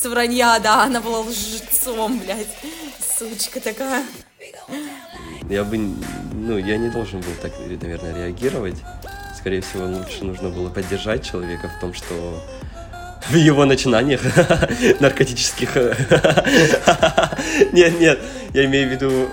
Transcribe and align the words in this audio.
с 0.00 0.08
вранья, 0.08 0.58
да, 0.60 0.84
она 0.84 1.00
была 1.00 1.20
лжецом, 1.20 2.20
блядь, 2.20 2.46
сучка 3.18 3.60
такая. 3.60 4.04
Я 5.48 5.64
бы, 5.64 5.78
ну, 6.32 6.58
я 6.58 6.76
не 6.76 6.88
должен 6.88 7.20
был 7.20 7.32
так, 7.42 7.52
наверное, 7.58 8.14
реагировать. 8.14 8.76
Скорее 9.36 9.60
всего, 9.60 9.86
лучше 9.86 10.24
нужно 10.24 10.50
было 10.50 10.68
поддержать 10.68 11.28
человека 11.28 11.68
в 11.68 11.80
том, 11.80 11.94
что 11.94 12.40
в 13.28 13.34
его 13.34 13.64
начинаниях 13.64 14.20
наркотических. 15.00 15.74
Нет, 17.72 18.00
нет, 18.00 18.18
я 18.54 18.64
имею 18.66 18.88
в 18.88 18.92
виду... 18.92 19.28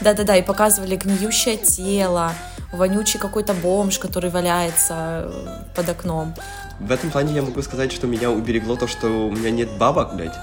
Да-да-да, 0.00 0.36
и 0.36 0.42
показывали 0.42 0.96
гниющее 0.96 1.56
тело, 1.56 2.32
вонючий 2.72 3.20
какой-то 3.20 3.54
бомж, 3.54 3.98
который 3.98 4.30
валяется 4.30 5.24
э, 5.24 5.32
под 5.74 5.88
окном. 5.88 6.34
В 6.78 6.90
этом 6.90 7.10
плане 7.10 7.34
я 7.34 7.42
могу 7.42 7.62
сказать, 7.62 7.92
что 7.92 8.06
меня 8.06 8.30
уберегло 8.30 8.76
то, 8.76 8.86
что 8.86 9.08
у 9.28 9.30
меня 9.30 9.50
нет 9.50 9.70
бабок, 9.78 10.14
блядь, 10.14 10.36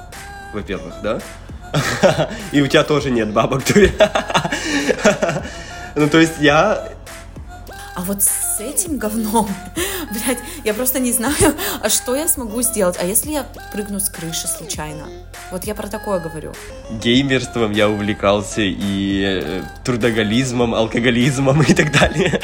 во-первых, 0.54 0.96
да? 1.02 1.20
И 2.52 2.62
у 2.62 2.68
тебя 2.68 2.84
тоже 2.84 3.12
нет 3.12 3.32
бабок, 3.32 3.64
Ну, 5.96 6.08
то 6.08 6.20
есть 6.20 6.40
я 6.40 6.90
а 7.98 8.02
вот 8.02 8.22
с 8.22 8.60
этим 8.60 9.00
говном, 9.00 9.50
блядь, 10.12 10.38
я 10.64 10.76
просто 10.76 11.00
не 11.00 11.12
знаю, 11.12 11.56
а 11.82 11.90
что 11.90 12.16
я 12.16 12.28
смогу 12.28 12.62
сделать. 12.62 12.96
А 13.02 13.04
если 13.04 13.32
я 13.32 13.44
прыгну 13.74 14.00
с 14.00 14.08
крыши 14.08 14.48
случайно? 14.48 15.08
Вот 15.50 15.64
я 15.64 15.74
про 15.74 15.88
такое 15.88 16.20
говорю. 16.20 16.54
Геймерством 16.92 17.72
я 17.72 17.90
увлекался 17.90 18.62
и 18.62 19.24
э, 19.26 19.64
трудоголизмом, 19.84 20.76
алкоголизмом 20.76 21.64
и 21.64 21.74
так 21.74 21.92
далее. 21.92 22.40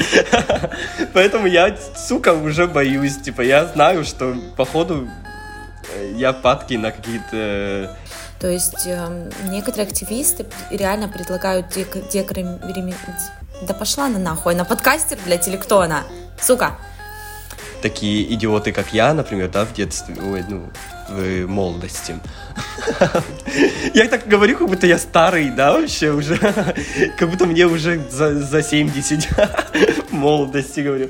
Поэтому 1.13 1.45
я, 1.45 1.77
сука, 1.95 2.34
уже 2.34 2.65
боюсь. 2.65 3.17
Типа, 3.17 3.41
я 3.41 3.67
знаю, 3.67 4.05
что, 4.05 4.35
походу, 4.57 5.07
э, 5.95 6.13
я 6.15 6.34
падки 6.34 6.73
на 6.73 6.90
какие-то 6.90 7.95
то 8.40 8.49
есть 8.49 8.88
э, 8.88 9.31
некоторые 9.45 9.88
активисты 9.88 10.46
реально 10.70 11.07
предлагают 11.07 11.68
декрим... 12.12 12.59
Да 13.67 13.73
пошла 13.73 14.07
она 14.07 14.19
нахуй, 14.19 14.55
на 14.55 14.65
подкастер, 14.65 15.17
блядь, 15.25 15.47
или 15.47 15.55
кто 15.55 15.79
она? 15.79 16.03
Сука. 16.41 16.77
Такие 17.81 18.33
идиоты, 18.33 18.71
как 18.71 18.93
я, 18.93 19.13
например, 19.13 19.49
да, 19.49 19.65
в 19.65 19.73
детстве, 19.73 20.15
ой, 20.21 20.43
ну, 20.49 20.69
в 21.09 21.47
молодости. 21.47 22.19
Я 23.93 24.07
так 24.07 24.27
говорю, 24.27 24.57
как 24.57 24.67
будто 24.67 24.87
я 24.87 24.97
старый, 24.97 25.49
да, 25.49 25.73
вообще 25.73 26.11
уже. 26.11 26.37
Как 27.17 27.29
будто 27.29 27.45
мне 27.45 27.65
уже 27.65 28.01
за, 28.09 28.39
за 28.39 28.63
70 28.63 29.27
молодости 30.11 30.79
говорю. 30.79 31.09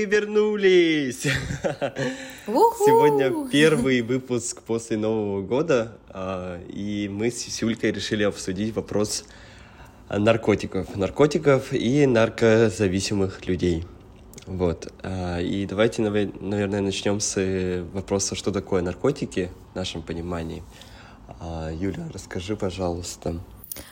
Мы 0.00 0.06
вернулись! 0.06 1.26
Сегодня 2.46 3.50
первый 3.50 4.00
выпуск 4.00 4.62
после 4.62 4.96
Нового 4.96 5.42
года, 5.42 5.98
а, 6.08 6.58
и 6.68 7.06
мы 7.12 7.30
с 7.30 7.60
Юлькой 7.60 7.92
решили 7.92 8.22
обсудить 8.22 8.74
вопрос 8.74 9.26
наркотиков, 10.08 10.96
наркотиков 10.96 11.74
и 11.74 12.06
наркозависимых 12.06 13.46
людей. 13.46 13.84
Вот. 14.46 14.90
А, 15.02 15.38
и 15.38 15.66
давайте, 15.66 16.00
наверное, 16.00 16.80
начнем 16.80 17.20
с 17.20 17.84
вопроса, 17.92 18.34
что 18.34 18.52
такое 18.52 18.80
наркотики 18.80 19.50
в 19.72 19.76
нашем 19.76 20.00
понимании. 20.00 20.62
А, 21.40 21.70
Юля, 21.70 22.08
расскажи, 22.10 22.56
пожалуйста. 22.56 23.38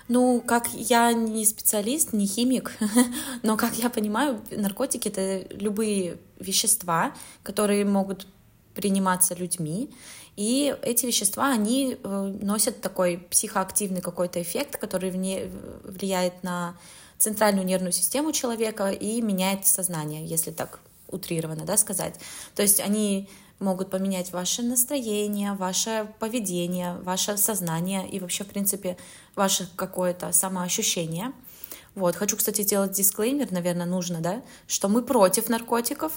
Ну, 0.09 0.43
как 0.45 0.69
я 0.73 1.13
не 1.13 1.45
специалист, 1.45 2.13
не 2.13 2.27
химик, 2.27 2.73
но 3.43 3.57
как 3.57 3.75
я 3.77 3.91
понимаю, 3.91 4.41
наркотики 4.51 5.09
это 5.09 5.47
любые 5.55 6.19
вещества, 6.39 7.15
которые 7.43 7.85
могут 7.85 8.27
приниматься 8.75 9.35
людьми, 9.35 9.91
и 10.37 10.77
эти 10.83 11.05
вещества, 11.05 11.51
они 11.51 11.99
э, 12.01 12.37
носят 12.41 12.81
такой 12.81 13.19
психоактивный 13.29 14.01
какой-то 14.01 14.41
эффект, 14.41 14.77
который 14.77 15.11
вне, 15.11 15.51
влияет 15.83 16.45
на 16.45 16.77
центральную 17.19 17.67
нервную 17.67 17.91
систему 17.91 18.31
человека 18.31 18.91
и 18.91 19.21
меняет 19.21 19.67
сознание, 19.67 20.25
если 20.25 20.53
так 20.53 20.79
утрированно 21.09 21.65
да, 21.65 21.77
сказать. 21.77 22.15
То 22.55 22.63
есть 22.63 22.79
они 22.79 23.29
могут 23.59 23.91
поменять 23.91 24.33
ваше 24.33 24.63
настроение, 24.63 25.55
ваше 25.55 26.09
поведение, 26.21 26.95
ваше 27.03 27.37
сознание 27.37 28.09
и 28.09 28.21
вообще, 28.21 28.45
в 28.45 28.49
принципе, 28.49 28.97
ваше 29.39 29.69
какое-то 29.77 30.33
самоощущение. 30.33 31.33
Вот. 31.95 32.17
Хочу, 32.17 32.37
кстати, 32.37 32.63
сделать 32.63 32.93
дисклеймер, 32.93 33.51
наверное, 33.53 33.87
нужно, 33.87 34.21
да, 34.21 34.43
что 34.67 34.89
мы 34.89 35.03
против 35.03 35.49
наркотиков, 35.49 36.13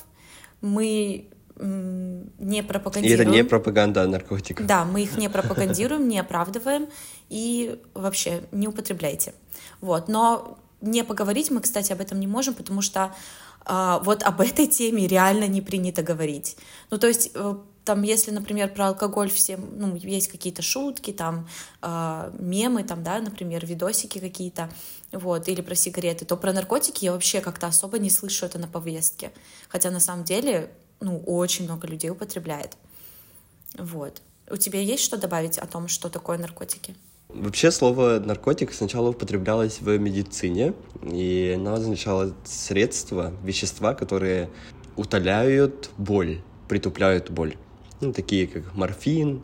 мы 0.62 1.30
не 1.58 2.64
пропагандируем. 2.64 3.20
И 3.20 3.24
это 3.24 3.32
не 3.32 3.44
пропаганда 3.44 4.08
наркотиков. 4.08 4.66
Да, 4.66 4.84
мы 4.84 5.04
их 5.04 5.18
не 5.18 5.30
пропагандируем, 5.30 6.08
не 6.08 6.20
оправдываем 6.20 6.88
и 7.30 7.80
вообще 7.94 8.42
не 8.52 8.68
употребляйте. 8.68 9.34
Вот. 9.80 10.08
Но 10.08 10.58
не 10.82 11.04
поговорить 11.04 11.52
мы, 11.52 11.62
кстати, 11.62 11.94
об 11.94 12.02
этом 12.02 12.20
не 12.20 12.28
можем, 12.28 12.56
потому 12.56 12.82
что 12.82 13.14
а, 13.66 14.00
вот 14.00 14.24
об 14.24 14.42
этой 14.42 14.66
теме 14.66 15.08
реально 15.08 15.48
не 15.48 15.62
принято 15.62 16.02
говорить. 16.02 16.58
Ну, 16.90 16.98
то 16.98 17.08
есть 17.08 17.32
э, 17.36 17.56
там, 17.84 18.04
если, 18.04 18.32
например, 18.32 18.74
про 18.74 18.90
алкоголь 18.90 19.30
все, 19.30 19.58
ну, 19.58 19.96
есть 19.96 20.28
какие-то 20.28 20.62
шутки, 20.62 21.12
там, 21.12 21.48
э, 21.82 22.32
мемы, 22.40 22.84
там, 22.84 23.04
да, 23.04 23.20
например, 23.20 23.66
видосики 23.66 24.20
какие-то, 24.20 24.70
вот, 25.12 25.48
или 25.48 25.62
про 25.62 25.76
сигареты, 25.76 26.26
то 26.26 26.38
про 26.38 26.54
наркотики 26.54 27.06
я 27.06 27.12
вообще 27.12 27.42
как-то 27.42 27.68
особо 27.68 27.98
не 28.00 28.10
слышу 28.10 28.46
это 28.46 28.60
на 28.60 28.68
повестке. 28.68 29.32
Хотя 29.68 29.90
на 29.90 30.00
самом 30.00 30.24
деле, 30.24 30.72
ну, 31.00 31.20
очень 31.26 31.66
много 31.66 31.88
людей 31.88 32.12
употребляет. 32.12 32.78
Вот. 33.78 34.22
У 34.50 34.58
тебя 34.58 34.80
есть 34.80 35.04
что 35.04 35.18
добавить 35.18 35.58
о 35.58 35.66
том, 35.66 35.88
что 35.88 36.10
такое 36.10 36.38
наркотики? 36.38 36.96
Вообще 37.30 37.72
слово 37.72 38.20
наркотик 38.20 38.74
сначала 38.74 39.10
употреблялось 39.10 39.80
в 39.80 39.98
медицине, 39.98 40.74
и 41.02 41.54
оно 41.56 41.76
означало 41.76 42.36
средства, 42.44 43.34
вещества, 43.44 43.94
которые 43.94 44.50
утоляют 44.98 45.90
боль, 45.98 46.42
притупляют 46.68 47.32
боль. 47.32 47.56
Ну, 48.02 48.14
такие 48.14 48.48
как 48.48 48.76
морфин, 48.76 49.44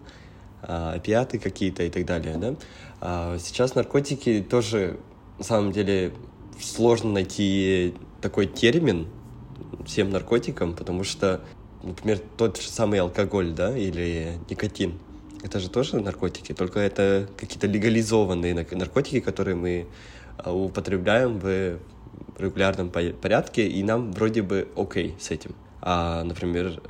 а, 0.62 0.94
опиаты 0.94 1.40
какие-то 1.40 1.84
и 1.84 1.90
так 1.90 2.06
далее, 2.06 2.38
да. 2.38 2.56
А 3.00 3.38
сейчас 3.40 3.76
наркотики 3.76 4.46
тоже, 4.48 4.98
на 5.38 5.44
самом 5.44 5.72
деле, 5.72 6.12
сложно 6.60 7.12
найти 7.12 7.94
такой 8.22 8.48
термин 8.48 9.08
всем 9.86 10.10
наркотикам, 10.10 10.76
потому 10.76 11.04
что, 11.04 11.42
например, 11.84 12.20
тот 12.36 12.60
же 12.60 12.68
самый 12.68 13.00
алкоголь, 13.00 13.52
да, 13.52 13.78
или 13.78 14.40
никотин– 14.50 15.00
это 15.44 15.60
же 15.60 15.70
тоже 15.70 16.00
наркотики, 16.00 16.54
только 16.54 16.80
это 16.80 17.30
какие-то 17.38 17.68
легализованные 17.68 18.54
наркотики, 18.72 19.20
которые 19.20 19.56
мы 19.56 19.88
а, 20.38 20.54
употребляем 20.54 21.40
в 21.40 21.78
регулярном 22.38 22.90
порядке, 22.90 23.68
и 23.68 23.84
нам 23.84 24.12
вроде 24.12 24.42
бы 24.42 24.68
окей 24.76 25.16
с 25.20 25.32
этим. 25.32 25.56
А, 25.82 26.24
например, 26.24 26.82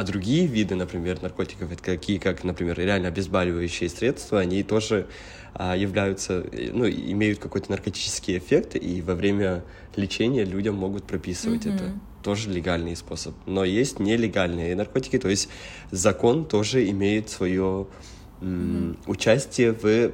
а 0.00 0.02
другие 0.02 0.46
виды, 0.46 0.76
например, 0.76 1.20
наркотиков, 1.20 1.70
это 1.70 1.82
какие, 1.82 2.16
как, 2.16 2.42
например, 2.42 2.78
реально 2.78 3.08
обезболивающие 3.08 3.90
средства, 3.90 4.40
они 4.40 4.62
тоже 4.62 5.06
а, 5.52 5.76
являются, 5.76 6.42
ну, 6.72 6.88
имеют 6.88 7.38
какой-то 7.38 7.70
наркотический 7.70 8.38
эффект, 8.38 8.76
и 8.76 9.02
во 9.02 9.14
время 9.14 9.62
лечения 9.96 10.46
людям 10.46 10.76
могут 10.76 11.04
прописывать 11.04 11.66
mm-hmm. 11.66 11.74
это 11.74 11.92
тоже 12.22 12.48
легальный 12.48 12.96
способ. 12.96 13.34
Но 13.44 13.62
есть 13.62 14.00
нелегальные 14.00 14.74
наркотики, 14.74 15.18
то 15.18 15.28
есть 15.28 15.50
закон 15.90 16.46
тоже 16.46 16.88
имеет 16.88 17.28
свое 17.28 17.86
mm-hmm. 18.40 19.00
участие 19.06 19.72
в 19.72 20.12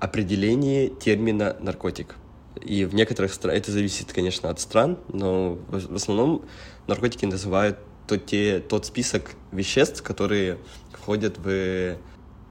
определении 0.00 0.88
термина 0.88 1.56
наркотик. 1.60 2.16
И 2.62 2.84
в 2.84 2.94
некоторых 2.94 3.32
странах, 3.32 3.60
это 3.60 3.72
зависит, 3.72 4.12
конечно, 4.12 4.50
от 4.50 4.60
стран, 4.60 4.98
но 5.10 5.58
в 5.70 5.94
основном 5.94 6.42
наркотики 6.86 7.24
называют 7.24 7.78
тот, 8.08 8.26
те, 8.26 8.58
тот 8.60 8.86
список 8.86 9.34
веществ, 9.52 10.02
которые 10.02 10.58
входят 10.92 11.38
в 11.38 11.96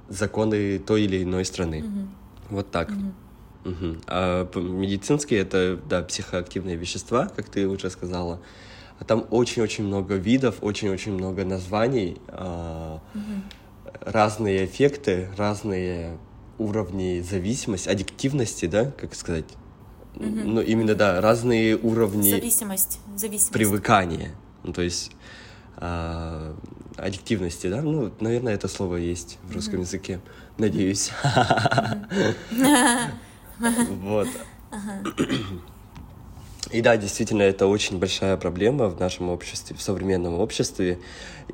законы 0.07 0.79
той 0.79 1.03
или 1.03 1.23
иной 1.23 1.43
страны. 1.43 1.83
Мгм. 1.83 2.09
Вот 2.49 2.71
так. 2.71 2.91
Мгм. 2.91 3.13
Мгм. 3.65 4.01
А 4.07 4.49
медицинские 4.55 5.41
это, 5.41 5.77
да, 5.89 6.01
психоактивные 6.03 6.77
вещества, 6.77 7.29
как 7.35 7.49
ты 7.49 7.67
уже 7.67 7.89
сказала. 7.89 8.39
А 8.99 9.03
там 9.03 9.25
очень-очень 9.29 9.83
много 9.83 10.15
видов, 10.15 10.57
очень-очень 10.61 11.13
много 11.13 11.43
названий, 11.43 12.17
а, 12.29 13.01
Мгм. 13.13 13.43
разные 14.01 14.65
эффекты, 14.65 15.29
разные 15.37 16.17
уровни 16.57 17.21
зависимости, 17.21 17.89
аддиктивности, 17.89 18.65
да, 18.67 18.91
как 18.91 19.13
сказать? 19.15 19.45
Мгм. 20.15 20.55
Ну, 20.55 20.61
именно, 20.61 20.95
да, 20.95 21.21
разные 21.21 21.75
уровни 21.77 22.31
Зависимость. 22.31 22.99
Зависимость. 23.15 23.51
привыкания. 23.53 24.31
Ну, 24.63 24.73
то 24.73 24.81
есть 24.81 25.11
а, 25.77 26.55
аддиктивности, 26.97 27.67
да? 27.67 27.81
Ну, 27.81 28.11
наверное, 28.19 28.53
это 28.53 28.67
слово 28.67 28.97
есть 28.97 29.37
в 29.43 29.53
русском 29.53 29.81
языке. 29.81 30.19
Надеюсь. 30.57 31.11
Вот. 33.89 34.27
И 36.71 36.81
да, 36.81 36.97
действительно, 36.97 37.43
это 37.43 37.65
очень 37.67 37.97
большая 37.97 38.35
проблема 38.37 38.87
в 38.87 38.99
нашем 38.99 39.29
обществе, 39.29 39.75
в 39.75 39.81
современном 39.81 40.39
обществе. 40.39 40.99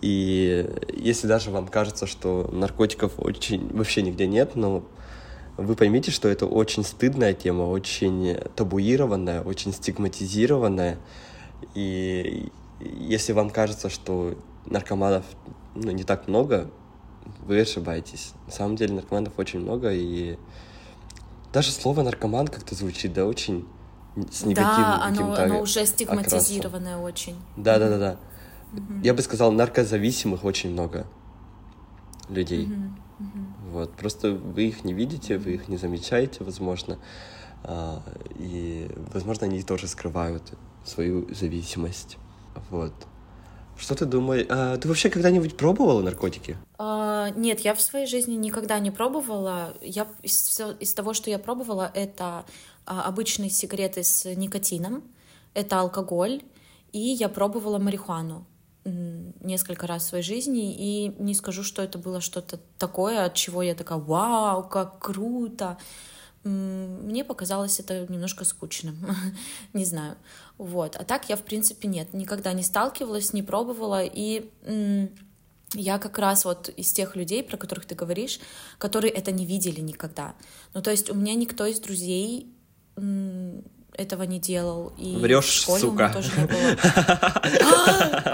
И 0.02 0.68
если 0.92 1.28
даже 1.28 1.52
вам 1.52 1.68
кажется, 1.68 2.08
что 2.08 2.50
наркотиков 2.52 3.14
очень 3.18 3.70
вообще 3.74 4.02
нигде 4.02 4.26
нет, 4.26 4.56
но 4.56 4.84
вы 5.58 5.76
поймите, 5.76 6.10
что 6.10 6.28
это 6.30 6.48
очень 6.48 6.84
стыдная 6.84 7.34
тема, 7.34 7.64
очень 7.64 8.38
табуированная, 8.56 9.42
очень 9.42 9.72
стигматизированная. 9.72 10.98
И 11.76 12.52
если 12.84 13.34
вам 13.34 13.50
кажется, 13.50 13.90
что 13.90 14.36
наркоманов 14.66 15.26
ну, 15.76 15.92
не 15.92 16.04
так 16.04 16.28
много, 16.28 16.70
вы 17.46 17.62
ошибаетесь. 17.62 18.34
На 18.48 18.52
самом 18.54 18.76
деле 18.76 18.94
наркоманов 18.96 19.34
очень 19.38 19.60
много, 19.60 19.92
и 19.92 20.38
даже 21.52 21.72
слово 21.72 22.04
наркоман 22.04 22.48
как-то 22.48 22.76
звучит, 22.76 23.14
да, 23.14 23.26
очень 23.26 23.68
с 24.32 24.44
негативным 24.44 24.86
Да, 24.86 25.04
оно, 25.04 25.34
оно 25.34 25.62
уже 25.62 25.80
окрасом. 25.82 25.96
стигматизированное 25.96 26.98
очень. 26.98 27.36
Да, 27.58 27.80
да, 27.80 27.90
да, 27.90 27.98
да. 27.98 28.18
Я 29.04 29.14
бы 29.14 29.22
сказал, 29.22 29.52
наркозависимых 29.52 30.44
очень 30.44 30.72
много 30.72 31.06
людей. 32.30 32.68
Мгм. 32.68 33.56
Вот. 33.72 33.94
Просто 33.94 34.32
вы 34.32 34.68
их 34.68 34.84
не 34.84 34.94
видите, 34.94 35.38
вы 35.38 35.54
их 35.56 35.68
не 35.68 35.78
замечаете, 35.78 36.44
возможно. 36.44 36.98
А, 37.64 38.02
И, 38.38 38.90
возможно, 39.14 39.46
они 39.48 39.62
тоже 39.64 39.88
скрывают 39.88 40.54
свою 40.86 41.34
зависимость. 41.34 42.18
Вот. 42.70 42.94
Что 43.78 43.96
ты 43.96 44.06
думаешь? 44.06 44.46
а, 44.50 44.78
ты 44.78 44.88
вообще 44.88 45.10
когда-нибудь 45.10 45.58
пробовала 45.58 46.02
наркотики? 46.02 46.58
А, 46.78 47.30
Нет, 47.36 47.62
я 47.62 47.74
в 47.74 47.82
своей 47.82 48.06
жизни 48.06 48.36
никогда 48.36 48.80
не 48.80 48.92
пробовала. 48.92 49.76
Я 49.82 50.08
из, 50.22 50.62
из 50.80 50.94
того, 50.94 51.14
что 51.14 51.30
я 51.30 51.40
пробовала, 51.40 51.92
это 51.94 52.46
а, 52.86 53.04
обычные 53.04 53.50
сигареты 53.50 54.04
с 54.04 54.26
никотином, 54.36 55.04
это 55.54 55.80
алкоголь, 55.80 56.42
и 56.92 57.00
я 57.00 57.30
пробовала 57.30 57.80
марихуану 57.80 58.46
несколько 58.86 59.88
раз 59.88 60.04
в 60.04 60.08
своей 60.08 60.24
жизни, 60.24 60.76
и 60.76 61.16
не 61.18 61.34
скажу, 61.34 61.64
что 61.64 61.82
это 61.82 61.98
было 61.98 62.20
что-то 62.20 62.60
такое, 62.78 63.26
от 63.26 63.34
чего 63.34 63.62
я 63.62 63.76
такая, 63.76 63.98
вау, 63.98 64.68
как 64.68 65.00
круто. 65.00 65.78
Мне 66.44 67.24
показалось 67.24 67.80
это 67.80 68.06
немножко 68.08 68.44
скучным, 68.44 68.98
не 69.74 69.86
знаю. 69.86 70.18
Вот. 70.58 70.96
А 70.98 71.04
так 71.06 71.30
я, 71.30 71.38
в 71.38 71.44
принципе, 71.44 71.88
нет, 71.88 72.14
никогда 72.14 72.52
не 72.54 72.64
сталкивалась, 72.64 73.34
не 73.34 73.44
пробовала, 73.44 74.04
и 74.04 74.50
я 75.74 75.98
как 76.00 76.20
раз 76.20 76.46
вот 76.46 76.70
из 76.70 76.92
тех 76.92 77.16
людей, 77.16 77.44
про 77.44 77.58
которых 77.58 77.86
ты 77.86 77.96
говоришь, 77.96 78.40
которые 78.78 79.12
это 79.12 79.32
не 79.32 79.46
видели 79.46 79.80
никогда. 79.80 80.36
Ну, 80.74 80.82
то 80.82 80.92
есть 80.92 81.10
у 81.10 81.16
меня 81.16 81.34
никто 81.36 81.66
из 81.66 81.80
друзей 81.80 82.54
этого 83.98 84.24
не 84.24 84.40
делал. 84.40 84.92
И 84.98 85.16
Врешь, 85.18 85.46
в 85.46 85.52
школе 85.62 85.82
сука. 85.82 86.10
тоже 86.14 86.32
не 86.38 86.46
было. 86.46 86.78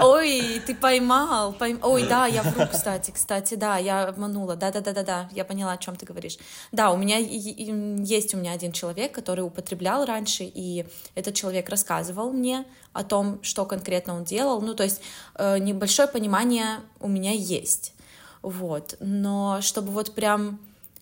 Ой, 0.02 0.62
ты 0.66 0.74
поймал. 0.74 1.52
пойм- 1.58 1.80
Ой, 1.82 2.06
да, 2.08 2.26
я 2.26 2.42
вру, 2.42 2.66
кстати, 2.70 3.10
кстати, 3.10 3.54
да, 3.54 3.76
я 3.78 4.04
обманула. 4.08 4.56
Да-да-да-да-да, 4.56 5.28
я 5.32 5.44
поняла, 5.44 5.72
о 5.72 5.76
чем 5.78 5.96
ты 5.96 6.06
говоришь. 6.06 6.38
Да, 6.72 6.90
у 6.90 6.96
меня 6.96 7.18
есть 7.18 8.34
у 8.34 8.38
меня 8.38 8.52
один 8.52 8.72
человек, 8.72 9.12
который 9.12 9.40
употреблял 9.40 10.04
раньше, 10.04 10.44
и 10.44 10.86
этот 11.14 11.34
человек 11.34 11.68
рассказывал 11.68 12.32
мне 12.32 12.64
о 12.92 13.04
том, 13.04 13.38
что 13.42 13.64
конкретно 13.66 14.16
он 14.16 14.24
делал. 14.24 14.60
Ну, 14.60 14.74
то 14.74 14.82
есть 14.84 15.00
э, 15.36 15.58
небольшое 15.58 16.08
понимание 16.08 16.80
у 17.00 17.08
меня 17.08 17.32
есть. 17.32 17.94
Вот. 18.42 18.96
Но 19.00 19.58
чтобы 19.60 19.92
вот 19.92 20.14
прям 20.14 20.58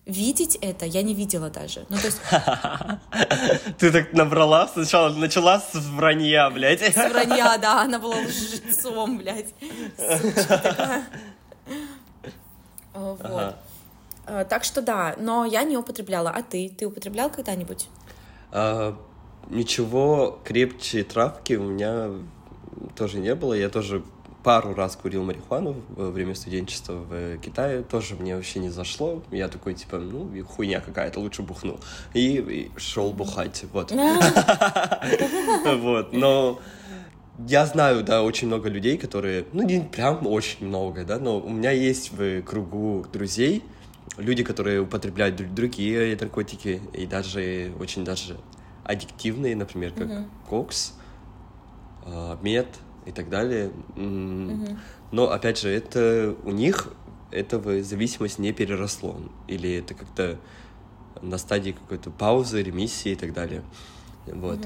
видеть 0.09 0.57
это, 0.61 0.85
я 0.85 1.01
не 1.03 1.13
видела 1.13 1.49
даже. 1.49 1.85
Ну, 1.89 1.97
то 1.97 2.05
есть 2.07 2.19
Ты 3.77 3.91
так 3.91 4.13
набрала, 4.13 4.67
сначала 4.67 5.09
начала 5.13 5.59
с 5.59 5.73
вранья, 5.75 6.49
блядь. 6.49 6.81
с 6.81 6.95
вранья, 6.95 7.57
да, 7.57 7.81
она 7.83 7.99
была 7.99 8.15
лжецом, 8.17 9.17
блядь. 9.17 9.53
Сучка. 9.97 11.03
Э, 12.93 12.99
Вот. 12.99 13.21
Ага. 13.23 13.55
Э, 14.25 14.45
Так 14.49 14.63
что 14.63 14.81
да, 14.81 15.15
но 15.17 15.45
я 15.45 15.63
не 15.63 15.77
употребляла. 15.77 16.31
А 16.31 16.41
ты? 16.41 16.69
Ты 16.69 16.87
употреблял 16.87 17.29
когда-нибудь? 17.29 17.87
А, 18.51 18.97
Ничего 19.49 20.39
крепче 20.43 21.03
травки 21.03 21.53
у 21.53 21.63
меня 21.63 22.09
тоже 22.95 23.17
не 23.19 23.33
было. 23.35 23.53
Я 23.53 23.69
тоже 23.69 24.03
пару 24.43 24.73
раз 24.73 24.95
курил 24.95 25.23
марихуану 25.23 25.75
во 25.89 26.11
время 26.11 26.35
студенчества 26.35 26.93
в 26.93 27.37
Китае. 27.39 27.83
Тоже 27.83 28.15
мне 28.15 28.35
вообще 28.35 28.59
не 28.59 28.69
зашло. 28.69 29.21
Я 29.31 29.47
такой, 29.47 29.73
типа, 29.73 29.97
ну, 29.97 30.33
и 30.33 30.41
хуйня 30.41 30.79
какая-то, 30.79 31.19
лучше 31.19 31.41
бухну. 31.41 31.79
И, 32.13 32.71
шел 32.77 33.11
бухать, 33.11 33.65
вот. 33.73 33.91
Вот, 35.65 36.13
но 36.13 36.59
я 37.47 37.65
знаю, 37.65 38.03
да, 38.03 38.23
очень 38.23 38.47
много 38.47 38.69
людей, 38.69 38.97
которые, 38.97 39.45
ну, 39.53 39.63
не 39.63 39.81
прям 39.81 40.25
очень 40.27 40.67
много, 40.67 41.05
да, 41.05 41.19
но 41.19 41.39
у 41.39 41.49
меня 41.49 41.71
есть 41.71 42.11
в 42.11 42.41
кругу 42.41 43.05
друзей 43.11 43.63
люди, 44.17 44.43
которые 44.43 44.81
употребляют 44.81 45.39
дру- 45.39 45.53
другие 45.53 46.17
наркотики 46.19 46.81
и 46.93 47.05
даже 47.05 47.71
очень 47.79 48.03
даже 48.03 48.37
аддиктивные, 48.83 49.55
например, 49.55 49.93
как 49.93 50.09
кокс, 50.49 50.93
а, 52.05 52.37
мед 52.41 52.67
и 53.09 53.11
так 53.11 53.29
далее. 53.29 53.71
Но, 55.11 55.31
опять 55.31 55.59
же, 55.59 55.69
это 55.69 56.35
у 56.43 56.51
них 56.51 56.89
этого 57.31 57.81
зависимость 57.81 58.39
не 58.39 58.53
переросло. 58.53 59.17
Или 59.47 59.77
это 59.77 59.93
как-то 59.93 60.37
на 61.21 61.37
стадии 61.37 61.71
какой-то 61.71 62.11
паузы, 62.11 62.61
ремиссии 62.61 63.11
и 63.11 63.15
так 63.15 63.33
далее. 63.33 63.63
Вот. 64.27 64.59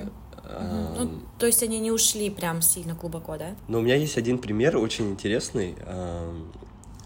А, 0.43 0.95
Ну, 0.99 1.21
то 1.39 1.45
есть 1.45 1.63
они 1.63 1.79
не 1.79 1.91
ушли 1.91 2.29
прям 2.29 2.61
сильно 2.61 2.93
глубоко, 2.93 3.37
да? 3.37 3.55
но 3.69 3.79
у 3.79 3.81
меня 3.81 3.95
есть 3.95 4.17
один 4.17 4.37
пример 4.37 4.77
очень 4.77 5.11
интересный. 5.11 5.75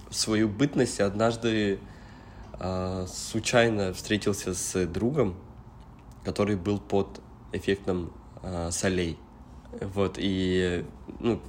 В 0.10 0.16
свою 0.16 0.50
бытность 0.50 1.00
однажды 1.00 1.80
а, 2.54 3.06
случайно 3.08 3.94
встретился 3.94 4.54
с 4.54 4.86
другом, 4.88 5.36
который 6.24 6.56
был 6.56 6.80
под 6.80 7.22
эффектом 7.52 8.12
а, 8.42 8.72
солей. 8.72 9.18
Вот, 9.80 10.16
и, 10.18 10.86
ну, 11.20 11.40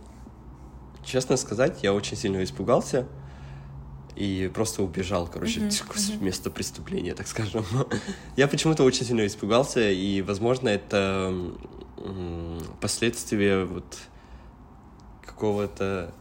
честно 1.04 1.36
сказать, 1.36 1.82
я 1.82 1.94
очень 1.94 2.16
сильно 2.16 2.42
испугался 2.42 3.06
и 4.16 4.50
просто 4.52 4.82
убежал, 4.82 5.28
короче, 5.28 5.70
с 5.70 6.10
мгм. 6.10 6.24
места 6.24 6.50
преступления, 6.50 7.14
так 7.14 7.26
скажем. 7.26 7.64
Я 8.36 8.48
почему-то 8.48 8.82
очень 8.82 9.04
сильно 9.04 9.26
испугался, 9.26 9.90
и, 9.90 10.22
возможно, 10.22 10.68
это 10.68 11.34
последствия 12.80 13.64
вот 13.64 13.98
какого-то 15.24 16.12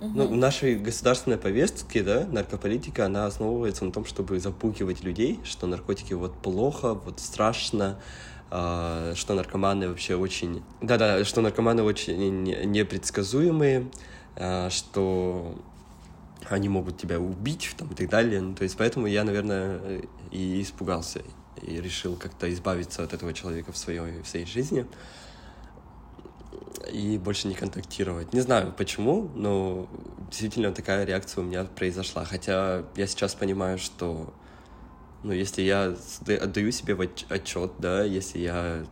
ну, 0.00 0.28
в 0.28 0.36
нашей 0.36 0.76
государственной 0.76 1.38
повестке, 1.38 2.02
да, 2.02 2.26
наркополитика, 2.30 3.06
она 3.06 3.26
основывается 3.26 3.84
на 3.84 3.90
том, 3.90 4.04
чтобы 4.04 4.38
запугивать 4.38 5.02
людей, 5.02 5.40
что 5.44 5.66
наркотики 5.66 6.12
вот 6.12 6.34
плохо, 6.40 6.94
вот 6.94 7.18
страшно, 7.20 7.98
что 8.50 9.34
наркоманы 9.34 9.88
вообще 9.88 10.14
очень... 10.16 10.62
Да-да, 10.80 11.24
что 11.24 11.40
наркоманы 11.40 11.82
очень 11.82 12.42
не- 12.42 12.64
непредсказуемые, 12.64 13.90
а, 14.36 14.70
что 14.70 15.54
они 16.48 16.68
могут 16.68 16.96
тебя 16.96 17.20
убить 17.20 17.74
там, 17.76 17.88
и 17.88 17.94
так 17.94 18.08
далее. 18.08 18.40
Ну, 18.40 18.54
то 18.54 18.62
есть 18.62 18.76
поэтому 18.76 19.06
я, 19.06 19.24
наверное, 19.24 20.02
и 20.30 20.62
испугался, 20.62 21.22
и 21.60 21.80
решил 21.80 22.16
как-то 22.16 22.50
избавиться 22.52 23.02
от 23.02 23.12
этого 23.12 23.34
человека 23.34 23.72
в 23.72 23.76
своей, 23.76 24.22
в 24.22 24.26
своей 24.26 24.46
жизни 24.46 24.86
и 26.90 27.18
больше 27.18 27.48
не 27.48 27.54
контактировать. 27.54 28.32
Не 28.32 28.40
знаю 28.40 28.72
почему, 28.76 29.30
но 29.34 29.88
действительно 30.30 30.72
такая 30.72 31.04
реакция 31.04 31.42
у 31.42 31.46
меня 31.46 31.64
произошла. 31.64 32.24
Хотя 32.24 32.84
я 32.96 33.06
сейчас 33.06 33.34
понимаю, 33.34 33.78
что 33.78 34.32
ну, 35.22 35.32
если 35.32 35.62
я 35.62 35.94
отдаю 36.40 36.70
себе 36.70 36.96
отчет, 37.28 37.72
да, 37.78 38.04
если 38.04 38.38
я 38.38 38.84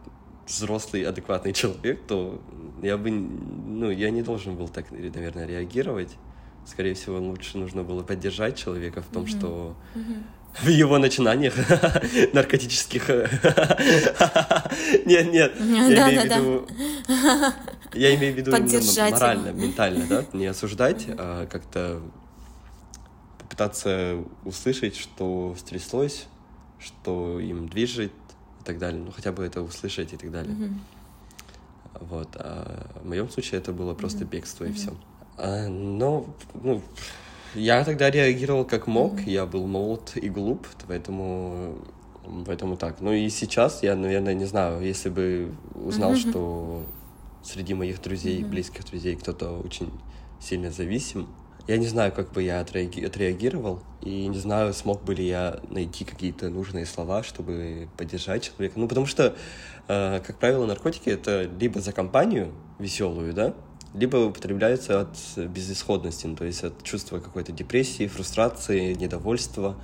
взрослый, 0.46 1.02
адекватный 1.02 1.52
человек, 1.52 2.06
то 2.06 2.40
я 2.82 2.96
бы, 2.96 3.10
ну, 3.10 3.90
я 3.90 4.10
не 4.10 4.22
должен 4.22 4.56
был 4.56 4.68
так, 4.68 4.90
наверное, 4.90 5.46
реагировать. 5.46 6.16
Скорее 6.64 6.94
всего, 6.94 7.18
лучше 7.18 7.58
нужно 7.58 7.84
было 7.84 8.02
поддержать 8.02 8.56
человека 8.56 9.02
в 9.02 9.06
том, 9.06 9.24
mm-hmm. 9.24 9.38
что 9.38 9.76
mm-hmm 9.94 10.22
в 10.62 10.68
его 10.68 10.98
начинаниях 10.98 11.54
наркотических. 12.32 13.08
Нет, 15.04 15.32
нет, 15.32 15.52
я 15.58 16.10
имею 16.10 16.20
в 16.20 16.24
виду... 16.24 16.66
Я 17.94 18.14
имею 18.14 18.34
в 18.34 18.36
виду 18.36 18.50
именно 18.54 19.10
морально, 19.10 19.48
ментально, 19.50 20.06
да, 20.06 20.24
не 20.32 20.46
осуждать, 20.46 21.06
а 21.08 21.46
как-то 21.46 22.00
попытаться 23.56 24.22
услышать, 24.44 24.96
что 24.96 25.54
стряслось, 25.58 26.26
что 26.78 27.40
им 27.40 27.68
движет 27.68 28.12
и 28.60 28.64
так 28.64 28.78
далее. 28.78 29.02
Ну, 29.02 29.10
хотя 29.10 29.32
бы 29.32 29.44
это 29.44 29.62
услышать 29.62 30.12
и 30.12 30.16
так 30.16 30.30
далее. 30.30 30.54
Вот. 31.98 32.28
А 32.34 32.90
в 33.02 33.08
моем 33.08 33.30
случае 33.30 33.60
это 33.60 33.72
было 33.72 33.94
просто 33.94 34.26
бегство 34.26 34.64
и 34.64 34.72
все. 34.72 34.94
А, 35.38 35.68
но, 35.68 36.26
ну, 36.62 36.82
я 37.54 37.82
тогда 37.84 38.10
реагировал 38.10 38.66
как 38.66 38.86
мог, 38.86 39.14
mm-hmm. 39.14 39.30
я 39.30 39.46
был 39.46 39.66
молод 39.66 40.12
и 40.16 40.28
глуп, 40.28 40.66
поэтому, 40.86 41.78
поэтому 42.44 42.76
так. 42.76 43.00
Ну 43.00 43.12
и 43.12 43.30
сейчас 43.30 43.82
я, 43.82 43.96
наверное, 43.96 44.34
не 44.34 44.44
знаю, 44.44 44.82
если 44.82 45.08
бы 45.08 45.54
узнал, 45.74 46.12
mm-hmm. 46.12 46.30
что 46.30 46.82
среди 47.42 47.72
моих 47.72 48.02
друзей, 48.02 48.42
mm-hmm. 48.42 48.48
близких 48.48 48.84
друзей 48.84 49.16
кто-то 49.16 49.50
очень 49.52 49.90
сильно 50.40 50.70
зависим, 50.70 51.26
я 51.66 51.78
не 51.78 51.86
знаю, 51.86 52.12
как 52.12 52.32
бы 52.32 52.42
я 52.42 52.60
отреагировал, 52.60 53.80
и 54.02 54.26
не 54.28 54.38
знаю, 54.38 54.72
смог 54.72 55.02
бы 55.02 55.14
ли 55.14 55.26
я 55.26 55.60
найти 55.68 56.04
какие-то 56.04 56.48
нужные 56.48 56.86
слова, 56.86 57.22
чтобы 57.22 57.88
поддержать 57.96 58.44
человека. 58.44 58.78
Ну, 58.78 58.86
потому 58.88 59.06
что, 59.06 59.34
э, 59.88 60.20
как 60.24 60.38
правило, 60.38 60.66
наркотики— 60.66 61.08
это 61.10 61.42
либо 61.58 61.80
за 61.80 61.92
компанию 61.92 62.52
веселую, 62.78 63.32
да, 63.32 63.54
либо 63.94 64.16
употребляются 64.18 65.00
от 65.00 65.16
безысходности, 65.36 66.26
ну, 66.26 66.36
то 66.36 66.44
есть 66.44 66.62
от 66.62 66.82
чувства 66.82 67.18
какой-то 67.18 67.52
депрессии, 67.52 68.06
фрустрации, 68.06 68.94
недовольства 68.94 69.76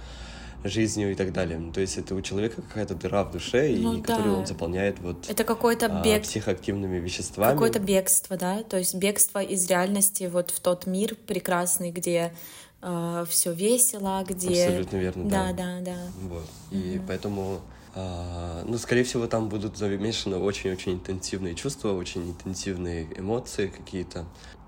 жизнью 0.64 1.12
и 1.12 1.14
так 1.14 1.32
далее. 1.32 1.58
Ну, 1.58 1.72
то 1.72 1.80
есть 1.80 1.98
это 1.98 2.14
у 2.14 2.20
человека 2.20 2.62
какая-то 2.62 2.94
дыра 2.94 3.24
в 3.24 3.32
душе, 3.32 3.74
ну, 3.78 3.94
и 3.94 4.00
да. 4.00 4.14
которую 4.14 4.38
он 4.38 4.46
заполняет 4.46 4.98
вот 5.00 5.28
это 5.28 5.44
какое-то 5.44 5.86
а, 5.86 6.02
бег... 6.02 6.22
психоактивными 6.22 6.98
веществами. 6.98 7.52
Какое-то 7.52 7.80
бегство, 7.80 8.36
да, 8.36 8.62
то 8.62 8.78
есть 8.78 8.94
бегство 8.94 9.42
из 9.42 9.68
реальности 9.68 10.28
вот 10.32 10.50
в 10.50 10.60
тот 10.60 10.86
мир 10.86 11.16
прекрасный, 11.26 11.90
где 11.90 12.32
э, 12.80 13.24
все 13.28 13.52
весело, 13.52 14.24
где... 14.28 14.66
Абсолютно 14.66 14.96
верно, 14.96 15.28
да. 15.28 15.52
Да, 15.52 15.52
да, 15.52 15.80
да. 15.80 15.96
Вот. 16.28 16.48
И 16.70 16.76
mm-hmm. 16.76 17.02
поэтому 17.06 17.60
а, 17.94 18.64
ну, 18.66 18.78
скорее 18.78 19.04
всего, 19.04 19.26
там 19.26 19.48
будут 19.48 19.76
замешаны 19.76 20.38
очень-очень 20.38 20.94
интенсивные 20.94 21.54
чувства, 21.54 21.92
очень 21.92 22.30
интенсивные 22.30 23.06
эмоции 23.16 23.66
какие-то. 23.66 24.24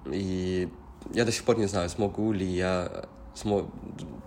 И 0.06 0.68
я 1.12 1.24
до 1.24 1.32
сих 1.32 1.44
пор 1.44 1.58
не 1.58 1.66
знаю, 1.66 1.88
смогу 1.88 2.32
ли 2.32 2.46
я 2.46 3.06
смог, 3.34 3.66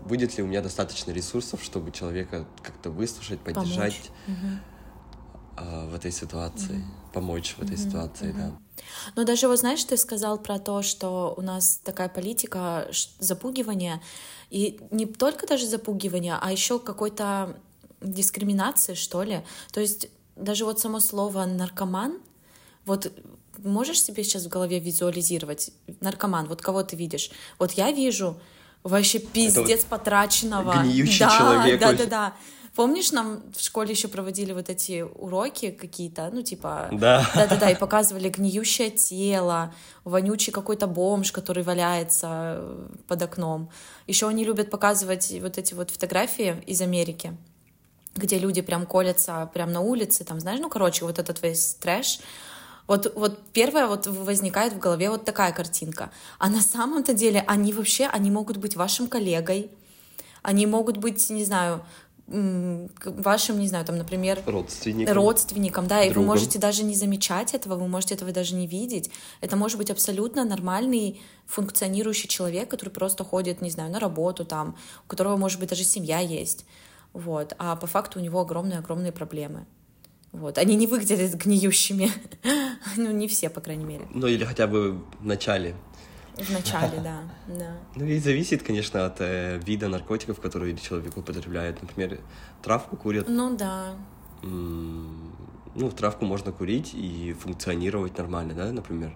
будет 0.08 0.38
ли 0.38 0.44
у 0.44 0.48
меня 0.48 0.62
достаточно 0.62 1.12
ресурсов, 1.12 1.64
чтобы 1.64 1.92
человека 1.92 2.46
как-то 2.64 2.90
выслушать, 2.90 3.40
поддержать 3.40 4.12
помочь. 4.26 5.90
в 5.92 5.96
этой 5.96 6.12
ситуации, 6.12 6.78
угу. 6.78 7.12
помочь 7.14 7.56
в 7.58 7.64
этой 7.64 7.76
угу. 7.76 7.84
ситуации, 7.84 8.30
угу. 8.30 8.38
да. 8.38 8.58
Но 9.16 9.24
даже 9.24 9.48
вот 9.48 9.60
знаешь, 9.60 9.84
ты 9.84 9.98
сказал 9.98 10.38
про 10.38 10.60
то, 10.60 10.82
что 10.82 11.34
у 11.38 11.42
нас 11.42 11.80
такая 11.84 12.10
политика 12.10 12.90
запугивания, 13.20 14.02
и 14.50 14.80
не 14.92 15.06
только 15.06 15.48
даже 15.48 15.66
запугивания, 15.66 16.38
а 16.42 16.52
еще 16.52 16.80
какой-то 16.80 17.58
дискриминации, 18.02 18.94
что 18.94 19.24
ли. 19.24 19.44
То 19.72 19.82
есть 19.82 20.10
даже 20.36 20.66
вот 20.66 20.80
само 20.80 21.00
слово 21.00 21.46
наркоман, 21.46 22.20
вот 22.86 23.12
можешь 23.58 24.02
себе 24.02 24.24
сейчас 24.24 24.46
в 24.46 24.50
голове 24.50 24.80
визуализировать 24.80 25.72
наркоман, 26.00 26.48
вот 26.48 26.62
кого 26.62 26.84
ты 26.84 26.96
видишь? 26.96 27.32
Вот 27.60 27.72
я 27.72 27.92
вижу 27.92 28.40
вообще 28.88 29.20
пиздец 29.20 29.82
вот 29.82 29.90
потраченного. 29.90 30.84
Гниющий 30.84 31.20
да, 31.20 31.38
человек. 31.38 31.80
Да, 31.80 31.94
да, 31.94 32.06
да. 32.06 32.34
Помнишь, 32.76 33.12
нам 33.12 33.42
в 33.58 33.62
школе 33.62 33.90
еще 33.92 34.08
проводили 34.08 34.54
вот 34.54 34.70
эти 34.70 35.02
уроки 35.02 35.72
какие-то, 35.72 36.30
ну, 36.32 36.44
типа... 36.44 36.90
Да. 36.92 37.28
Да-да-да, 37.34 37.72
и 37.72 37.76
показывали 37.76 38.30
гниющее 38.30 38.92
тело, 38.92 39.74
вонючий 40.04 40.54
какой-то 40.54 40.86
бомж, 40.86 41.32
который 41.32 41.64
валяется 41.64 42.64
под 43.08 43.22
окном. 43.24 43.72
Еще 44.06 44.28
они 44.28 44.44
любят 44.44 44.70
показывать 44.70 45.34
вот 45.42 45.58
эти 45.58 45.74
вот 45.74 45.90
фотографии 45.90 46.62
из 46.68 46.82
Америки 46.82 47.36
где 48.18 48.40
люди 48.40 48.62
прям 48.62 48.86
колятся 48.86 49.50
прям 49.54 49.72
на 49.72 49.82
улице, 49.82 50.24
там, 50.24 50.40
знаешь, 50.40 50.60
ну, 50.60 50.70
короче, 50.70 51.06
вот 51.06 51.20
этот 51.20 51.42
весь 51.44 51.76
трэш, 51.76 52.20
вот, 52.88 53.14
вот 53.16 53.40
первое 53.54 53.88
вот 53.88 54.08
возникает 54.08 54.74
в 54.74 54.80
голове 54.80 55.10
вот 55.10 55.26
такая 55.26 55.52
картинка. 55.52 56.12
А 56.40 56.50
на 56.50 56.62
самом-то 56.62 57.14
деле 57.14 57.44
они 57.48 57.74
вообще, 57.74 58.06
они 58.06 58.32
могут 58.32 58.58
быть 58.58 58.76
вашим 58.76 59.08
коллегой, 59.08 59.70
они 60.42 60.66
могут 60.66 60.98
быть, 60.98 61.30
не 61.30 61.44
знаю, 61.44 61.86
вашим, 62.28 63.60
не 63.60 63.68
знаю, 63.70 63.86
там, 63.86 63.98
например, 63.98 64.42
родственником, 64.46 65.16
родственником 65.16 65.88
да, 65.88 66.04
другом. 66.04 66.12
и 66.12 66.16
вы 66.16 66.26
можете 66.26 66.60
даже 66.60 66.84
не 66.84 66.94
замечать 66.94 67.54
этого, 67.54 67.76
вы 67.76 67.88
можете 67.88 68.16
этого 68.16 68.34
даже 68.34 68.54
не 68.56 68.68
видеть. 68.68 69.10
Это 69.40 69.56
может 69.56 69.78
быть 69.78 69.90
абсолютно 69.90 70.44
нормальный 70.44 71.22
функционирующий 71.46 72.28
человек, 72.28 72.70
который 72.70 72.90
просто 72.90 73.24
ходит, 73.24 73.62
не 73.62 73.70
знаю, 73.70 73.92
на 73.92 74.00
работу 74.00 74.44
там, 74.44 74.76
у 75.06 75.08
которого, 75.08 75.38
может 75.38 75.60
быть, 75.60 75.70
даже 75.70 75.86
семья 75.86 76.20
есть 76.20 76.66
вот, 77.18 77.54
а 77.58 77.76
по 77.76 77.88
факту 77.88 78.20
у 78.20 78.22
него 78.22 78.42
огромные-огромные 78.42 79.12
проблемы. 79.12 79.66
Вот. 80.32 80.58
Они 80.58 80.76
не 80.76 80.88
выглядят 80.88 81.34
гниющими. 81.36 82.12
ну, 82.98 83.12
не 83.12 83.28
все, 83.28 83.50
по 83.50 83.62
крайней 83.62 83.86
мере. 83.86 84.08
Ну, 84.14 84.28
или 84.28 84.44
хотя 84.44 84.68
бы 84.68 85.02
в 85.20 85.26
начале. 85.26 85.76
В 86.36 86.52
начале, 86.52 87.00
да, 87.00 87.22
да. 87.48 87.78
Ну, 87.96 88.06
и 88.06 88.20
зависит, 88.20 88.62
конечно, 88.62 89.08
от 89.08 89.22
э, 89.22 89.60
вида 89.66 89.88
наркотиков, 89.88 90.40
которые 90.40 90.78
человек 90.78 91.18
употребляет. 91.18 91.82
Например, 91.82 92.20
травку 92.62 92.96
курят. 92.96 93.28
Ну, 93.28 93.56
да. 93.58 93.96
ну, 94.44 95.90
травку 95.92 96.26
можно 96.26 96.52
курить 96.52 96.94
и 96.94 97.34
функционировать 97.34 98.18
нормально, 98.20 98.54
да, 98.54 98.72
например, 98.72 99.16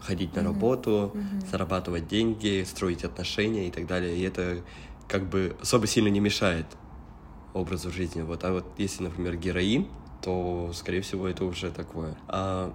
ходить 0.00 0.36
на 0.36 0.40
mm-hmm. 0.40 0.44
работу, 0.44 1.12
mm-hmm. 1.14 1.50
зарабатывать 1.50 2.06
деньги, 2.06 2.64
строить 2.64 3.02
отношения 3.02 3.66
и 3.66 3.70
так 3.72 3.88
далее. 3.88 4.16
И 4.16 4.22
это 4.22 4.62
как 5.08 5.28
бы 5.28 5.56
особо 5.60 5.88
сильно 5.88 6.08
не 6.08 6.20
мешает 6.20 6.66
образу 7.54 7.90
жизни. 7.90 8.22
Вот. 8.22 8.44
А 8.44 8.52
вот 8.52 8.66
если, 8.78 9.02
например, 9.02 9.36
героин, 9.36 9.88
то, 10.22 10.70
скорее 10.74 11.00
всего, 11.00 11.28
это 11.28 11.44
уже 11.44 11.70
такое. 11.70 12.16
А, 12.28 12.72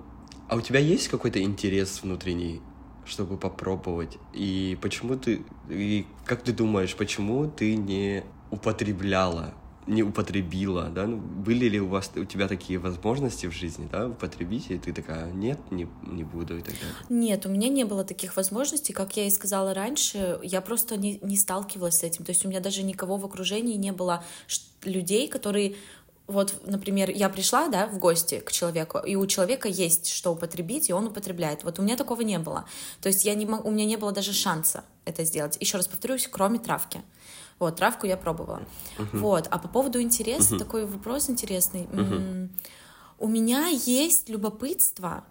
а 0.48 0.56
у 0.56 0.62
тебя 0.62 0.80
есть 0.80 1.08
какой-то 1.08 1.42
интерес 1.42 2.02
внутренний, 2.04 2.62
чтобы 3.06 3.38
попробовать? 3.38 4.18
И 4.34 4.78
почему 4.82 5.18
ты... 5.18 5.44
И 5.70 6.06
как 6.26 6.44
ты 6.44 6.54
думаешь, 6.54 6.96
почему 6.96 7.50
ты 7.50 7.76
не 7.76 8.24
употребляла 8.52 9.54
не 9.88 10.04
употребила, 10.04 10.90
да? 10.90 11.08
Ну, 11.08 11.18
были 11.18 11.70
ли 11.70 11.80
у 11.80 11.88
вас 11.88 12.12
у 12.16 12.26
тебя 12.26 12.48
такие 12.48 12.78
возможности 12.78 13.48
в 13.48 13.52
жизни, 13.52 13.88
да, 13.92 14.08
употребить, 14.08 14.70
и 14.70 14.78
ты 14.78 14.94
такая, 14.94 15.32
нет, 15.32 15.60
не, 15.72 15.88
не 16.04 16.24
буду 16.24 16.58
и 16.58 16.62
так 16.62 16.74
далее? 16.76 16.96
Нет, 17.10 17.46
у 17.46 17.50
меня 17.50 17.70
не 17.70 17.86
было 17.86 18.04
таких 18.04 18.36
возможностей, 18.36 18.94
как 18.94 19.16
я 19.16 19.28
и 19.28 19.30
сказала 19.30 19.74
раньше, 19.74 20.40
я 20.44 20.62
просто 20.62 20.98
не, 20.98 21.20
не 21.22 21.38
сталкивалась 21.38 22.00
с 22.00 22.04
этим, 22.04 22.26
то 22.26 22.32
есть 22.32 22.46
у 22.46 22.50
меня 22.50 22.60
даже 22.60 22.84
никого 22.84 23.18
в 23.18 23.26
окружении 23.26 23.76
не 23.76 23.92
было 23.92 24.24
людей, 24.84 25.28
которые 25.28 25.76
вот, 26.28 26.56
например, 26.66 27.10
я 27.10 27.30
пришла, 27.30 27.70
да, 27.70 27.88
в 27.88 28.00
гости 28.00 28.40
к 28.40 28.52
человеку, 28.52 29.00
и 29.00 29.16
у 29.16 29.26
человека 29.28 29.70
есть 29.70 30.10
что 30.10 30.32
употребить, 30.34 30.90
и 30.90 30.94
он 30.94 31.08
употребляет. 31.08 31.64
Вот 31.64 31.80
у 31.80 31.82
меня 31.82 31.96
такого 31.96 32.22
не 32.22 32.38
было. 32.38 32.66
То 33.02 33.08
есть 33.08 33.24
я 33.24 33.34
не, 33.34 33.46
у 33.46 33.72
меня 33.72 33.86
не 33.86 33.96
было 33.96 34.12
даже 34.12 34.34
шанса 34.34 34.84
это 35.06 35.24
сделать. 35.24 35.58
Еще 35.62 35.78
раз 35.78 35.88
повторюсь, 35.88 36.28
кроме 36.30 36.60
травки. 36.60 37.02
Вот, 37.60 37.78
травку 37.78 38.06
я 38.06 38.18
пробовала. 38.18 38.62
Uh-huh. 38.98 39.20
Вот, 39.20 39.48
а 39.50 39.58
по 39.58 39.70
поводу 39.70 40.02
интереса, 40.02 40.56
uh-huh. 40.56 40.60
такой 40.60 40.86
вопрос 40.86 41.30
интересный. 41.30 41.84
Uh-huh. 41.86 42.50
У 43.20 43.28
меня 43.28 43.68
есть 43.68 44.28
любопытство, 44.28 45.24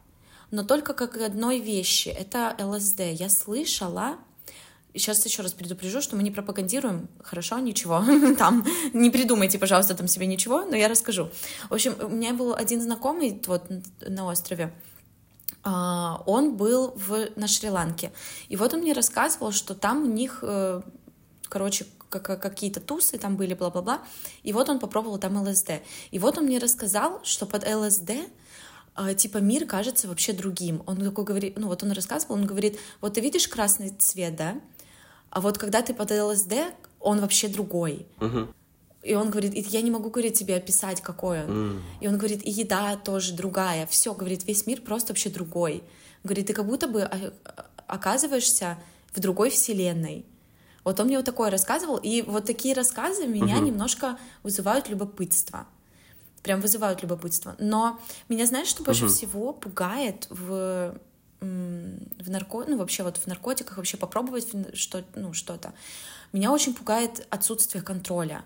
но 0.51 0.65
только 0.65 0.95
как 0.95 1.19
одной 1.19 1.59
вещи. 1.61 2.09
Это 2.09 2.57
ЛСД. 2.59 3.01
Я 3.13 3.29
слышала, 3.29 4.17
сейчас 4.99 5.25
еще 5.25 5.43
раз 5.43 5.53
предупрежу, 5.53 6.01
что 6.01 6.17
мы 6.17 6.23
не 6.23 6.31
пропагандируем, 6.31 7.09
хорошо, 7.23 7.59
ничего, 7.59 8.05
там, 8.39 8.65
не 8.93 9.11
придумайте, 9.11 9.59
пожалуйста, 9.59 9.95
там 9.95 10.09
себе 10.09 10.27
ничего, 10.27 10.65
но 10.65 10.77
я 10.77 10.89
расскажу. 10.89 11.31
В 11.69 11.75
общем, 11.75 11.95
у 12.01 12.09
меня 12.09 12.35
был 12.35 12.55
один 12.55 12.81
знакомый 12.81 13.41
вот 13.47 13.65
на 14.01 14.27
острове, 14.27 14.73
а, 15.63 16.23
он 16.27 16.57
был 16.57 16.93
в, 16.95 17.29
на 17.37 17.49
Шри-Ланке, 17.49 18.13
и 18.49 18.57
вот 18.57 18.75
он 18.75 18.81
мне 18.81 18.93
рассказывал, 18.93 19.53
что 19.53 19.75
там 19.75 20.05
у 20.05 20.07
них, 20.07 20.41
э, 20.43 20.81
короче, 21.49 21.87
какие-то 22.09 22.81
тусы 22.81 23.19
там 23.19 23.37
были, 23.37 23.55
бла-бла-бла. 23.55 24.03
И 24.43 24.53
вот 24.53 24.69
он 24.69 24.79
попробовал 24.79 25.19
там 25.19 25.37
ЛСД. 25.37 25.83
И 26.11 26.19
вот 26.19 26.39
он 26.39 26.45
мне 26.45 26.59
рассказал, 26.59 27.21
что 27.25 27.47
под 27.47 27.69
ЛСД 27.69 28.13
а, 28.95 29.13
типа 29.13 29.39
мир 29.39 29.67
кажется 29.67 30.09
вообще 30.09 30.33
другим. 30.33 30.83
Он 30.87 30.97
такой 30.97 31.25
говорит, 31.25 31.59
ну 31.59 31.69
вот 31.69 31.83
он 31.83 31.93
рассказывал, 31.93 32.37
он 32.37 32.47
говорит, 32.47 32.79
вот 33.01 33.15
ты 33.15 33.21
видишь 33.21 33.47
красный 33.47 33.91
цвет, 33.91 34.37
да? 34.37 34.61
А 35.31 35.41
вот 35.41 35.59
когда 35.59 35.83
ты 35.83 35.95
под 35.95 36.11
ЛСД, 36.11 36.55
он 37.01 37.21
вообще 37.21 37.49
другой. 37.49 38.07
Uh-huh. 38.19 38.49
И 39.07 39.15
он 39.15 39.31
говорит, 39.31 39.55
и 39.55 39.61
я 39.61 39.83
не 39.83 39.91
могу, 39.91 40.11
говорит, 40.11 40.35
тебе 40.35 40.57
описать, 40.57 41.01
какой 41.01 41.45
он. 41.45 41.51
Mm. 41.51 41.81
И 42.01 42.09
он 42.09 42.19
говорит, 42.19 42.45
и 42.45 42.51
еда 42.51 42.97
тоже 42.97 43.35
другая. 43.35 43.87
Все, 43.87 44.13
говорит, 44.13 44.45
весь 44.49 44.67
мир 44.67 44.81
просто 44.81 45.13
вообще 45.13 45.31
другой. 45.31 45.85
Говорит, 46.25 46.49
ты 46.49 46.53
как 46.53 46.67
будто 46.67 46.89
бы 46.89 47.03
а, 47.03 47.33
оказываешься 47.87 48.79
в 49.13 49.21
другой 49.21 49.51
вселенной. 49.51 50.27
Вот 50.83 50.99
он 50.99 51.07
мне 51.07 51.17
вот 51.19 51.25
такое 51.25 51.51
рассказывал, 51.51 51.99
и 51.99 52.23
вот 52.23 52.47
такие 52.47 52.75
рассказы 52.75 53.29
меня 53.29 53.59
угу. 53.59 53.67
немножко 53.67 54.19
вызывают 54.43 54.89
любопытство. 54.89 55.67
Прям 56.43 56.61
вызывают 56.61 57.03
любопытство. 57.03 57.55
Но 57.61 58.01
меня, 58.29 58.45
знаешь, 58.47 58.69
что 58.69 58.83
больше 58.83 59.05
угу. 59.05 59.13
всего 59.13 59.53
пугает 59.53 60.27
в 60.31 60.99
в 62.19 62.31
нарко... 62.31 62.65
ну, 62.67 62.77
вообще 62.77 63.03
вот 63.03 63.17
в 63.19 63.27
наркотиках, 63.27 63.77
вообще 63.77 63.97
попробовать 63.97 64.49
что, 64.75 65.05
ну, 65.15 65.33
что-то. 65.33 65.75
Меня 66.33 66.53
очень 66.53 66.75
пугает 66.75 67.27
отсутствие 67.31 67.83
контроля. 67.83 68.45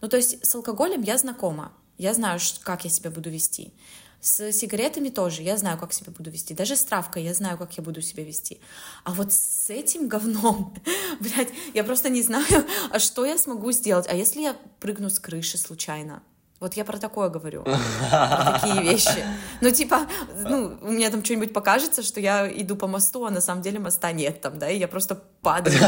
Ну, 0.00 0.08
то 0.08 0.16
есть 0.16 0.44
с 0.44 0.54
алкоголем 0.54 1.02
я 1.02 1.18
знакома, 1.18 1.72
я 1.98 2.14
знаю, 2.14 2.40
как 2.62 2.84
я 2.84 2.90
себя 2.90 3.10
буду 3.10 3.30
вести. 3.30 3.72
С 4.20 4.50
сигаретами 4.52 5.08
тоже 5.08 5.42
я 5.42 5.56
знаю, 5.56 5.78
как 5.78 5.92
себя 5.92 6.12
буду 6.16 6.30
вести. 6.30 6.54
Даже 6.54 6.74
с 6.74 6.84
травкой 6.84 7.22
я 7.22 7.34
знаю, 7.34 7.58
как 7.58 7.76
я 7.76 7.82
буду 7.82 8.02
себя 8.02 8.24
вести. 8.24 8.60
А 9.04 9.12
вот 9.12 9.32
с 9.32 9.70
этим 9.70 10.08
говном, 10.08 10.74
блядь, 11.20 11.50
я 11.74 11.84
просто 11.84 12.08
не 12.08 12.22
знаю, 12.22 12.66
а 12.90 12.98
что 12.98 13.24
я 13.24 13.38
смогу 13.38 13.72
сделать. 13.72 14.06
А 14.08 14.14
если 14.14 14.40
я 14.40 14.56
прыгну 14.80 15.10
с 15.10 15.18
крыши 15.18 15.58
случайно? 15.58 16.22
Вот 16.58 16.74
я 16.74 16.84
про 16.84 16.98
такое 16.98 17.28
говорю, 17.28 17.64
про 17.64 18.60
такие 18.60 18.82
вещи. 18.82 19.24
Ну, 19.60 19.70
типа, 19.70 20.06
ну, 20.48 20.78
у 20.80 20.90
меня 20.90 21.10
там 21.10 21.22
что-нибудь 21.22 21.52
покажется, 21.52 22.02
что 22.02 22.18
я 22.18 22.50
иду 22.50 22.76
по 22.76 22.86
мосту, 22.86 23.26
а 23.26 23.30
на 23.30 23.42
самом 23.42 23.60
деле 23.60 23.78
моста 23.78 24.12
нет 24.12 24.40
там, 24.40 24.58
да, 24.58 24.70
и 24.70 24.78
я 24.78 24.88
просто 24.88 25.22
падаю. 25.42 25.78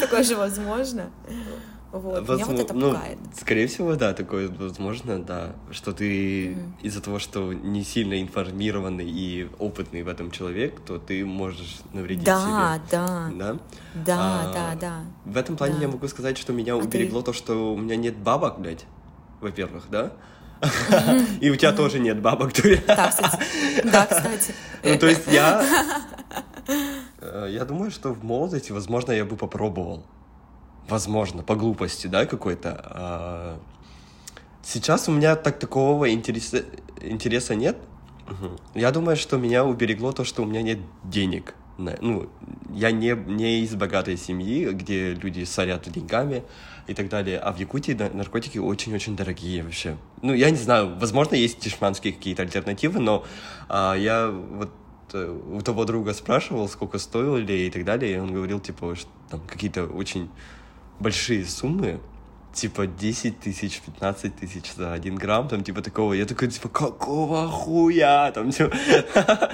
Такое 0.00 0.22
же 0.22 0.36
возможно. 0.36 1.10
Вот, 1.92 2.26
Возможно, 2.26 2.34
меня 2.34 2.46
вот 2.46 2.60
это 2.60 2.74
ну, 2.74 2.92
пугает. 2.92 3.18
Скорее 3.36 3.66
всего, 3.66 3.96
да, 3.96 4.14
такое 4.14 4.48
возможно, 4.48 5.18
да, 5.18 5.56
что 5.72 5.92
ты 5.92 6.52
mm-hmm. 6.52 6.82
из-за 6.82 7.00
того, 7.00 7.18
что 7.18 7.52
не 7.52 7.82
сильно 7.82 8.22
информированный 8.22 9.10
и 9.10 9.48
опытный 9.58 10.04
в 10.04 10.08
этом 10.08 10.30
человек, 10.30 10.80
то 10.86 10.98
ты 10.98 11.26
можешь 11.26 11.80
навредить 11.92 12.24
да, 12.24 12.40
себе. 12.78 12.86
Да, 12.92 13.30
да. 13.34 13.58
Да, 13.94 14.16
а, 14.18 14.52
да, 14.52 14.76
да. 14.80 15.04
В 15.24 15.36
этом 15.36 15.56
плане 15.56 15.74
да. 15.74 15.82
я 15.82 15.88
могу 15.88 16.06
сказать, 16.06 16.38
что 16.38 16.52
меня 16.52 16.74
а 16.74 16.76
уберегло 16.76 17.22
ты... 17.22 17.26
то, 17.26 17.32
что 17.32 17.74
у 17.74 17.76
меня 17.76 17.96
нет 17.96 18.16
бабок, 18.16 18.60
блядь, 18.60 18.84
во-первых, 19.40 19.86
да? 19.90 20.12
И 21.40 21.50
у 21.50 21.56
тебя 21.56 21.72
тоже 21.72 21.98
нет 21.98 22.20
бабок, 22.20 22.52
Да, 22.86 23.08
кстати. 23.08 23.44
Да, 23.84 24.06
кстати. 24.06 24.54
Ну, 24.84 24.96
то 24.96 25.08
есть 25.08 25.26
я... 25.26 25.64
Э, 27.20 27.48
я 27.50 27.64
думаю, 27.64 27.90
что 27.90 28.12
в 28.12 28.22
молодости, 28.24 28.70
возможно, 28.70 29.10
я 29.10 29.24
бы 29.24 29.36
попробовал 29.36 30.04
возможно, 30.88 31.42
по 31.42 31.54
глупости, 31.54 32.06
да, 32.06 32.26
какой-то. 32.26 32.80
А... 32.84 33.60
Сейчас 34.62 35.08
у 35.08 35.12
меня 35.12 35.36
так 35.36 35.58
такого 35.58 36.12
интереса, 36.12 36.64
интереса 37.00 37.54
нет. 37.54 37.76
Я 38.74 38.92
думаю, 38.92 39.16
что 39.16 39.38
меня 39.38 39.64
уберегло 39.64 40.12
то, 40.12 40.24
что 40.24 40.42
у 40.42 40.46
меня 40.46 40.62
нет 40.62 40.78
денег. 41.02 41.54
Ну, 41.78 42.28
я 42.72 42.90
не, 42.90 43.14
не 43.14 43.60
из 43.60 43.74
богатой 43.74 44.16
семьи, 44.16 44.68
где 44.70 45.14
люди 45.14 45.44
сорят 45.44 45.90
деньгами 45.90 46.44
и 46.86 46.94
так 46.94 47.08
далее. 47.08 47.38
А 47.38 47.52
в 47.52 47.58
Якутии 47.58 47.92
наркотики 47.92 48.58
очень-очень 48.58 49.16
дорогие 49.16 49.62
вообще. 49.62 49.96
Ну, 50.22 50.34
я 50.34 50.50
не 50.50 50.58
знаю, 50.58 50.96
возможно, 50.98 51.34
есть 51.36 51.58
тишманские 51.58 52.12
какие-то 52.12 52.42
альтернативы, 52.42 53.00
но 53.00 53.24
а, 53.68 53.94
я 53.94 54.28
вот 54.28 54.70
э, 55.14 55.40
у 55.52 55.60
того 55.62 55.84
друга 55.86 56.12
спрашивал, 56.12 56.68
сколько 56.68 56.98
стоили 56.98 57.52
и 57.52 57.70
так 57.70 57.84
далее, 57.84 58.16
и 58.16 58.18
он 58.18 58.32
говорил, 58.32 58.60
типа, 58.60 58.94
что 58.94 59.08
там 59.30 59.40
какие-то 59.46 59.84
очень 59.84 60.28
большие 61.00 61.44
суммы, 61.44 62.00
типа 62.52 62.86
10 62.86 63.40
тысяч, 63.40 63.80
15 63.80 64.36
тысяч 64.36 64.72
за 64.76 64.92
один 64.92 65.14
грамм, 65.14 65.48
там, 65.48 65.62
типа, 65.62 65.82
такого, 65.82 66.14
я 66.14 66.26
такой, 66.26 66.48
типа, 66.48 66.68
какого 66.68 67.48
хуя, 67.48 68.32
там, 68.32 68.50
типа, 68.50 68.70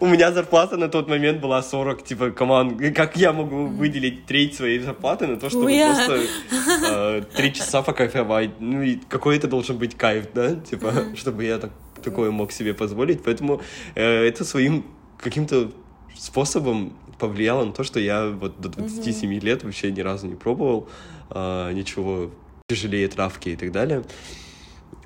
у 0.00 0.06
меня 0.06 0.32
зарплата 0.32 0.76
на 0.76 0.88
тот 0.88 1.08
момент 1.08 1.40
была 1.40 1.62
40, 1.62 2.02
типа, 2.02 2.30
команд, 2.30 2.80
как 2.94 3.16
я 3.16 3.32
могу 3.32 3.66
выделить 3.66 4.26
треть 4.26 4.54
своей 4.54 4.78
зарплаты 4.78 5.26
на 5.26 5.36
то, 5.36 5.50
чтобы 5.50 5.66
просто 5.66 6.20
э, 6.90 7.22
три 7.36 7.52
часа 7.52 7.82
покайфовать, 7.82 8.60
ну, 8.60 8.82
и 8.82 8.96
какой 9.08 9.36
это 9.36 9.46
должен 9.46 9.76
быть 9.78 9.96
кайф, 9.96 10.28
да, 10.34 10.56
типа, 10.56 10.92
чтобы 11.14 11.44
я 11.44 11.58
так, 11.58 11.70
такое 12.02 12.30
мог 12.30 12.52
себе 12.52 12.72
позволить, 12.72 13.22
поэтому 13.22 13.60
э, 13.94 14.26
это 14.26 14.44
своим 14.44 14.86
каким-то 15.18 15.70
способом 16.16 16.94
повлияло 17.20 17.64
на 17.64 17.72
то, 17.72 17.84
что 17.84 18.00
я 18.00 18.28
вот 18.28 18.60
до 18.60 18.68
27 18.68 19.30
mm-hmm. 19.30 19.40
лет 19.40 19.62
вообще 19.62 19.92
ни 19.92 20.00
разу 20.00 20.26
не 20.26 20.34
пробовал 20.34 20.88
а, 21.28 21.70
ничего 21.72 22.30
тяжелее 22.68 23.06
травки 23.08 23.50
и 23.50 23.56
так 23.56 23.70
далее. 23.70 24.02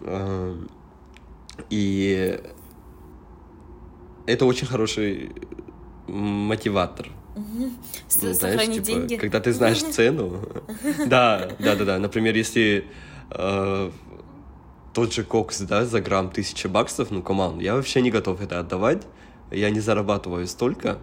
А, 0.00 0.56
и 1.70 2.40
это 4.26 4.46
очень 4.46 4.66
хороший 4.66 5.32
мотиватор. 6.06 7.08
Угу. 7.34 7.70
Ну, 8.22 8.32
знаешь, 8.32 8.64
типа, 8.66 8.86
деньги. 8.86 9.16
Когда 9.16 9.40
ты 9.40 9.52
знаешь 9.52 9.82
цену. 9.92 10.40
Да, 11.06 11.50
да, 11.58 11.74
да, 11.74 11.84
да. 11.84 11.98
Например, 11.98 12.34
если 12.34 12.86
э, 13.30 13.90
тот 14.92 15.12
же 15.12 15.24
кокс, 15.24 15.60
да, 15.60 15.84
за 15.84 16.00
грамм 16.00 16.30
тысяча 16.30 16.68
баксов, 16.68 17.10
ну, 17.10 17.22
команд, 17.22 17.60
я 17.60 17.74
вообще 17.74 18.02
не 18.02 18.10
готов 18.10 18.40
это 18.40 18.60
отдавать. 18.60 19.02
Я 19.50 19.70
не 19.70 19.80
зарабатываю 19.80 20.46
столько 20.46 20.98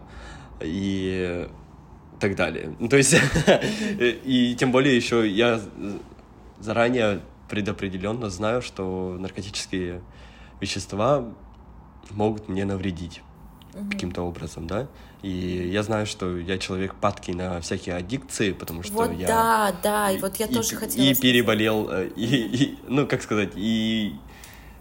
и 0.63 1.47
так 2.19 2.35
далее. 2.35 2.75
Ну, 2.79 2.87
то 2.87 2.97
есть, 2.97 3.15
и 3.99 4.55
тем 4.57 4.71
более 4.71 4.95
еще 4.95 5.27
я 5.27 5.59
заранее 6.59 7.21
предопределенно 7.49 8.29
знаю, 8.29 8.61
что 8.61 9.17
наркотические 9.19 10.01
вещества 10.61 11.25
могут 12.11 12.47
мне 12.47 12.65
навредить 12.65 13.21
каким-то 13.89 14.21
образом, 14.21 14.67
да. 14.67 14.87
И 15.21 15.29
я 15.29 15.83
знаю, 15.83 16.05
что 16.05 16.37
я 16.37 16.57
человек 16.57 16.95
падкий 16.95 17.33
на 17.33 17.61
всякие 17.61 17.95
аддикции, 17.95 18.51
потому 18.51 18.83
что 18.83 18.93
вот 18.93 19.11
я... 19.13 19.27
да, 19.27 19.75
да, 19.83 20.11
и 20.11 20.19
вот 20.19 20.35
я 20.37 20.47
и, 20.47 20.53
тоже 20.53 20.75
хотела... 20.75 21.05
И 21.05 21.13
переболел, 21.13 21.89
э, 21.89 22.09
и, 22.15 22.25
и, 22.25 22.79
ну, 22.87 23.07
как 23.07 23.21
сказать, 23.21 23.51
и 23.55 24.15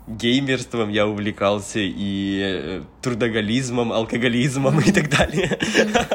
геймерством 0.06 0.88
я 0.90 1.06
увлекался 1.06 1.78
и 1.80 2.40
э, 2.42 2.82
трудоголизмом, 3.02 3.92
алкоголизмом 3.92 4.80
и 4.80 4.92
так 4.92 5.08
далее. 5.08 5.58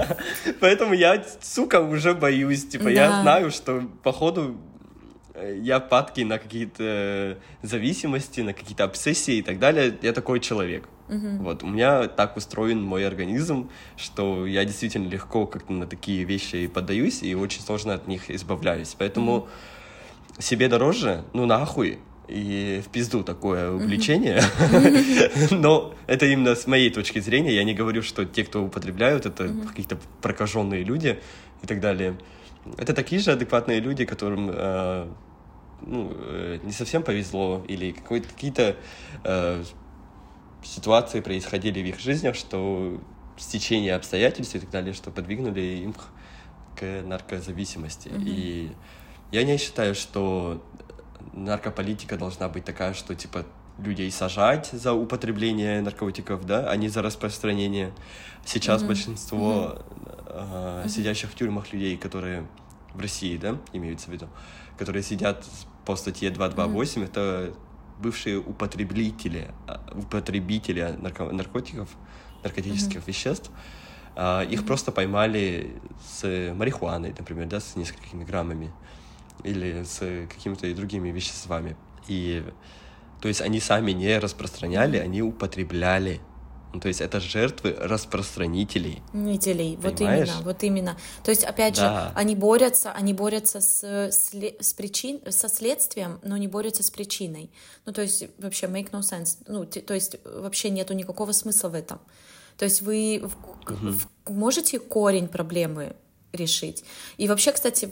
Поэтому 0.59 0.93
я, 0.93 1.23
сука, 1.41 1.81
уже 1.81 2.13
боюсь. 2.13 2.67
Типа, 2.67 2.87
я 2.89 3.21
знаю, 3.21 3.51
что 3.51 3.83
походу 4.03 4.57
э, 5.33 5.57
я 5.61 5.79
падки 5.79 6.21
на 6.21 6.37
какие-то 6.37 7.37
зависимости, 7.61 8.41
на 8.41 8.53
какие-то 8.53 8.83
обсессии 8.83 9.35
и 9.35 9.41
так 9.41 9.59
далее. 9.59 9.95
Я 10.01 10.13
такой 10.13 10.39
человек. 10.39 10.89
Вот, 11.07 11.61
у 11.61 11.67
меня 11.67 12.07
так 12.07 12.35
устроен 12.35 12.81
мой 12.81 13.05
организм, 13.05 13.69
что 13.95 14.47
я 14.47 14.65
действительно 14.65 15.07
легко 15.07 15.45
как-то 15.45 15.71
на 15.71 15.85
такие 15.85 16.23
вещи 16.23 16.65
поддаюсь 16.65 17.21
и 17.21 17.35
очень 17.35 17.61
сложно 17.61 17.93
от 17.93 18.07
них 18.07 18.31
избавляюсь. 18.31 18.95
Поэтому 18.97 19.47
себе 20.39 20.67
дороже, 20.67 21.23
ну 21.33 21.45
нахуй, 21.45 21.99
и 22.27 22.81
в 22.85 22.89
пизду 22.89 23.23
такое 23.23 23.71
увлечение. 23.71 24.41
Но 25.51 25.93
это 26.07 26.25
именно 26.25 26.55
с 26.55 26.67
моей 26.67 26.89
точки 26.89 27.19
зрения. 27.19 27.53
Я 27.53 27.63
не 27.63 27.73
говорю, 27.73 28.01
что 28.01 28.25
те, 28.25 28.43
кто 28.43 28.63
употребляют, 28.63 29.25
это 29.25 29.53
какие-то 29.67 29.97
прокаженные 30.21 30.83
люди 30.83 31.19
и 31.63 31.67
так 31.67 31.79
далее. 31.79 32.17
Это 32.77 32.93
такие 32.93 33.21
же 33.21 33.31
адекватные 33.31 33.79
люди, 33.79 34.05
которым 34.05 34.49
э, 34.51 35.07
ну, 35.81 36.11
э, 36.15 36.59
не 36.63 36.71
совсем 36.71 37.03
повезло, 37.03 37.63
или 37.67 37.91
какие-то 37.91 38.75
э, 39.23 39.63
ситуации 40.63 41.19
происходили 41.19 41.81
в 41.81 41.85
их 41.85 41.99
жизнях, 41.99 42.35
что 42.35 42.99
стечение 43.37 43.95
обстоятельств 43.95 44.55
и 44.55 44.59
так 44.59 44.71
далее, 44.71 44.93
что 44.93 45.11
подвигнули 45.11 45.61
им 45.61 45.93
к 46.75 46.83
наркозависимости. 47.03 48.09
И 48.25 48.71
я 49.31 49.43
не 49.43 49.57
считаю, 49.57 49.95
что 49.95 50.63
наркополитика 51.33 52.17
должна 52.17 52.49
быть 52.49 52.65
такая, 52.65 52.93
что 52.93 53.15
типа 53.15 53.45
людей 53.77 54.09
сажать 54.11 54.69
за 54.71 54.93
употребление 54.93 55.81
наркотиков, 55.81 56.45
да, 56.45 56.69
а 56.69 56.75
не 56.75 56.87
за 56.87 57.01
распространение. 57.01 57.93
Сейчас 58.45 58.81
mm-hmm. 58.81 58.87
большинство 58.87 59.77
mm-hmm. 59.79 60.85
Э, 60.85 60.89
сидящих 60.89 61.31
в 61.31 61.35
тюрьмах 61.35 61.71
людей, 61.71 61.97
которые 61.97 62.45
в 62.93 62.99
России, 62.99 63.37
да, 63.37 63.57
имеются 63.73 64.09
в 64.09 64.13
виду, 64.13 64.27
которые 64.77 65.03
сидят 65.03 65.45
по 65.85 65.95
статье 65.95 66.29
228, 66.29 67.01
mm-hmm. 67.01 67.05
это 67.05 67.53
бывшие 67.99 68.39
употребители, 68.39 69.51
а, 69.67 69.81
употребители 69.93 70.81
нарко- 70.99 71.31
наркотиков, 71.31 71.89
наркотических 72.43 72.99
mm-hmm. 72.99 73.07
веществ. 73.07 73.51
Uh, 74.15 74.47
их 74.47 74.61
mm-hmm. 74.61 74.65
просто 74.65 74.93
поймали 74.93 75.75
с 76.05 76.23
марихуаной, 76.53 77.13
например, 77.17 77.47
да, 77.47 77.59
с 77.59 77.75
несколькими 77.75 78.23
граммами 78.23 78.71
или 79.45 79.83
с 79.83 79.99
какими-то 80.27 80.73
другими 80.75 81.09
веществами. 81.09 81.75
И 82.07 82.43
то 83.21 83.27
есть 83.27 83.41
они 83.41 83.59
сами 83.59 83.91
не 83.91 84.19
распространяли, 84.19 84.97
они 84.97 85.21
употребляли 85.21 86.21
Ну, 86.73 86.79
то 86.79 86.89
есть 86.89 87.01
это 87.01 87.19
жертвы 87.19 87.75
распространителей. 87.79 89.01
Нителей, 89.13 89.77
вот 89.81 90.01
именно, 90.01 90.41
вот 90.43 90.63
именно. 90.63 90.97
То 91.23 91.31
есть, 91.31 91.43
опять 91.43 91.75
да. 91.75 92.09
же, 92.09 92.11
они 92.15 92.35
борются, 92.35 92.91
они 92.91 93.13
борются 93.13 93.61
с, 93.61 93.81
с, 93.81 94.73
причин, 94.73 95.21
со 95.29 95.47
следствием, 95.47 96.19
но 96.21 96.37
не 96.37 96.47
борются 96.47 96.83
с 96.83 96.91
причиной. 96.91 97.49
Ну, 97.85 97.93
то 97.93 98.01
есть, 98.01 98.27
вообще, 98.37 98.67
make 98.67 98.91
no 98.91 98.99
sense. 98.99 99.37
Ну, 99.47 99.65
то 99.65 99.93
есть, 99.93 100.17
вообще 100.25 100.69
нету 100.69 100.93
никакого 100.93 101.31
смысла 101.31 101.69
в 101.69 101.75
этом. 101.75 101.99
То 102.57 102.65
есть 102.65 102.81
вы 102.81 103.23
угу. 103.67 103.93
можете 104.27 104.79
корень 104.79 105.27
проблемы 105.27 105.95
решить. 106.35 106.83
И 107.17 107.27
вообще, 107.27 107.51
кстати, 107.51 107.91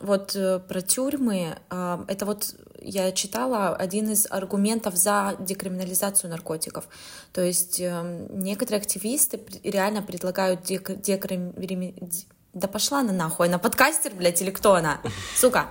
вот 0.00 0.36
э, 0.36 0.58
про 0.60 0.80
тюрьмы, 0.82 1.56
это 1.68 2.26
вот 2.26 2.54
я 2.84 3.12
читала 3.12 3.74
один 3.74 4.10
из 4.10 4.26
аргументов 4.28 4.96
за 4.96 5.36
декриминализацию 5.38 6.30
наркотиков. 6.30 6.88
То 7.32 7.42
есть 7.42 7.80
э, 7.80 8.26
некоторые 8.30 8.80
активисты 8.80 9.40
реально 9.64 10.02
предлагают 10.02 10.62
дек 10.62 11.00
декриминализацию. 11.00 12.28
Да 12.52 12.68
пошла 12.68 13.02
на 13.02 13.12
нахуй, 13.12 13.48
на 13.48 13.58
подкастер, 13.58 14.12
блядь, 14.14 14.42
или 14.42 14.50
кто 14.50 14.74
она? 14.74 15.00
Сука. 15.36 15.68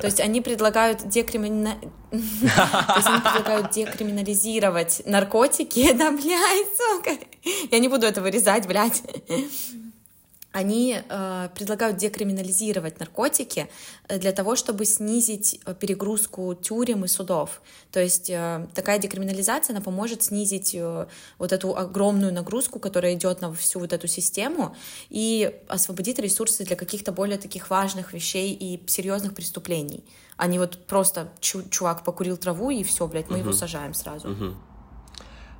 То 0.00 0.06
есть 0.06 0.20
они 0.20 0.40
предлагают 0.40 1.06
декримина... 1.06 1.76
Они 2.10 3.20
предлагают 3.20 3.70
декриминализировать 3.70 5.02
наркотики. 5.04 5.92
Да, 5.98 6.10
блядь, 6.10 6.68
сука. 6.78 7.10
Я 7.70 7.78
не 7.78 7.88
буду 7.88 8.06
это 8.06 8.22
вырезать, 8.22 8.66
блядь 8.66 9.02
они 10.52 11.00
э, 11.08 11.48
предлагают 11.54 11.96
декриминализировать 11.96 13.00
наркотики 13.00 13.68
э, 14.08 14.18
для 14.18 14.32
того, 14.32 14.54
чтобы 14.54 14.84
снизить 14.84 15.60
э, 15.64 15.74
перегрузку 15.74 16.54
тюрем 16.54 17.04
и 17.04 17.08
судов. 17.08 17.62
То 17.90 18.00
есть 18.00 18.28
э, 18.30 18.68
такая 18.74 18.98
декриминализация, 18.98 19.74
она 19.74 19.82
поможет 19.82 20.22
снизить 20.22 20.74
э, 20.74 21.06
вот 21.38 21.52
эту 21.52 21.76
огромную 21.76 22.32
нагрузку, 22.32 22.78
которая 22.78 23.14
идет 23.14 23.40
на 23.40 23.52
всю 23.54 23.80
вот 23.80 23.92
эту 23.92 24.06
систему, 24.06 24.76
и 25.08 25.58
освободит 25.68 26.18
ресурсы 26.18 26.64
для 26.64 26.76
каких-то 26.76 27.12
более 27.12 27.38
таких 27.38 27.70
важных 27.70 28.12
вещей 28.12 28.52
и 28.52 28.80
серьезных 28.86 29.34
преступлений. 29.34 30.04
А 30.36 30.46
не 30.46 30.58
вот 30.58 30.86
просто 30.86 31.32
чу 31.40 31.62
чувак 31.70 32.04
покурил 32.04 32.36
траву 32.36 32.70
и 32.70 32.82
все, 32.82 33.06
блядь, 33.06 33.30
мы 33.30 33.38
uh-huh. 33.38 33.40
его 33.40 33.52
сажаем 33.52 33.94
сразу. 33.94 34.28
Uh-huh. 34.28 34.54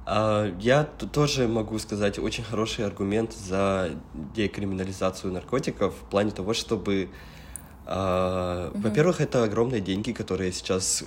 А, 0.05 0.53
я 0.61 0.85
тоже 0.85 1.49
могу 1.49 1.79
сказать 1.79 2.19
очень 2.19 2.45
хороший 2.45 2.87
аргумент 2.87 3.33
за 3.33 3.91
декриминализацию 4.35 5.33
наркотиков 5.33 5.95
в 5.95 6.11
плане 6.11 6.31
того, 6.31 6.55
чтобы, 6.55 7.09
угу. 7.85 7.91
во-первых, 8.81 9.21
это 9.21 9.45
огромные 9.45 9.81
деньги, 9.81 10.13
которые 10.13 10.53
сейчас 10.53 11.05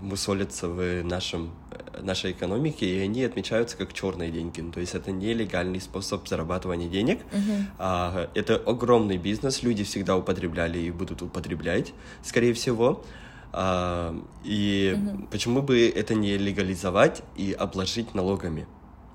мусолятся 0.00 0.68
в 0.68 1.02
нашем, 1.04 1.52
нашей 2.00 2.32
экономике, 2.32 2.86
и 2.86 2.98
они 2.98 3.24
отмечаются 3.24 3.76
как 3.76 3.92
черные 3.92 4.30
деньги. 4.30 4.60
Ну, 4.60 4.72
то 4.72 4.80
есть 4.80 4.94
это 4.94 5.12
нелегальный 5.12 5.80
способ 5.80 6.26
зарабатывания 6.26 6.88
денег. 6.88 7.20
Uh-huh. 7.32 7.64
А, 7.78 8.30
это 8.34 8.56
огромный 8.56 9.16
бизнес, 9.16 9.62
люди 9.62 9.84
всегда 9.84 10.16
употребляли 10.16 10.78
и 10.78 10.90
будут 10.90 11.22
употреблять, 11.22 11.92
скорее 12.22 12.52
всего. 12.52 13.04
А, 13.52 14.14
и 14.44 14.96
угу. 14.96 15.26
почему 15.30 15.62
бы 15.62 15.88
это 15.88 16.14
не 16.14 16.36
легализовать 16.38 17.22
и 17.36 17.52
обложить 17.52 18.14
налогами, 18.14 18.66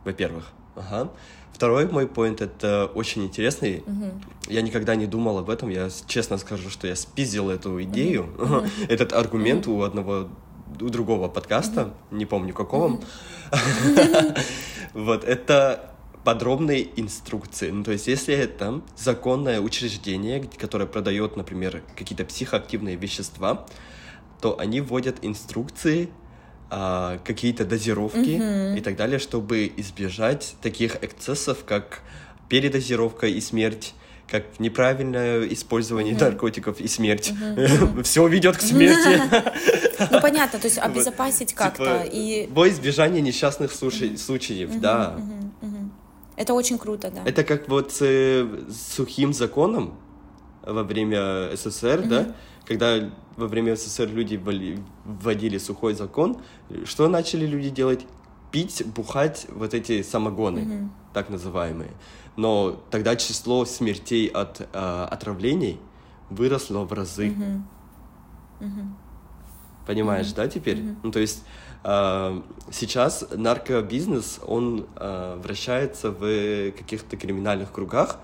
во-первых. 0.06 0.50
Ага. 0.76 1.12
Второй 1.58 1.88
мой 1.88 2.08
поинт 2.08 2.42
это 2.42 2.86
очень 2.94 3.24
интересный. 3.24 3.78
Uh-huh. 3.78 4.12
Я 4.48 4.62
никогда 4.62 4.94
не 4.94 5.08
думал 5.08 5.40
об 5.40 5.50
этом. 5.50 5.70
Я 5.70 5.90
честно 6.06 6.38
скажу, 6.38 6.70
что 6.70 6.86
я 6.86 6.96
спиздил 6.96 7.50
эту 7.50 7.82
идею, 7.82 8.30
uh-huh. 8.38 8.70
этот 8.90 9.12
аргумент 9.12 9.66
uh-huh. 9.66 9.80
у 9.80 9.82
одного 9.82 10.28
у 10.80 10.90
другого 10.90 11.30
подкаста, 11.30 11.82
uh-huh. 11.82 12.18
не 12.18 12.26
помню 12.26 12.54
какого. 12.54 13.00
Вот 14.94 15.24
это 15.24 15.92
подробные 16.24 16.88
инструкции. 17.00 17.70
Ну, 17.72 17.84
то 17.84 17.92
есть, 17.92 18.08
если 18.08 18.36
это 18.36 18.82
законное 18.96 19.62
учреждение, 19.62 20.44
которое 20.58 20.86
продает, 20.86 21.38
например, 21.38 21.84
какие-то 21.96 22.26
психоактивные 22.26 22.96
вещества, 22.96 23.66
то 24.42 24.60
они 24.60 24.82
вводят 24.82 25.18
инструкции, 25.22 26.10
а, 26.70 27.20
какие-то 27.24 27.64
дозировки 27.64 28.18
mm-hmm. 28.18 28.78
и 28.78 28.82
так 28.82 28.98
далее, 28.98 29.20
чтобы 29.20 29.72
избежать 29.78 30.56
таких 30.62 31.02
эксцессов, 31.02 31.64
как 31.64 32.02
передозировка 32.50 33.28
и 33.28 33.40
смерть, 33.40 33.94
как 34.30 34.60
неправильное 34.60 35.48
использование 35.48 36.14
mm-hmm. 36.14 36.24
наркотиков 36.24 36.82
и 36.82 36.88
смерть. 36.90 37.32
Mm-hmm. 37.32 38.04
Все 38.04 38.28
ведет 38.28 38.58
к 38.58 38.62
смерти. 38.62 39.22
Ну 40.12 40.22
понятно, 40.22 40.60
то 40.60 40.68
есть 40.68 40.78
обезопасить 40.78 41.50
типа, 41.50 41.64
как-то 41.64 42.04
и. 42.04 42.48
Во 42.52 42.70
избежание 42.70 43.20
несчастных 43.20 43.72
случаев, 43.72 44.80
да. 44.80 45.20
Это 46.36 46.54
очень 46.54 46.78
круто, 46.78 47.10
да. 47.10 47.24
Это 47.26 47.44
как 47.44 47.68
вот 47.68 47.94
с 47.94 48.46
сухим 48.96 49.34
законом 49.34 49.96
во 50.68 50.84
время 50.84 51.56
СССР, 51.56 52.08
да, 52.08 52.36
когда 52.66 53.10
во 53.38 53.48
время 53.48 53.76
СССР 53.76 54.10
люди 54.10 54.40
вводили 55.06 55.58
сухой 55.58 55.94
закон, 55.94 56.42
что 56.86 57.08
начали 57.08 57.46
люди 57.46 57.70
делать? 57.70 58.06
Пить, 58.52 58.84
бухать 58.96 59.46
вот 59.50 59.74
эти 59.74 60.02
самогоны, 60.02 60.60
mm-hmm. 60.60 60.90
так 61.14 61.30
называемые. 61.30 61.92
Но 62.38 62.82
тогда 62.90 63.18
число 63.18 63.66
смертей 63.66 64.28
от 64.28 64.62
э, 64.62 65.08
отравлений 65.12 65.80
выросло 66.30 66.86
в 66.86 66.94
разы. 66.94 67.28
Mm-hmm. 67.28 67.62
Mm-hmm. 68.62 68.88
Понимаешь, 69.86 70.28
mm-hmm. 70.28 70.36
да, 70.36 70.48
теперь? 70.48 70.78
Mm-hmm. 70.78 70.96
Ну, 71.04 71.12
то 71.12 71.20
есть 71.20 71.44
э, 71.84 72.42
сейчас 72.72 73.26
наркобизнес, 73.36 74.40
он 74.48 74.88
э, 74.96 75.40
вращается 75.44 76.12
в 76.12 76.72
каких-то 76.72 77.18
криминальных 77.18 77.72
кругах, 77.74 78.20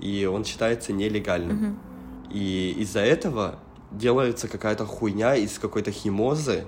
и 0.00 0.24
он 0.26 0.44
считается 0.44 0.92
нелегальным. 0.92 1.58
Mm-hmm. 1.58 2.32
И 2.32 2.74
из-за 2.78 3.00
этого 3.00 3.58
делается 3.90 4.48
какая-то 4.48 4.86
хуйня 4.86 5.36
из 5.36 5.58
какой-то 5.58 5.90
химозы, 5.90 6.66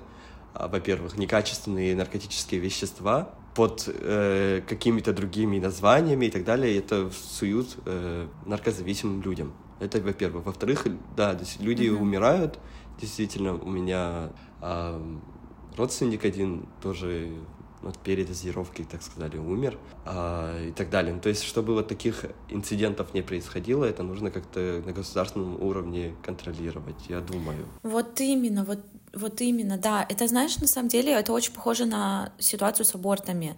а, 0.55 0.69
во-первых, 0.69 1.17
некачественные 1.17 1.97
наркотические 1.97 2.61
вещества 2.61 3.35
под 3.55 3.89
э, 3.89 4.61
какими-то 4.69 5.13
другими 5.13 5.59
названиями 5.59 6.27
и 6.27 6.31
так 6.31 6.45
далее, 6.45 6.75
и 6.75 6.79
это 6.79 7.11
суют 7.11 7.79
э, 7.87 8.27
наркозависимым 8.45 9.23
людям. 9.23 9.55
Это, 9.81 10.01
во-первых. 10.01 10.45
Во-вторых, 10.45 10.87
да, 11.17 11.39
люди 11.59 11.85
mm-hmm. 11.85 12.01
умирают. 12.01 12.59
Действительно, 13.01 13.55
у 13.55 13.69
меня 13.71 14.31
э, 14.61 15.19
родственник 15.77 16.25
один 16.25 16.67
тоже 16.83 17.31
от 17.87 17.99
передозировки, 17.99 18.87
так 18.91 19.03
сказали, 19.03 19.39
умер 19.39 19.79
а, 20.05 20.69
и 20.69 20.73
так 20.73 20.91
далее. 20.91 21.15
Ну, 21.15 21.21
то 21.21 21.29
есть, 21.29 21.43
чтобы 21.43 21.75
вот 21.75 21.89
таких 21.89 22.25
инцидентов 22.49 23.15
не 23.15 23.23
происходило, 23.23 23.85
это 23.85 24.03
нужно 24.03 24.31
как-то 24.31 24.83
на 24.85 24.93
государственном 24.93 25.63
уровне 25.63 26.15
контролировать, 26.23 26.97
я 27.09 27.21
думаю. 27.21 27.67
Вот 27.83 28.21
именно, 28.21 28.65
вот, 28.65 28.81
вот 29.15 29.41
именно, 29.41 29.79
да. 29.79 30.07
Это, 30.09 30.27
знаешь, 30.29 30.57
на 30.59 30.67
самом 30.67 30.89
деле, 30.89 31.13
это 31.13 31.33
очень 31.33 31.53
похоже 31.53 31.87
на 31.87 32.33
ситуацию 32.39 32.87
с 32.87 32.95
абортами. 32.95 33.57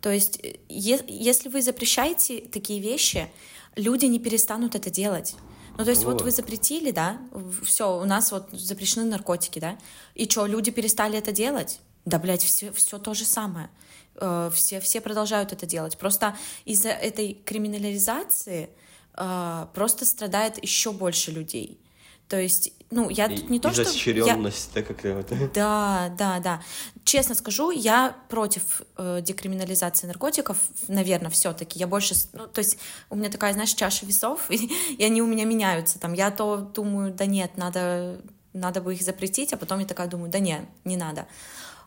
То 0.00 0.10
есть, 0.10 0.40
е- 0.68 1.04
если 1.08 1.48
вы 1.48 1.62
запрещаете 1.62 2.40
такие 2.40 2.80
вещи, 2.80 3.28
люди 3.76 4.06
не 4.06 4.18
перестанут 4.18 4.74
это 4.74 4.90
делать. 4.90 5.36
Ну, 5.76 5.84
то 5.84 5.90
есть, 5.90 6.04
вот. 6.04 6.12
вот 6.12 6.22
вы 6.22 6.30
запретили, 6.30 6.90
да, 6.92 7.18
все, 7.64 8.00
у 8.00 8.04
нас 8.04 8.30
вот 8.30 8.48
запрещены 8.52 9.06
наркотики, 9.06 9.58
да, 9.58 9.76
и 10.14 10.28
что, 10.28 10.46
люди 10.46 10.70
перестали 10.70 11.18
это 11.18 11.32
делать? 11.32 11.80
Да, 12.04 12.18
блядь, 12.18 12.42
все, 12.42 12.70
все 12.72 12.98
то 12.98 13.14
же 13.14 13.24
самое. 13.24 13.70
Э, 14.16 14.50
все, 14.52 14.80
все 14.80 15.00
продолжают 15.00 15.52
это 15.52 15.66
делать. 15.66 15.98
Просто 15.98 16.36
из-за 16.64 16.90
этой 16.90 17.34
криминализации 17.44 18.70
э, 19.16 19.66
просто 19.74 20.04
страдает 20.04 20.62
еще 20.62 20.92
больше 20.92 21.30
людей. 21.30 21.80
То 22.28 22.40
есть, 22.40 22.72
ну, 22.90 23.10
я 23.10 23.28
тут 23.28 23.50
не 23.50 23.60
то, 23.60 23.70
что... 23.72 23.82
Изощренность, 23.82 24.70
я... 24.74 24.80
да, 24.80 24.86
как 24.86 25.04
это... 25.04 25.50
Да, 25.52 26.14
да, 26.16 26.40
да. 26.40 26.62
Честно 27.04 27.34
скажу, 27.34 27.70
я 27.70 28.16
против 28.28 28.82
э, 28.96 29.20
декриминализации 29.22 30.06
наркотиков, 30.06 30.56
наверное, 30.88 31.30
все 31.30 31.52
таки 31.52 31.78
Я 31.78 31.86
больше... 31.86 32.14
Ну, 32.32 32.46
то 32.46 32.60
есть 32.60 32.78
у 33.10 33.16
меня 33.16 33.28
такая, 33.28 33.52
знаешь, 33.52 33.74
чаша 33.74 34.06
весов, 34.06 34.40
и, 34.50 34.70
и 34.96 35.04
они 35.04 35.20
у 35.20 35.26
меня 35.26 35.44
меняются. 35.44 35.98
Там 35.98 36.14
я 36.14 36.30
то 36.30 36.56
думаю, 36.56 37.12
да 37.12 37.26
нет, 37.26 37.58
надо, 37.58 38.20
надо 38.54 38.80
бы 38.80 38.94
их 38.94 39.02
запретить, 39.02 39.52
а 39.52 39.58
потом 39.58 39.80
я 39.80 39.86
такая 39.86 40.06
думаю, 40.06 40.30
да 40.30 40.38
нет, 40.38 40.64
не 40.84 40.96
надо. 40.96 41.26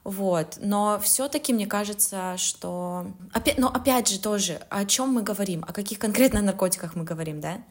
Вот. 0.08 0.60
Но 0.62 1.02
все-таки 1.04 1.52
мне 1.52 1.68
кажется, 1.68 2.38
что... 2.38 3.08
Опять, 3.34 3.58
но 3.58 3.68
опять 3.68 4.08
же 4.08 4.22
тоже, 4.22 4.62
о 4.70 4.86
чем 4.86 5.10
мы 5.10 5.22
говорим, 5.22 5.66
о 5.68 5.74
каких 5.74 6.00
конкретно 6.00 6.42
наркотиках 6.42 6.96
мы 6.96 7.04
говорим, 7.04 7.42
да? 7.42 7.62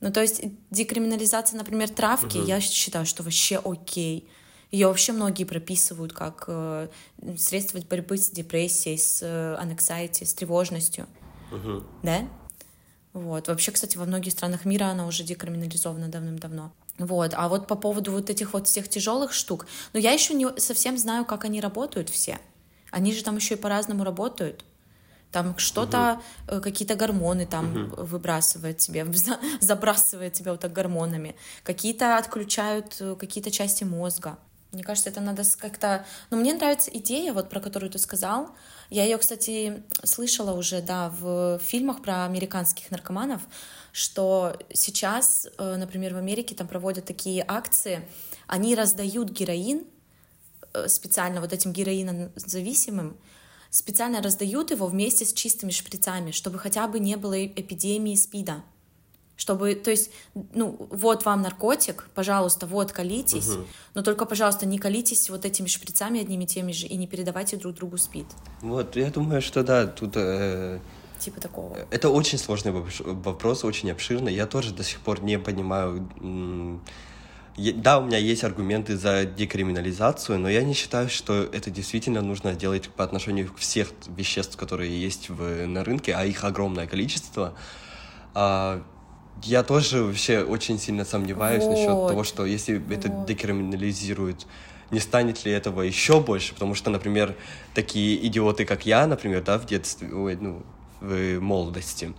Ну, 0.00 0.12
то 0.12 0.20
есть 0.22 0.42
декриминализация, 0.70 1.58
например, 1.58 1.88
травки, 1.88 2.38
угу. 2.38 2.46
я 2.46 2.60
считаю, 2.60 3.04
что 3.04 3.24
вообще 3.24 3.60
окей. 3.64 4.28
Ее 4.70 4.86
вообще 4.86 5.10
многие 5.10 5.42
прописывают 5.42 6.12
как 6.12 6.44
э, 6.46 6.86
средство 7.36 7.80
борьбы 7.80 8.16
с 8.16 8.30
депрессией, 8.30 8.96
с 8.96 9.20
э, 9.22 10.24
с 10.24 10.34
тревожностью. 10.34 11.08
Угу. 11.50 11.82
Да? 12.04 12.28
Вот. 13.12 13.48
Вообще, 13.48 13.72
кстати, 13.72 13.96
во 13.96 14.04
многих 14.04 14.34
странах 14.34 14.66
мира 14.66 14.84
она 14.84 15.04
уже 15.04 15.24
декриминализована 15.24 16.06
давным-давно. 16.06 16.70
Вот, 16.98 17.32
а 17.34 17.48
вот 17.48 17.66
по 17.66 17.74
поводу 17.74 18.12
вот 18.12 18.30
этих 18.30 18.54
вот 18.54 18.66
всех 18.66 18.88
тяжелых 18.88 19.32
штук, 19.32 19.66
но 19.92 20.00
я 20.00 20.12
еще 20.12 20.34
не 20.34 20.48
совсем 20.58 20.96
знаю, 20.96 21.24
как 21.24 21.44
они 21.44 21.60
работают 21.60 22.08
все. 22.08 22.38
Они 22.90 23.12
же 23.12 23.22
там 23.22 23.36
еще 23.36 23.54
и 23.54 23.58
по-разному 23.58 24.04
работают. 24.04 24.64
там 25.32 25.58
что-то, 25.58 26.22
угу. 26.50 26.62
какие-то 26.62 26.94
гормоны 26.94 27.44
там 27.44 27.84
угу. 27.84 28.04
выбрасывает 28.04 28.78
тебе, 28.78 29.06
забрасывает 29.60 30.32
тебя 30.32 30.52
вот 30.52 30.60
так 30.60 30.72
гормонами, 30.72 31.36
какие-то 31.62 32.16
отключают 32.16 32.96
э, 33.00 33.16
какие-то 33.16 33.50
части 33.50 33.84
мозга. 33.84 34.38
Мне 34.72 34.82
кажется, 34.82 35.10
это 35.10 35.20
надо 35.20 35.42
как-то... 35.58 36.04
Но 36.30 36.36
мне 36.36 36.52
нравится 36.52 36.90
идея, 36.92 37.32
вот 37.32 37.48
про 37.48 37.60
которую 37.60 37.90
ты 37.90 37.98
сказал. 37.98 38.50
Я 38.90 39.04
ее, 39.04 39.18
кстати, 39.18 39.82
слышала 40.04 40.52
уже, 40.52 40.80
да, 40.80 41.10
в 41.18 41.58
фильмах 41.60 42.02
про 42.02 42.24
американских 42.24 42.90
наркоманов, 42.90 43.42
что 43.96 44.54
сейчас, 44.74 45.48
э, 45.56 45.76
например, 45.76 46.12
в 46.12 46.18
Америке 46.18 46.54
там 46.54 46.68
проводят 46.68 47.06
такие 47.06 47.42
акции, 47.48 48.06
они 48.46 48.74
раздают 48.74 49.30
героин 49.30 49.86
э, 50.74 50.86
специально 50.88 51.40
вот 51.40 51.54
этим 51.54 51.72
героинозависимым, 51.72 53.16
специально 53.70 54.20
раздают 54.20 54.70
его 54.70 54.86
вместе 54.86 55.24
с 55.24 55.32
чистыми 55.32 55.70
шприцами, 55.70 56.30
чтобы 56.32 56.58
хотя 56.58 56.86
бы 56.88 57.00
не 57.00 57.16
было 57.16 57.46
эпидемии 57.46 58.14
СПИДа. 58.14 58.62
Чтобы, 59.34 59.74
то 59.74 59.90
есть, 59.90 60.10
ну, 60.34 60.76
вот 60.90 61.24
вам 61.24 61.40
наркотик, 61.40 62.10
пожалуйста, 62.14 62.66
вот, 62.66 62.92
колитесь, 62.92 63.48
угу. 63.48 63.64
но 63.94 64.02
только, 64.02 64.26
пожалуйста, 64.26 64.66
не 64.66 64.78
колитесь 64.78 65.30
вот 65.30 65.46
этими 65.46 65.68
шприцами 65.68 66.20
одними 66.20 66.44
и 66.44 66.46
теми 66.46 66.72
же 66.72 66.86
и 66.86 66.96
не 66.96 67.06
передавайте 67.06 67.56
друг 67.56 67.76
другу 67.76 67.96
СПИД. 67.96 68.26
Вот, 68.60 68.94
я 68.94 69.10
думаю, 69.10 69.40
что 69.40 69.62
да, 69.62 69.86
тут... 69.86 70.12
Э, 70.16 70.80
типа 71.18 71.40
такого. 71.40 71.76
Это 71.90 72.08
очень 72.08 72.38
сложный 72.38 72.72
вопрос, 72.72 73.64
очень 73.64 73.90
обширный. 73.90 74.34
Я 74.34 74.46
тоже 74.46 74.72
до 74.72 74.82
сих 74.82 75.00
пор 75.00 75.22
не 75.22 75.38
понимаю... 75.38 76.08
Да, 77.56 77.98
у 78.00 78.04
меня 78.04 78.18
есть 78.18 78.44
аргументы 78.44 78.98
за 78.98 79.24
декриминализацию, 79.24 80.38
но 80.38 80.50
я 80.50 80.62
не 80.62 80.74
считаю, 80.74 81.08
что 81.08 81.42
это 81.42 81.70
действительно 81.70 82.20
нужно 82.20 82.54
делать 82.54 82.90
по 82.90 83.02
отношению 83.02 83.50
к 83.50 83.56
всех 83.56 83.88
веществ, 84.14 84.58
которые 84.58 85.00
есть 85.00 85.30
в, 85.30 85.66
на 85.66 85.82
рынке, 85.82 86.14
а 86.14 86.26
их 86.26 86.44
огромное 86.44 86.86
количество. 86.86 87.54
А, 88.34 88.82
я 89.42 89.62
тоже 89.62 90.02
вообще 90.02 90.42
очень 90.42 90.78
сильно 90.78 91.06
сомневаюсь 91.06 91.64
вот. 91.64 91.70
насчет 91.70 91.86
того, 91.86 92.24
что 92.24 92.44
если 92.44 92.76
вот. 92.76 92.92
это 92.92 93.08
декриминализирует, 93.26 94.46
не 94.90 95.00
станет 95.00 95.44
ли 95.44 95.52
этого 95.52 95.82
еще 95.82 96.20
больше, 96.20 96.54
потому 96.54 96.74
что, 96.74 96.90
например, 96.90 97.34
такие 97.74 98.24
идиоты, 98.26 98.64
как 98.64 98.86
я, 98.86 99.06
например, 99.06 99.42
да, 99.42 99.58
в 99.58 99.66
детстве, 99.66 100.12
ой, 100.12 100.36
ну, 100.36 100.62
в 101.00 101.40
молодости. 101.40 102.12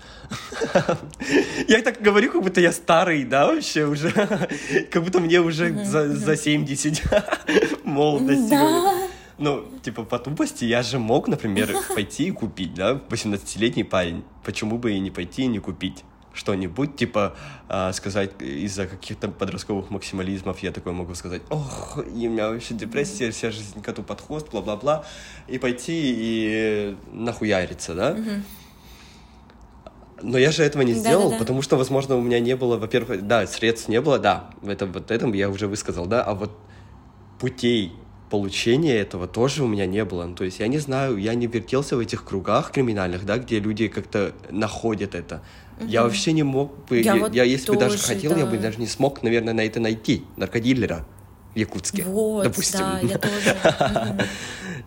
Я 1.67 1.81
так 1.81 2.01
говорю, 2.01 2.31
как 2.31 2.43
будто 2.43 2.61
я 2.61 2.71
старый, 2.71 3.23
да, 3.23 3.47
вообще 3.47 3.85
уже, 3.85 4.11
как 4.91 5.03
будто 5.03 5.19
мне 5.19 5.39
уже 5.39 5.85
за, 5.85 6.13
за 6.13 6.37
70 6.37 7.03
молодости. 7.83 8.57
Ну, 9.39 9.65
типа, 9.83 10.03
по 10.03 10.17
тупости 10.17 10.65
я 10.65 10.81
же 10.81 10.97
мог, 10.97 11.27
например, 11.27 11.75
пойти 11.93 12.27
и 12.27 12.31
купить, 12.31 12.73
да, 12.73 12.99
18-летний 13.09 13.83
парень. 13.83 14.23
Почему 14.43 14.77
бы 14.77 14.93
и 14.93 14.99
не 14.99 15.11
пойти 15.11 15.43
и 15.43 15.47
не 15.47 15.59
купить? 15.59 16.03
что-нибудь, 16.37 16.95
типа 16.95 17.35
э, 17.67 17.91
сказать 17.93 18.31
из-за 18.39 18.85
каких-то 18.85 19.27
подростковых 19.27 19.89
максимализмов, 19.89 20.59
я 20.59 20.71
такой 20.71 20.93
могу 20.93 21.15
сказать, 21.15 21.41
ох, 21.49 21.97
и 21.97 22.27
у 22.27 22.31
меня 22.31 22.49
вообще 22.49 22.75
депрессия, 22.75 23.31
вся 23.31 23.51
жизнь 23.51 23.81
коту 23.81 24.03
под 24.03 24.21
хвост, 24.21 24.49
бла-бла-бла, 24.51 25.03
и 25.47 25.57
пойти 25.57 25.93
и 25.95 26.95
нахуяриться, 27.11 27.95
да? 27.95 28.17
Но 30.21 30.37
я 30.37 30.51
же 30.51 30.63
этого 30.63 30.81
не 30.81 30.93
сделал, 30.93 31.23
Да-да-да. 31.23 31.39
потому 31.39 31.61
что, 31.61 31.75
возможно, 31.75 32.15
у 32.15 32.21
меня 32.21 32.39
не 32.39 32.55
было, 32.55 32.77
во-первых, 32.77 33.27
да, 33.27 33.45
средств 33.45 33.87
не 33.87 34.01
было, 34.01 34.17
да, 34.17 34.49
это 34.65 34.85
вот 34.85 35.11
этом 35.11 35.33
я 35.33 35.49
уже 35.49 35.67
высказал, 35.67 36.05
да, 36.05 36.23
а 36.23 36.33
вот 36.33 36.51
путей 37.39 37.93
получения 38.29 38.95
этого 38.95 39.27
тоже 39.27 39.63
у 39.63 39.67
меня 39.67 39.85
не 39.85 40.03
было. 40.03 40.25
Ну, 40.25 40.35
то 40.35 40.43
есть 40.43 40.59
я 40.59 40.67
не 40.67 40.79
знаю, 40.79 41.17
я 41.17 41.33
не 41.33 41.47
вертелся 41.47 41.95
в 41.95 41.99
этих 41.99 42.25
кругах 42.25 42.71
криминальных, 42.71 43.25
да, 43.25 43.37
где 43.37 43.59
люди 43.59 43.87
как-то 43.87 44.33
находят 44.49 45.15
это. 45.15 45.43
Угу. 45.79 45.87
Я 45.87 46.03
вообще 46.03 46.33
не 46.33 46.43
мог 46.43 46.87
бы, 46.87 46.99
я, 46.99 47.15
я, 47.15 47.21
вот 47.21 47.33
я 47.33 47.43
если 47.43 47.67
тоже, 47.67 47.79
бы 47.79 47.85
даже 47.85 47.97
хотел, 47.99 48.31
да. 48.31 48.39
я 48.39 48.45
бы 48.45 48.57
даже 48.57 48.79
не 48.79 48.87
смог, 48.87 49.23
наверное, 49.23 49.53
на 49.53 49.61
это 49.61 49.79
найти 49.79 50.23
наркодилера 50.35 51.05
Якутске, 51.57 52.03
вот, 52.03 52.43
допустим. 52.43 52.79
Да, 52.79 52.99
я 53.01 53.17
тоже. 53.17 54.27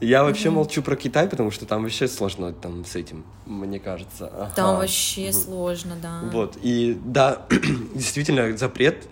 Я 0.00 0.24
вообще 0.24 0.48
молчу 0.48 0.80
про 0.82 0.96
Китай, 0.96 1.28
потому 1.28 1.50
что 1.50 1.66
там 1.66 1.82
вообще 1.82 2.08
сложно 2.08 2.54
там 2.54 2.86
с 2.86 2.96
этим, 2.96 3.22
мне 3.44 3.78
кажется. 3.78 4.50
Там 4.56 4.78
вообще 4.78 5.30
сложно, 5.30 5.94
да. 6.00 6.22
Вот, 6.32 6.56
и 6.62 6.98
да, 7.04 7.46
действительно, 7.94 8.56
запрет 8.56 9.08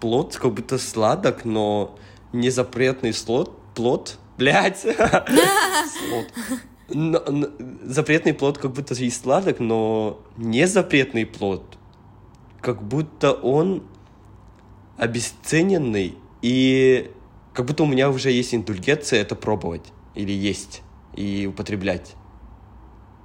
плод 0.00 0.38
как 0.38 0.54
будто 0.54 0.78
сладок, 0.78 1.44
но 1.44 1.98
не 2.32 2.48
запретный 2.48 3.12
слот, 3.12 3.58
плод, 3.74 4.16
блядь, 4.38 4.78
слот 4.86 6.26
но, 6.94 7.22
но, 7.28 7.48
запретный 7.84 8.34
плод 8.34 8.58
как 8.58 8.72
будто 8.72 8.94
и 8.94 9.10
сладок, 9.10 9.60
но 9.60 10.20
не 10.36 10.66
запретный 10.66 11.26
плод, 11.26 11.78
как 12.60 12.82
будто 12.82 13.32
он 13.32 13.82
обесцененный, 14.96 16.14
и 16.42 17.10
как 17.52 17.66
будто 17.66 17.82
у 17.82 17.86
меня 17.86 18.10
уже 18.10 18.30
есть 18.30 18.54
индульгенция 18.54 19.20
это 19.20 19.34
пробовать, 19.34 19.92
или 20.14 20.32
есть, 20.32 20.82
и 21.14 21.46
употреблять. 21.46 22.14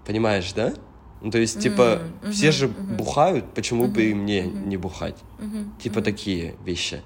Понимаешь, 0.05 0.51
да? 0.53 0.73
Ну, 1.21 1.31
то 1.31 1.39
есть, 1.39 1.59
типа, 1.59 2.01
mm-hmm, 2.21 2.31
все 2.31 2.51
же 2.51 2.67
mm-hmm. 2.67 2.95
бухают, 2.95 3.53
почему 3.53 3.85
mm-hmm, 3.85 3.91
бы 3.91 4.03
и 4.03 4.13
мне 4.13 4.41
mm-hmm. 4.41 4.67
не 4.67 4.77
бухать? 4.77 5.17
Mm-hmm, 5.39 5.81
типа, 5.81 5.99
mm-hmm. 5.99 6.03
такие 6.03 6.55
вещи. 6.63 7.01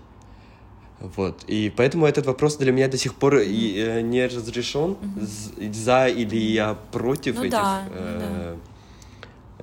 Вот. 1.00 1.44
И 1.48 1.74
поэтому 1.76 2.06
этот 2.06 2.26
вопрос 2.26 2.58
для 2.58 2.72
меня 2.72 2.88
до 2.88 2.98
сих 2.98 3.16
пор 3.16 3.38
и, 3.38 3.76
э, 3.76 4.02
не 4.02 4.28
разрешен, 4.28 4.98
mm-hmm. 5.02 5.74
за 5.74 6.08
или 6.08 6.36
я 6.36 6.76
против 6.92 7.36
ну, 7.38 7.42
этих 7.44 7.52
да, 7.52 7.84
э, 7.90 8.56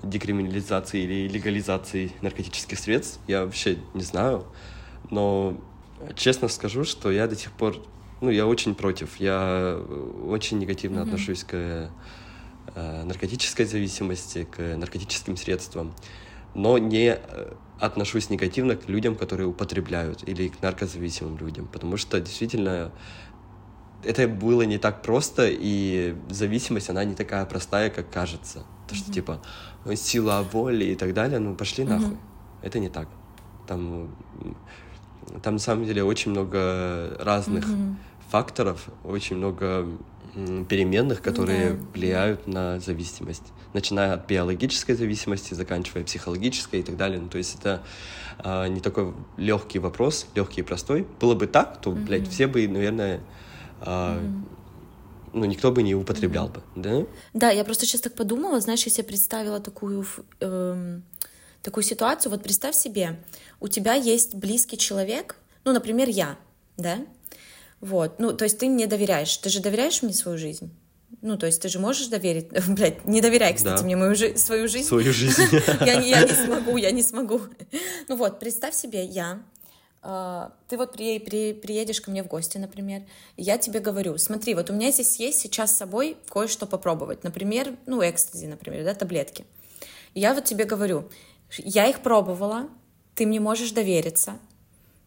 да. 0.03 0.09
декриминализации 0.09 1.03
или 1.03 1.29
легализации 1.29 2.11
наркотических 2.23 2.79
средств. 2.79 3.21
Я 3.29 3.45
вообще 3.45 3.79
не 3.95 4.03
знаю. 4.03 4.47
Но 5.11 5.57
честно 6.17 6.49
скажу, 6.49 6.85
что 6.85 7.11
я 7.11 7.27
до 7.27 7.37
сих 7.37 7.53
пор, 7.53 7.77
ну, 8.21 8.31
я 8.31 8.47
очень 8.47 8.75
против. 8.75 9.17
Я 9.17 9.81
очень 10.25 10.59
негативно 10.59 11.01
mm-hmm. 11.01 11.03
отношусь 11.03 11.45
к 11.45 11.55
э, 11.55 13.05
наркотической 13.05 13.65
зависимости, 13.65 14.47
к 14.51 14.77
наркотическим 14.77 15.37
средствам. 15.37 15.95
Но 16.55 16.79
не 16.79 17.17
э, 17.17 17.53
отношусь 17.79 18.31
негативно 18.31 18.77
к 18.77 18.89
людям, 18.89 19.15
которые 19.15 19.47
употребляют, 19.47 20.29
или 20.29 20.49
к 20.49 20.61
наркозависимым 20.63 21.39
людям, 21.39 21.69
потому 21.69 21.97
что 21.97 22.21
действительно 22.21 22.93
это 24.05 24.29
было 24.29 24.63
не 24.63 24.79
так 24.79 25.03
просто, 25.03 25.49
и 25.49 26.17
зависимость, 26.29 26.91
она 26.91 27.05
не 27.05 27.15
такая 27.15 27.45
простая, 27.47 27.91
как 27.91 28.11
кажется. 28.11 28.65
То, 28.89 28.95
что, 28.95 29.11
mm-hmm. 29.11 29.15
типа, 29.15 29.43
сила 29.97 30.47
воли 30.53 30.87
и 30.87 30.95
так 30.95 31.15
далее, 31.15 31.39
ну, 31.39 31.55
пошли 31.55 31.85
mm-hmm. 31.85 31.89
нахуй. 31.89 32.17
Это 32.63 32.79
не 32.79 32.89
так. 32.89 33.09
Там, 33.67 34.15
там, 35.43 35.55
на 35.55 35.61
самом 35.61 35.87
деле, 35.87 36.05
очень 36.05 36.31
много 36.31 37.17
разных 37.19 37.67
mm-hmm. 37.67 37.95
факторов, 38.31 38.89
очень 39.05 39.37
много 39.37 39.87
переменных, 40.69 41.23
которые 41.23 41.71
да. 41.71 41.79
влияют 41.95 42.47
на 42.47 42.79
зависимость, 42.81 43.43
начиная 43.73 44.15
от 44.15 44.27
биологической 44.27 44.95
зависимости, 44.95 45.55
заканчивая 45.55 46.05
психологической 46.05 46.81
и 46.81 46.83
так 46.83 46.97
далее. 46.97 47.21
Ну, 47.21 47.29
то 47.29 47.39
есть 47.39 47.59
это 47.59 47.83
а, 48.39 48.67
не 48.69 48.81
такой 48.81 49.15
легкий 49.37 49.79
вопрос, 49.79 50.27
легкий 50.35 50.61
и 50.61 50.65
простой. 50.65 51.07
Было 51.21 51.35
бы 51.35 51.47
так, 51.47 51.81
то, 51.81 51.91
mm-hmm. 51.91 52.05
блядь, 52.05 52.29
все 52.29 52.47
бы, 52.47 52.69
наверное, 52.69 53.21
а, 53.81 54.19
mm-hmm. 54.19 54.43
ну, 55.33 55.45
никто 55.47 55.73
бы 55.73 55.83
не 55.83 55.95
употреблял 55.95 56.49
mm-hmm. 56.49 56.53
бы, 56.53 56.83
да? 56.83 57.07
Да, 57.35 57.51
я 57.51 57.65
просто 57.65 57.87
сейчас 57.87 58.03
так 58.03 58.15
подумала, 58.15 58.61
знаешь, 58.61 58.85
я 58.85 58.93
себе 58.93 59.05
представила 59.05 59.61
такую... 59.61 60.07
Эм 60.41 61.03
такую 61.63 61.85
ситуацию, 61.85 62.31
вот 62.31 62.43
представь 62.43 62.75
себе, 62.75 63.21
у 63.61 63.69
тебя 63.69 63.95
есть 63.95 64.35
близкий 64.35 64.79
человек, 64.79 65.37
ну, 65.65 65.73
например, 65.73 66.09
я, 66.09 66.39
да, 66.77 66.99
вот, 67.81 68.19
ну, 68.19 68.33
то 68.33 68.45
есть 68.45 68.59
ты 68.59 68.69
мне 68.69 68.87
доверяешь. 68.87 69.37
Ты 69.37 69.51
же 69.51 69.61
доверяешь 69.61 70.03
мне 70.03 70.13
свою 70.13 70.37
жизнь? 70.37 70.75
Ну, 71.23 71.37
то 71.37 71.47
есть 71.47 71.63
ты 71.63 71.69
же 71.69 71.79
можешь 71.79 72.09
доверить... 72.09 72.49
Блядь, 72.69 73.05
не 73.05 73.21
доверяй, 73.21 73.55
кстати, 73.55 73.79
да. 73.79 73.85
мне 73.85 73.97
мою 73.97 74.15
жи... 74.15 74.37
свою 74.37 74.69
жизнь. 74.69 74.87
Свою 74.87 75.13
жизнь. 75.13 75.43
я, 75.81 75.97
не, 75.97 76.11
я 76.11 76.23
не 76.23 76.35
смогу, 76.35 76.77
я 76.77 76.91
не 76.91 77.03
смогу. 77.03 77.41
ну 78.09 78.17
вот, 78.17 78.41
представь 78.41 78.75
себе, 78.75 79.05
я... 79.05 79.43
Uh, 80.01 80.53
ты 80.69 80.77
вот 80.77 80.93
при, 80.93 81.19
при, 81.19 81.53
приедешь 81.53 82.01
ко 82.01 82.13
мне 82.13 82.23
в 82.23 82.29
гости, 82.29 82.57
например, 82.57 83.03
и 83.37 83.43
я 83.43 83.59
тебе 83.59 83.81
говорю, 83.81 84.17
смотри, 84.17 84.55
вот 84.55 84.71
у 84.71 84.73
меня 84.73 84.93
здесь 84.93 85.17
есть 85.17 85.41
сейчас 85.41 85.73
с 85.73 85.77
собой 85.77 86.17
кое-что 86.29 86.67
попробовать, 86.67 87.25
например, 87.25 87.75
ну, 87.85 88.01
экстази, 88.09 88.47
например, 88.47 88.85
да, 88.85 88.95
таблетки. 88.95 89.45
И 90.15 90.21
я 90.21 90.35
вот 90.35 90.45
тебе 90.45 90.65
говорю, 90.65 91.11
я 91.59 91.89
их 91.89 92.01
пробовала, 92.01 92.69
ты 93.19 93.27
мне 93.27 93.41
можешь 93.41 93.73
довериться, 93.73 94.35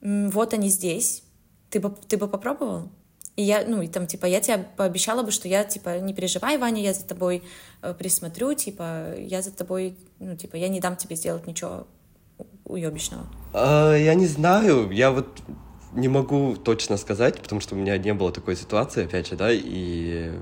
вот 0.02 0.54
они 0.54 0.68
здесь, 0.68 1.24
ты 1.70 1.80
бы, 1.80 1.96
ты 2.10 2.18
бы 2.18 2.28
попробовал? 2.28 2.90
И 3.38 3.44
я, 3.44 3.64
ну, 3.66 3.82
и 3.82 3.88
там, 3.88 4.06
типа, 4.06 4.26
я 4.26 4.42
тебе 4.42 4.68
пообещала 4.76 5.24
бы, 5.24 5.32
что 5.32 5.48
я, 5.48 5.64
типа, 5.64 5.98
не 6.00 6.14
переживай, 6.14 6.58
Ваня, 6.58 6.82
я 6.82 6.94
за 6.94 7.06
тобой 7.06 7.42
э, 7.82 7.94
присмотрю, 7.94 8.54
типа, 8.54 9.16
я 9.18 9.42
за 9.42 9.52
тобой, 9.52 9.96
ну, 10.20 10.36
типа, 10.36 10.58
я 10.58 10.68
не 10.68 10.82
дам 10.82 10.98
тебе 10.98 11.16
сделать 11.16 11.48
ничего 11.48 11.88
уебищного. 12.66 13.26
А, 13.54 13.96
я 13.96 14.14
не 14.14 14.28
знаю, 14.28 14.92
я 14.92 15.12
вот 15.12 15.30
не 15.94 16.10
могу 16.10 16.58
точно 16.58 16.98
сказать, 16.98 17.42
потому 17.42 17.62
что 17.62 17.76
у 17.76 17.78
меня 17.78 17.98
не 17.98 18.14
было 18.14 18.34
такой 18.34 18.58
ситуации, 18.58 19.06
опять 19.06 19.28
же, 19.28 19.38
да, 19.38 19.48
и 19.54 20.34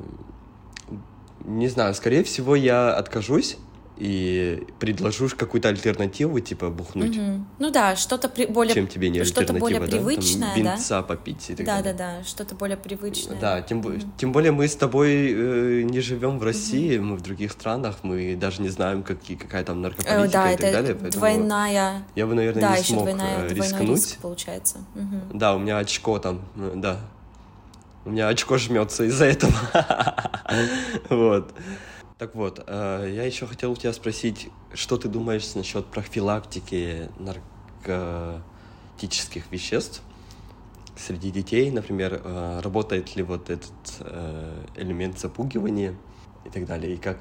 Не 1.46 1.68
знаю, 1.68 1.94
скорее 1.94 2.24
всего, 2.24 2.56
я 2.56 2.96
откажусь 2.96 3.58
и 4.00 4.66
предложу 4.80 5.28
какую-то 5.38 5.68
альтернативу, 5.70 6.40
типа 6.40 6.70
бухнуть. 6.70 7.18
Мгм. 7.18 7.48
Ну 7.60 7.70
да, 7.70 7.96
что-то 7.98 8.30
при- 8.30 8.46
более, 8.46 8.74
Чем 8.74 8.88
тебе 8.88 9.10
не 9.10 9.24
что-то 9.26 9.54
более 9.54 9.80
да? 9.80 9.88
Там 9.88 9.96
привычное, 9.98 10.56
да? 10.64 10.76
винца 10.76 11.02
попить 11.04 11.50
и 11.50 11.56
так 11.56 11.66
Да, 11.66 11.76
далее. 11.78 11.94
да, 11.94 12.18
да, 12.20 12.24
что-то 12.24 12.56
более 12.56 12.78
привычное. 12.78 13.38
Да, 13.40 13.62
тем, 13.62 13.82
бо- 13.82 13.94
тем 14.18 14.32
более 14.32 14.52
мы 14.54 14.68
с 14.70 14.76
тобой 14.76 15.10
э, 15.34 15.82
не 15.84 16.00
живем 16.00 16.40
в 16.40 16.44
России, 16.44 16.98
мы 16.98 17.18
в 17.18 17.22
других 17.22 17.52
странах, 17.52 17.98
мы 18.04 18.36
даже 18.40 18.62
не 18.62 18.70
знаем, 18.70 19.04
какие, 19.04 19.36
какая 19.36 19.64
там 19.66 19.80
Э, 19.80 19.82
наркополитика 19.82 20.32
да, 20.32 20.52
и 20.54 20.56
так 20.58 20.72
далее. 20.72 20.96
поэтому 20.96 21.12
двойная, 21.12 22.04
Я 22.16 22.26
бы, 22.26 22.36
наверное, 22.36 22.62
да, 22.62 22.72
не 22.76 22.80
еще 22.80 22.94
смог 22.94 23.04
двойная, 23.04 23.36
э, 23.46 23.50
двойной 23.50 23.56
рискнуть. 23.80 23.90
риск 23.90 24.18
получается. 24.20 24.78
Мгм. 24.96 25.22
Да, 25.38 25.56
у 25.56 25.60
меня 25.60 25.78
очко 25.78 26.20
там, 26.20 26.42
э, 26.56 26.72
да. 26.76 27.00
У 28.06 28.12
меня 28.12 28.30
очко 28.30 28.58
жмется 28.58 29.04
из-за 29.04 29.26
этого. 29.26 29.52
Вот. 31.10 31.54
Так 32.20 32.36
вот, 32.36 32.64
э, 32.68 33.12
я 33.16 33.24
еще 33.24 33.48
хотел 33.48 33.72
у 33.72 33.76
тебя 33.78 33.94
спросить, 33.94 34.50
что 34.74 34.98
ты 34.98 35.08
думаешь 35.08 35.56
насчет 35.56 35.86
профилактики 35.86 37.10
наркотических 37.18 39.50
веществ 39.50 40.02
среди 40.98 41.32
детей, 41.32 41.72
например, 41.72 42.22
э, 42.22 42.60
работает 42.62 43.16
ли 43.16 43.24
вот 43.24 43.50
этот 43.50 43.72
э, 44.02 44.66
элемент 44.76 45.18
запугивания 45.18 45.96
и 46.44 46.50
так 46.50 46.66
далее, 46.66 46.96
и 46.96 46.98
как 46.98 47.20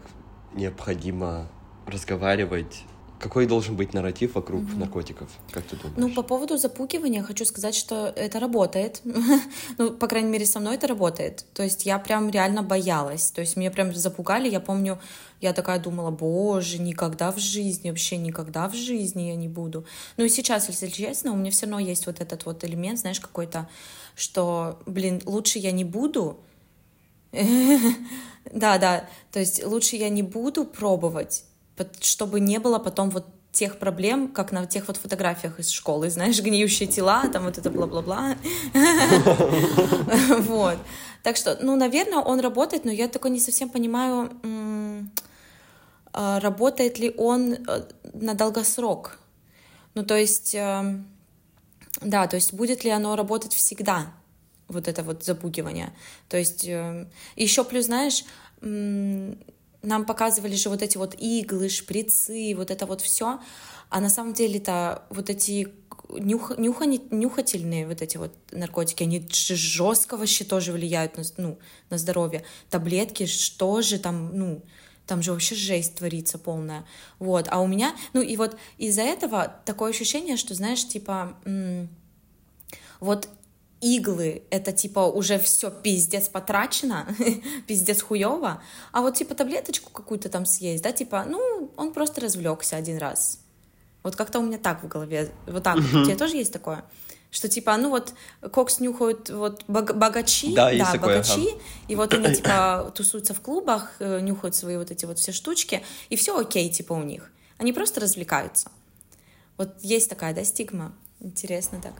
необходимо 0.52 1.46
разговаривать, 1.86 2.82
какой 3.18 3.46
должен 3.46 3.76
быть 3.76 3.94
нарратив 3.94 4.34
вокруг 4.34 4.62
наркотиков, 4.76 5.28
как 5.50 5.64
ты 5.64 5.76
думаешь? 5.76 5.96
Ну, 5.96 6.10
по 6.14 6.22
поводу 6.22 6.56
запугивания 6.56 7.22
хочу 7.22 7.44
сказать, 7.44 7.74
что 7.74 8.12
это 8.16 8.38
работает. 8.40 9.00
ну, 9.78 9.90
по 9.90 10.06
крайней 10.06 10.30
мере, 10.30 10.46
со 10.46 10.60
мной 10.60 10.76
это 10.76 10.86
работает. 10.86 11.44
То 11.54 11.62
есть 11.62 11.86
я 11.86 11.98
прям 11.98 12.30
реально 12.30 12.62
боялась. 12.62 13.30
То 13.30 13.40
есть 13.40 13.56
меня 13.56 13.70
прям 13.70 13.94
запугали. 13.94 14.48
Я 14.48 14.60
помню, 14.60 14.98
я 15.40 15.52
такая 15.52 15.78
думала, 15.78 16.10
боже, 16.10 16.78
никогда 16.78 17.32
в 17.32 17.38
жизни, 17.38 17.90
вообще 17.90 18.16
никогда 18.16 18.68
в 18.68 18.74
жизни 18.74 19.22
я 19.22 19.36
не 19.36 19.48
буду. 19.48 19.84
Ну 20.16 20.24
и 20.24 20.28
сейчас, 20.28 20.68
если 20.68 20.88
честно, 20.88 21.32
у 21.32 21.36
меня 21.36 21.50
все 21.50 21.66
равно 21.66 21.78
есть 21.78 22.06
вот 22.06 22.20
этот 22.20 22.46
вот 22.46 22.64
элемент, 22.64 22.98
знаешь, 22.98 23.20
какой-то, 23.20 23.68
что, 24.14 24.78
блин, 24.86 25.22
лучше 25.24 25.58
я 25.58 25.72
не 25.72 25.84
буду, 25.84 26.40
да, 28.52 28.78
да, 28.78 29.08
то 29.32 29.38
есть 29.38 29.64
лучше 29.64 29.96
я 29.96 30.08
не 30.08 30.22
буду 30.22 30.64
пробовать, 30.64 31.44
чтобы 32.00 32.40
не 32.40 32.58
было 32.58 32.78
потом 32.78 33.10
вот 33.10 33.26
тех 33.52 33.78
проблем, 33.78 34.28
как 34.28 34.52
на 34.52 34.66
тех 34.66 34.86
вот 34.86 34.96
фотографиях 34.98 35.58
из 35.58 35.70
школы, 35.70 36.10
знаешь, 36.10 36.40
гниющие 36.42 36.88
тела, 36.88 37.28
там 37.28 37.44
вот 37.44 37.58
это 37.58 37.70
бла-бла-бла. 37.70 38.36
Вот. 40.38 40.78
Так 41.22 41.36
что, 41.36 41.58
ну, 41.60 41.76
наверное, 41.76 42.18
он 42.18 42.40
работает, 42.40 42.84
но 42.84 42.92
я 42.92 43.08
только 43.08 43.28
не 43.28 43.40
совсем 43.40 43.68
понимаю, 43.68 44.30
а, 46.12 46.40
работает 46.40 46.98
ли 46.98 47.12
он 47.16 47.52
э, 47.52 47.82
на 48.14 48.34
долгосрок. 48.34 49.18
Ну, 49.94 50.04
то 50.04 50.16
есть, 50.16 50.54
эм, 50.54 51.06
да, 52.00 52.26
то 52.28 52.36
есть 52.36 52.54
будет 52.54 52.84
ли 52.84 52.90
оно 52.90 53.16
работать 53.16 53.52
всегда, 53.52 54.12
вот 54.68 54.86
это 54.88 55.02
вот 55.02 55.24
запугивание. 55.24 55.92
То 56.28 56.36
есть 56.36 56.64
еще 57.36 57.64
плюс, 57.64 57.86
знаешь, 57.86 58.24
нам 59.82 60.04
показывали 60.04 60.54
же 60.54 60.68
вот 60.68 60.82
эти 60.82 60.96
вот 60.96 61.14
иглы, 61.18 61.68
шприцы, 61.68 62.54
вот 62.56 62.70
это 62.70 62.86
вот 62.86 63.00
все, 63.00 63.40
а 63.90 64.00
на 64.00 64.10
самом 64.10 64.34
деле-то 64.34 65.02
вот 65.10 65.30
эти 65.30 65.68
нюх, 66.10 66.52
нюхани- 66.58 67.06
нюхательные 67.10 67.86
вот 67.86 68.02
эти 68.02 68.16
вот 68.16 68.32
наркотики, 68.50 69.02
они 69.02 69.26
же 69.30 69.56
жестко 69.56 70.16
вообще 70.16 70.44
тоже 70.44 70.72
влияют 70.72 71.16
на, 71.16 71.24
ну, 71.36 71.58
на 71.90 71.98
здоровье. 71.98 72.44
Таблетки, 72.70 73.26
что 73.26 73.82
же 73.82 73.98
там, 73.98 74.36
ну, 74.36 74.62
там 75.06 75.22
же 75.22 75.32
вообще 75.32 75.54
жесть 75.54 75.96
творится 75.96 76.38
полная. 76.38 76.84
Вот, 77.18 77.46
а 77.50 77.60
у 77.60 77.66
меня, 77.66 77.94
ну 78.12 78.20
и 78.20 78.36
вот 78.36 78.56
из-за 78.76 79.02
этого 79.02 79.54
такое 79.64 79.90
ощущение, 79.90 80.36
что, 80.36 80.54
знаешь, 80.54 80.86
типа, 80.86 81.36
вот 83.00 83.28
иглы 83.80 84.42
это 84.50 84.72
типа 84.72 85.00
уже 85.00 85.38
все 85.38 85.70
пиздец 85.70 86.28
потрачено, 86.28 87.06
пиздец 87.66 88.02
хуево, 88.02 88.62
а 88.92 89.00
вот 89.00 89.16
типа 89.16 89.34
таблеточку 89.34 89.90
какую-то 89.90 90.28
там 90.28 90.46
съесть, 90.46 90.82
да, 90.82 90.92
типа, 90.92 91.24
ну, 91.28 91.70
он 91.76 91.92
просто 91.92 92.20
развлекся 92.20 92.76
один 92.76 92.98
раз. 92.98 93.40
Вот 94.02 94.16
как-то 94.16 94.38
у 94.38 94.42
меня 94.42 94.58
так 94.58 94.82
в 94.82 94.88
голове, 94.88 95.30
вот 95.46 95.62
так. 95.62 95.76
вот. 95.76 96.02
У 96.02 96.04
тебя 96.04 96.16
тоже 96.16 96.36
есть 96.36 96.52
такое? 96.52 96.84
Что 97.30 97.48
типа, 97.48 97.76
ну 97.76 97.90
вот, 97.90 98.14
кокс 98.52 98.80
нюхают 98.80 99.28
вот 99.28 99.64
бог- 99.68 99.94
богачи, 99.94 100.54
Да, 100.54 100.70
есть 100.70 100.90
такое, 100.92 101.18
богачи, 101.18 101.50
и 101.86 101.94
вот 101.94 102.14
они 102.14 102.34
типа 102.34 102.90
тусуются 102.94 103.34
в 103.34 103.40
клубах, 103.40 103.96
э, 103.98 104.20
нюхают 104.20 104.54
свои 104.54 104.78
вот 104.78 104.90
эти 104.90 105.04
вот 105.04 105.18
все 105.18 105.32
штучки, 105.32 105.82
и 106.08 106.16
все 106.16 106.38
окей, 106.38 106.70
типа 106.70 106.94
у 106.94 107.02
них. 107.02 107.30
Они 107.58 107.72
просто 107.72 108.00
развлекаются. 108.00 108.70
Вот 109.58 109.74
есть 109.82 110.08
такая, 110.08 110.32
да, 110.34 110.42
стигма? 110.44 110.94
Интересно 111.20 111.80
так. 111.82 111.92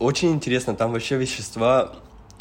Очень 0.00 0.32
интересно, 0.32 0.74
там 0.74 0.92
вообще 0.92 1.18
вещества 1.18 1.92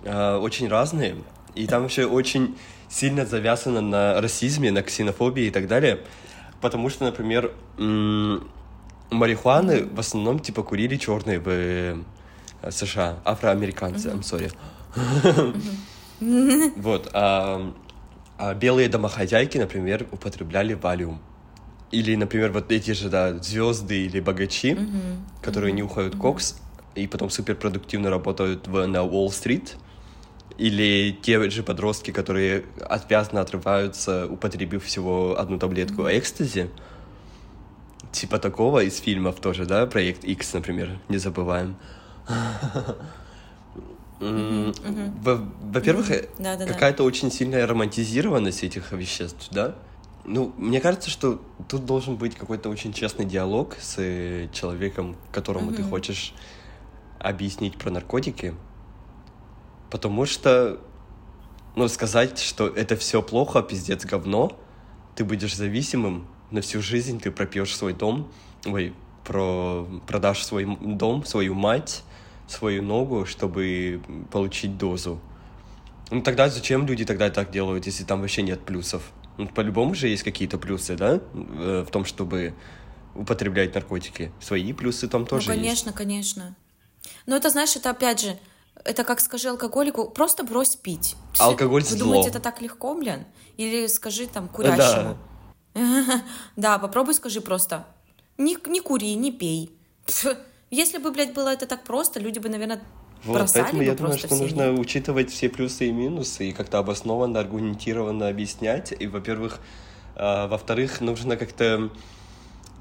э, 0.03 0.35
очень 0.37 0.69
разные, 0.69 1.17
и 1.55 1.67
там 1.67 1.81
вообще 1.81 2.05
очень 2.05 2.57
сильно 2.87 3.25
завязано 3.25 3.81
на 3.81 4.21
расизме, 4.21 4.71
на 4.71 4.81
ксенофобии 4.81 5.47
и 5.47 5.51
так 5.51 5.67
далее, 5.67 5.99
потому 6.61 6.89
что, 6.89 7.03
например, 7.03 7.51
марихуаны 9.11 9.85
в 9.87 9.99
основном 9.99 10.39
типа 10.39 10.63
курили 10.63 10.95
черные 10.95 11.39
в 11.41 11.49
э, 11.49 11.97
США, 12.69 13.19
афроамериканцы, 13.25 14.07
I'm 14.07 14.21
sorry. 14.21 14.53
Вот, 16.75 17.09
а, 17.13 17.73
а 18.37 18.53
белые 18.53 18.87
домохозяйки, 18.89 19.57
например, 19.57 20.05
употребляли 20.11 20.73
валиум. 20.73 21.21
Или, 21.91 22.15
например, 22.15 22.51
вот 22.51 22.71
эти 22.71 22.91
же, 22.91 23.09
да, 23.09 23.33
звезды 23.37 24.05
или 24.05 24.19
богачи, 24.19 24.77
которые 25.41 25.71
нюхают 25.71 26.15
кокс 26.17 26.57
и 26.95 27.07
потом 27.07 27.29
суперпродуктивно 27.29 28.09
работают 28.09 28.67
в, 28.67 28.85
на 28.85 29.03
Уолл-стрит. 29.03 29.75
Или 30.57 31.17
те 31.21 31.49
же 31.49 31.63
подростки, 31.63 32.11
которые 32.11 32.65
отвязно 32.81 33.39
отрываются, 33.39 34.27
употребив 34.27 34.83
всего 34.83 35.39
одну 35.39 35.57
таблетку 35.57 36.03
экстази. 36.09 36.69
Типа 38.11 38.39
такого 38.39 38.83
из 38.83 38.99
фильмов 38.99 39.39
тоже, 39.39 39.65
да? 39.65 39.85
Проект 39.85 40.23
X, 40.25 40.53
например, 40.53 40.99
не 41.07 41.17
забываем. 41.17 41.77
Во-первых, 44.19 46.07
какая-то 46.37 47.03
очень 47.03 47.31
сильная 47.31 47.65
романтизированность 47.65 48.63
этих 48.63 48.91
веществ, 48.91 49.47
да? 49.51 49.75
Ну, 50.25 50.53
мне 50.57 50.81
кажется, 50.81 51.09
что 51.09 51.41
тут 51.69 51.85
должен 51.85 52.17
быть 52.17 52.35
какой-то 52.35 52.69
очень 52.69 52.91
честный 52.91 53.25
диалог 53.25 53.77
с 53.79 53.95
э, 53.97 54.49
человеком, 54.51 55.15
которому 55.31 55.71
ты 55.71 55.81
хочешь 55.81 56.33
объяснить 57.19 57.77
про 57.77 57.91
наркотики. 57.91 58.53
Потому 59.89 60.25
что, 60.25 60.79
ну, 61.75 61.87
сказать, 61.87 62.39
что 62.39 62.67
это 62.67 62.95
все 62.95 63.21
плохо, 63.21 63.61
пиздец, 63.61 64.05
говно, 64.05 64.57
ты 65.15 65.23
будешь 65.23 65.55
зависимым 65.55 66.27
на 66.51 66.61
всю 66.61 66.81
жизнь, 66.81 67.19
ты 67.19 67.31
пропьешь 67.31 67.75
свой 67.75 67.93
дом, 67.93 68.31
ой, 68.65 68.93
про, 69.23 69.85
продашь 70.07 70.43
свой 70.43 70.65
дом, 70.65 71.25
свою 71.25 71.53
мать, 71.53 72.03
свою 72.47 72.81
ногу, 72.81 73.25
чтобы 73.25 74.01
получить 74.31 74.77
дозу. 74.77 75.19
Ну 76.11 76.21
тогда 76.21 76.49
зачем 76.49 76.87
люди 76.87 77.05
тогда 77.05 77.29
так 77.29 77.51
делают, 77.51 77.85
если 77.85 78.03
там 78.03 78.21
вообще 78.21 78.41
нет 78.41 78.61
плюсов? 78.61 79.11
Ну, 79.37 79.47
по-любому 79.47 79.93
же 79.93 80.07
есть 80.07 80.23
какие-то 80.23 80.57
плюсы, 80.57 80.95
да, 80.95 81.21
э, 81.33 81.85
в 81.87 81.91
том, 81.91 82.03
чтобы 82.05 82.53
употреблять 83.15 83.73
наркотики. 83.75 84.31
Свои 84.41 84.73
плюсы 84.73 85.07
там 85.07 85.25
тоже 85.25 85.47
ну, 85.47 85.53
есть. 85.53 85.63
конечно, 85.63 85.93
конечно. 85.93 86.55
Но 87.25 87.35
это, 87.35 87.49
знаешь, 87.49 87.75
это 87.75 87.89
опять 87.89 88.21
же, 88.21 88.37
это 88.83 89.03
как 89.03 89.19
скажи 89.19 89.49
алкоголику, 89.49 90.09
просто 90.09 90.43
брось 90.43 90.75
пить. 90.75 91.15
Алкоголь 91.37 91.83
Вы 91.83 91.87
зло. 91.89 91.99
думаете, 91.99 92.29
это 92.29 92.39
так 92.39 92.61
легко, 92.61 92.95
блин? 92.95 93.25
Или 93.57 93.87
скажи 93.87 94.27
там 94.27 94.47
курящему. 94.47 95.17
Да, 96.55 96.79
попробуй 96.79 97.13
скажи 97.13 97.41
просто, 97.41 97.85
не, 98.37 98.57
не 98.67 98.81
кури, 98.81 99.13
не 99.15 99.31
пей. 99.31 99.71
Пф, 100.05 100.35
Если 100.71 100.97
бы, 100.97 101.11
блядь, 101.11 101.33
было 101.33 101.49
это 101.49 101.65
так 101.67 101.83
просто, 101.83 102.19
люди 102.19 102.39
бы, 102.39 102.49
наверное, 102.49 102.81
Вот, 103.23 103.37
бросали 103.37 103.63
поэтому 103.63 103.81
бы 103.81 103.85
я 103.85 103.95
думаю, 103.95 104.17
что 104.17 104.35
нужно 104.35 104.71
учитывать 104.71 105.29
все 105.29 105.49
плюсы 105.49 105.87
и 105.87 105.91
минусы 105.91 106.49
и 106.49 106.51
как-то 106.51 106.79
обоснованно, 106.79 107.39
аргументированно 107.39 108.27
объяснять. 108.27 108.93
И, 108.97 109.07
во-первых, 109.07 109.59
а, 110.15 110.47
во-вторых, 110.47 111.01
нужно 111.01 111.37
как-то 111.37 111.89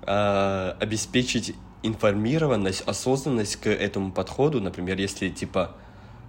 а, 0.03 0.77
обеспечить 0.81 1.55
информированность, 1.83 2.83
осознанность 2.87 3.57
к 3.57 3.69
этому 3.69 4.13
подходу. 4.13 4.61
Например, 4.61 4.99
если 4.99 5.29
типа 5.29 5.73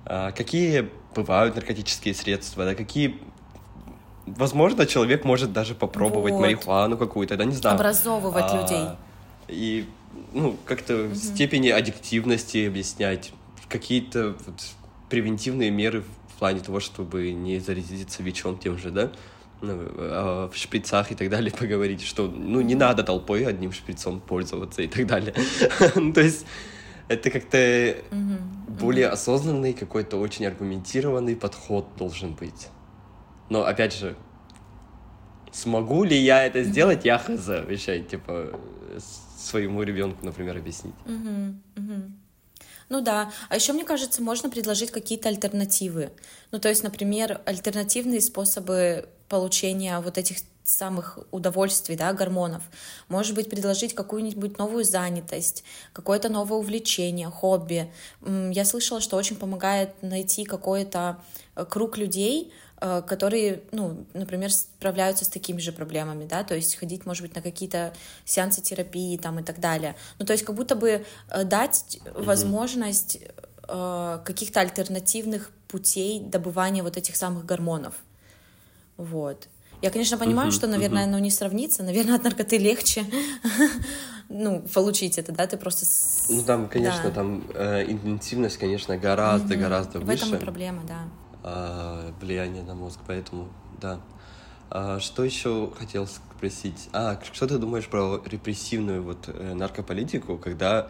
а, 0.05 0.31
какие 0.31 0.89
бывают 1.15 1.55
наркотические 1.55 2.13
средства, 2.13 2.65
да, 2.65 2.75
какие 2.75 3.19
Возможно, 4.37 4.85
человек 4.85 5.23
может 5.23 5.51
даже 5.53 5.73
попробовать 5.73 6.33
Вот. 6.33 6.41
марихуану 6.41 6.97
какую-то, 6.97 7.35
да, 7.35 7.45
не 7.45 7.55
знаю. 7.55 7.75
Образовывать 7.75 8.45
А, 8.47 8.61
людей. 8.61 8.85
И, 9.47 9.89
ну, 10.33 10.55
как-то 10.65 11.15
степени 11.15 11.69
аддиктивности 11.69 12.67
объяснять, 12.67 13.33
какие-то 13.67 14.35
вот 14.45 14.61
превентивные 15.09 15.71
меры 15.71 16.01
в 16.01 16.39
плане 16.39 16.59
того, 16.59 16.79
чтобы 16.79 17.31
не 17.31 17.59
заразиться 17.59 18.21
ВИЧом 18.21 18.57
тем 18.57 18.77
же, 18.77 18.91
да? 18.91 19.11
Ну, 19.61 20.47
в 20.47 20.55
шприцах 20.55 21.11
и 21.11 21.15
так 21.15 21.29
далее 21.29 21.51
поговорить, 21.59 22.01
что 22.01 22.27
ну 22.27 22.61
не 22.61 22.75
надо 22.75 23.03
толпой 23.03 23.45
одним 23.45 23.71
шприцом 23.71 24.19
пользоваться 24.19 24.81
и 24.81 24.87
так 24.87 25.07
далее. 25.07 25.33
Ну, 25.95 26.13
то 26.13 26.21
есть 26.21 26.45
это 27.07 27.29
как-то 27.31 27.95
более 28.67 29.07
осознанный, 29.07 29.73
какой-то 29.73 30.17
очень 30.17 30.45
аргументированный 30.45 31.35
подход 31.35 31.87
должен 31.97 32.33
быть. 32.33 32.67
Но 33.49 33.65
опять 33.65 33.93
же, 33.97 34.15
смогу 35.51 36.03
ли 36.03 36.15
я 36.15 36.45
это 36.45 36.63
сделать, 36.63 37.05
я 37.05 37.17
хз, 37.17 37.47
вещай, 37.67 38.03
типа 38.03 38.59
своему 39.37 39.83
ребенку, 39.83 40.25
например, 40.25 40.57
объяснить. 40.57 40.95
Ну 42.89 43.01
да. 43.01 43.31
А 43.49 43.55
еще, 43.55 43.73
мне 43.73 43.85
кажется, 43.85 44.21
можно 44.21 44.49
предложить 44.49 44.91
какие-то 44.91 45.29
альтернативы. 45.29 46.11
Ну, 46.51 46.59
то 46.59 46.69
есть, 46.69 46.83
например, 46.83 47.39
альтернативные 47.45 48.19
способы 48.19 49.07
получения 49.27 49.99
вот 49.99 50.17
этих 50.17 50.37
самых 50.63 51.19
удовольствий, 51.31 51.95
да, 51.95 52.13
гормонов. 52.13 52.63
Может 53.07 53.35
быть, 53.35 53.49
предложить 53.49 53.95
какую-нибудь 53.95 54.57
новую 54.57 54.83
занятость, 54.83 55.63
какое-то 55.93 56.29
новое 56.29 56.59
увлечение, 56.59 57.29
хобби. 57.29 57.91
Я 58.25 58.65
слышала, 58.65 59.01
что 59.01 59.17
очень 59.17 59.35
помогает 59.35 60.01
найти 60.01 60.45
какой-то 60.45 61.19
э, 61.55 61.65
круг 61.65 61.97
людей, 61.97 62.53
которые, 62.79 63.61
ну, 63.71 64.05
например, 64.13 64.51
справляются 64.51 65.25
с 65.25 65.27
такими 65.27 65.59
же 65.59 65.71
проблемами, 65.71 66.25
да, 66.25 66.43
то 66.43 66.55
есть 66.55 66.75
ходить, 66.75 67.05
может 67.05 67.23
быть, 67.23 67.35
на 67.35 67.41
какие-то 67.41 67.93
сеансы 68.25 68.61
терапии 68.61 69.17
там 69.17 69.39
и 69.39 69.43
так 69.43 69.59
далее. 69.59 69.95
Ну, 70.17 70.25
то 70.25 70.33
есть 70.33 70.45
как 70.45 70.55
будто 70.55 70.75
бы 70.75 71.05
э, 71.29 71.43
дать 71.43 71.99
mm-hmm. 72.03 72.23
возможность 72.23 73.19
каких-то 74.23 74.61
альтернативных 74.61 75.51
путей 75.67 76.21
добывания 76.21 76.81
вот 76.81 76.97
этих 76.97 77.15
самых 77.15 77.45
гормонов. 77.45 77.93
Вот. 78.97 79.47
Я, 79.81 79.91
конечно, 79.91 80.17
понимаю, 80.17 80.49
uh-huh, 80.49 80.55
что, 80.55 80.67
наверное, 80.67 81.03
uh-huh. 81.03 81.09
оно 81.09 81.19
не 81.19 81.31
сравнится. 81.31 81.83
Наверное, 81.83 82.15
от 82.15 82.23
наркоты 82.23 82.57
легче 82.57 83.05
ну, 84.29 84.61
получить 84.73 85.17
это, 85.17 85.31
да, 85.31 85.47
ты 85.47 85.55
просто... 85.55 85.85
Ну, 86.29 86.43
там, 86.43 86.67
конечно, 86.67 87.03
да. 87.03 87.11
там 87.11 87.43
э, 87.53 87.89
интенсивность, 87.89 88.57
конечно, 88.57 88.97
гораздо, 88.97 89.53
uh-huh. 89.53 89.59
гораздо 89.59 89.99
выше. 89.99 90.25
В 90.25 90.27
этом 90.27 90.35
и 90.35 90.41
проблема, 90.41 90.83
да. 90.85 91.07
Э, 91.49 92.11
влияние 92.21 92.63
на 92.63 92.75
мозг, 92.75 92.99
поэтому, 93.07 93.47
да. 93.81 93.99
А, 94.69 94.99
что 94.99 95.23
еще 95.23 95.71
хотел 95.77 96.07
спросить? 96.07 96.89
А, 96.93 97.19
что 97.33 97.47
ты 97.47 97.57
думаешь 97.57 97.87
про 97.87 98.21
репрессивную 98.25 99.01
вот 99.01 99.27
э, 99.27 99.53
наркополитику, 99.53 100.37
когда 100.37 100.87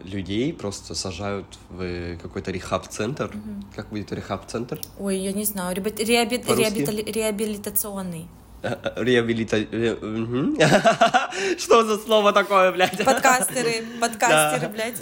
людей 0.00 0.52
просто 0.52 0.94
сажают 0.94 1.46
в 1.68 2.16
какой-то 2.18 2.50
рехаб-центр. 2.50 3.26
Угу. 3.26 3.66
Как 3.74 3.88
будет 3.88 4.12
рехаб-центр? 4.12 4.80
Ой, 4.98 5.18
я 5.18 5.32
не 5.32 5.44
знаю. 5.44 5.76
Реаби... 5.76 5.94
Реаби... 5.98 6.36
Реабили... 6.36 7.10
Реабилитационный. 7.10 8.28
Э, 8.62 8.76
э, 8.82 9.02
реабилита... 9.02 9.56
Что 11.58 11.84
за 11.84 11.98
слово 11.98 12.32
такое, 12.32 12.72
блядь? 12.72 13.02
Подкастеры, 13.02 13.84
подкастеры, 14.00 14.68
блядь. 14.68 15.00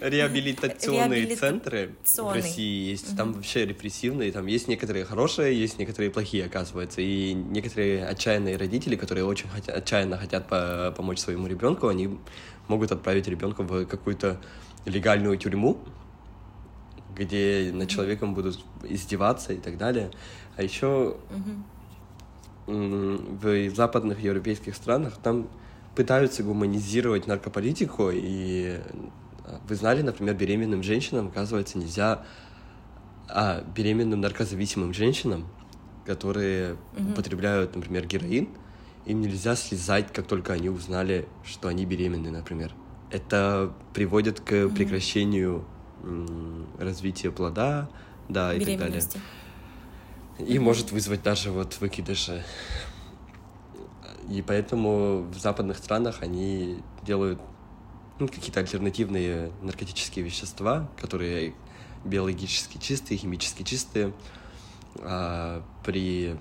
Реабилитационные 0.00 1.36
центры 1.36 1.96
в 2.04 2.32
России 2.32 2.90
есть. 2.90 3.16
Там 3.16 3.34
вообще 3.34 3.66
репрессивные. 3.66 4.32
Там 4.32 4.46
есть 4.46 4.66
некоторые 4.68 5.04
хорошие, 5.04 5.58
есть 5.58 5.78
некоторые 5.78 6.10
плохие, 6.10 6.46
оказывается. 6.46 7.00
И 7.00 7.34
некоторые 7.34 8.06
отчаянные 8.06 8.56
родители, 8.56 8.96
которые 8.96 9.24
очень 9.24 9.46
отчаянно 9.66 10.16
хотят 10.16 10.48
помочь 10.96 11.18
своему 11.18 11.46
ребенку, 11.46 11.88
они 11.88 12.18
могут 12.68 12.92
отправить 12.92 13.28
ребенка 13.28 13.62
в 13.62 13.84
какую-то 13.84 14.40
легальную 14.86 15.36
тюрьму, 15.36 15.78
где 17.14 17.70
над 17.72 17.88
человеком 17.88 18.34
будут 18.34 18.64
издеваться 18.84 19.52
и 19.52 19.58
так 19.58 19.76
далее. 19.76 20.10
А 20.56 20.62
еще 20.62 21.16
в 22.66 23.74
западных 23.74 24.20
европейских 24.20 24.74
странах 24.76 25.18
там 25.22 25.48
пытаются 25.96 26.42
гуманизировать 26.44 27.26
наркополитику, 27.26 28.10
и 28.12 28.78
вы 29.68 29.74
знали, 29.74 30.02
например, 30.02 30.34
беременным 30.34 30.82
женщинам, 30.82 31.28
оказывается, 31.28 31.78
нельзя... 31.78 32.24
А, 33.32 33.62
беременным 33.62 34.20
наркозависимым 34.20 34.92
женщинам, 34.92 35.46
которые 36.04 36.70
mm-hmm. 36.72 37.12
употребляют, 37.12 37.76
например, 37.76 38.06
героин, 38.06 38.48
им 39.06 39.20
нельзя 39.20 39.54
слезать, 39.54 40.12
как 40.12 40.26
только 40.26 40.52
они 40.52 40.68
узнали, 40.68 41.28
что 41.44 41.68
они 41.68 41.86
беременны, 41.86 42.30
например. 42.30 42.74
Это 43.10 43.72
приводит 43.94 44.40
к 44.40 44.52
mm-hmm. 44.52 44.74
прекращению 44.74 45.64
развития 46.78 47.30
плода, 47.30 47.88
да, 48.28 48.52
и 48.52 48.64
так 48.64 48.78
далее. 48.78 49.02
И 50.38 50.58
может 50.58 50.90
вызвать 50.90 51.22
даже 51.22 51.52
вот 51.52 51.80
выкидыши. 51.80 52.42
И 54.28 54.42
поэтому 54.42 55.22
в 55.22 55.38
западных 55.38 55.76
странах 55.78 56.18
они 56.22 56.82
делают 57.04 57.40
ну, 58.20 58.28
какие-то 58.28 58.60
альтернативные 58.60 59.50
наркотические 59.62 60.24
вещества, 60.24 60.88
которые 60.96 61.54
биологически 62.04 62.78
чистые, 62.78 63.18
химически 63.18 63.62
чистые, 63.62 64.12
а, 64.98 65.62
при 65.84 66.36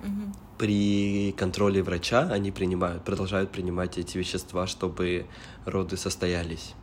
угу 0.00 0.34
при 0.58 1.32
контроле 1.36 1.82
врача 1.82 2.28
они 2.30 2.50
принимают, 2.50 3.04
продолжают 3.04 3.50
принимать 3.50 3.98
эти 3.98 4.18
вещества, 4.18 4.66
чтобы 4.66 5.26
роды 5.64 5.96
состоялись. 5.96 6.74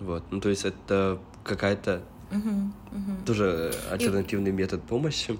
Вот, 0.00 0.24
ну 0.30 0.40
то 0.40 0.48
есть 0.48 0.64
это 0.64 1.20
какая-то 1.44 2.02
uh-huh, 2.30 2.70
uh-huh. 2.92 3.24
тоже 3.26 3.72
альтернативный 3.90 4.50
И... 4.50 4.54
метод 4.54 4.82
помощи. 4.82 5.38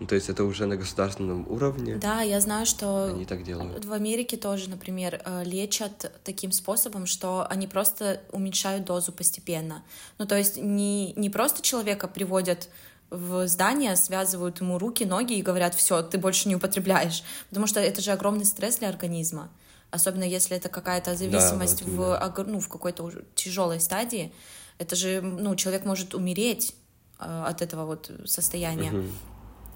Ну, 0.00 0.06
то 0.06 0.14
есть 0.14 0.28
это 0.28 0.44
уже 0.44 0.66
на 0.66 0.76
государственном 0.76 1.46
уровне. 1.50 1.96
Да, 1.96 2.22
я 2.22 2.40
знаю, 2.40 2.66
что 2.66 3.06
они 3.06 3.24
так 3.24 3.42
делают. 3.42 3.84
В 3.84 3.92
Америке 3.92 4.36
тоже, 4.36 4.70
например, 4.70 5.20
э, 5.24 5.42
лечат 5.44 6.12
таким 6.22 6.52
способом, 6.52 7.06
что 7.06 7.46
они 7.50 7.66
просто 7.66 8.20
уменьшают 8.30 8.84
дозу 8.84 9.10
постепенно. 9.12 9.82
Ну, 10.18 10.26
то 10.26 10.36
есть 10.36 10.56
не, 10.56 11.12
не 11.14 11.30
просто 11.30 11.62
человека 11.62 12.06
приводят 12.06 12.68
в 13.10 13.48
здание, 13.48 13.96
связывают 13.96 14.60
ему 14.60 14.78
руки, 14.78 15.04
ноги 15.04 15.34
и 15.34 15.42
говорят, 15.42 15.74
все, 15.74 16.02
ты 16.02 16.18
больше 16.18 16.48
не 16.48 16.56
употребляешь. 16.56 17.24
Потому 17.48 17.66
что 17.66 17.80
это 17.80 18.00
же 18.00 18.12
огромный 18.12 18.44
стресс 18.44 18.76
для 18.76 18.88
организма. 18.88 19.50
Особенно 19.90 20.24
если 20.24 20.56
это 20.56 20.68
какая-то 20.68 21.16
зависимость 21.16 21.84
да, 21.84 21.90
в, 22.30 22.44
ну, 22.46 22.60
в 22.60 22.68
какой-то 22.68 23.10
тяжелой 23.34 23.80
стадии. 23.80 24.32
Это 24.78 24.94
же, 24.94 25.22
ну, 25.22 25.56
человек 25.56 25.84
может 25.86 26.14
умереть 26.14 26.74
э, 27.18 27.44
от 27.46 27.62
этого 27.62 27.86
вот 27.86 28.10
состояния. 28.26 28.92
Угу. 28.92 29.06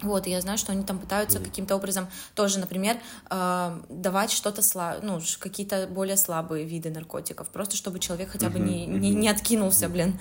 Вот, 0.02 0.26
и 0.26 0.30
я 0.30 0.40
знаю, 0.40 0.58
что 0.58 0.72
они 0.72 0.84
там 0.84 0.98
пытаются 0.98 1.38
mm. 1.38 1.44
каким-то 1.44 1.76
образом 1.76 2.08
тоже, 2.34 2.58
например, 2.58 2.96
э, 3.30 3.80
давать 3.88 4.32
что-то 4.32 4.62
слабое, 4.62 5.00
ну, 5.02 5.20
какие-то 5.38 5.86
более 5.86 6.16
слабые 6.16 6.64
виды 6.64 6.90
наркотиков, 6.90 7.48
просто 7.48 7.76
чтобы 7.76 7.98
человек 7.98 8.30
хотя 8.30 8.50
бы 8.50 8.58
mm-hmm. 8.58 8.86
не, 8.86 8.86
не, 8.86 9.10
не 9.10 9.28
откинулся, 9.28 9.88
блин. 9.88 10.18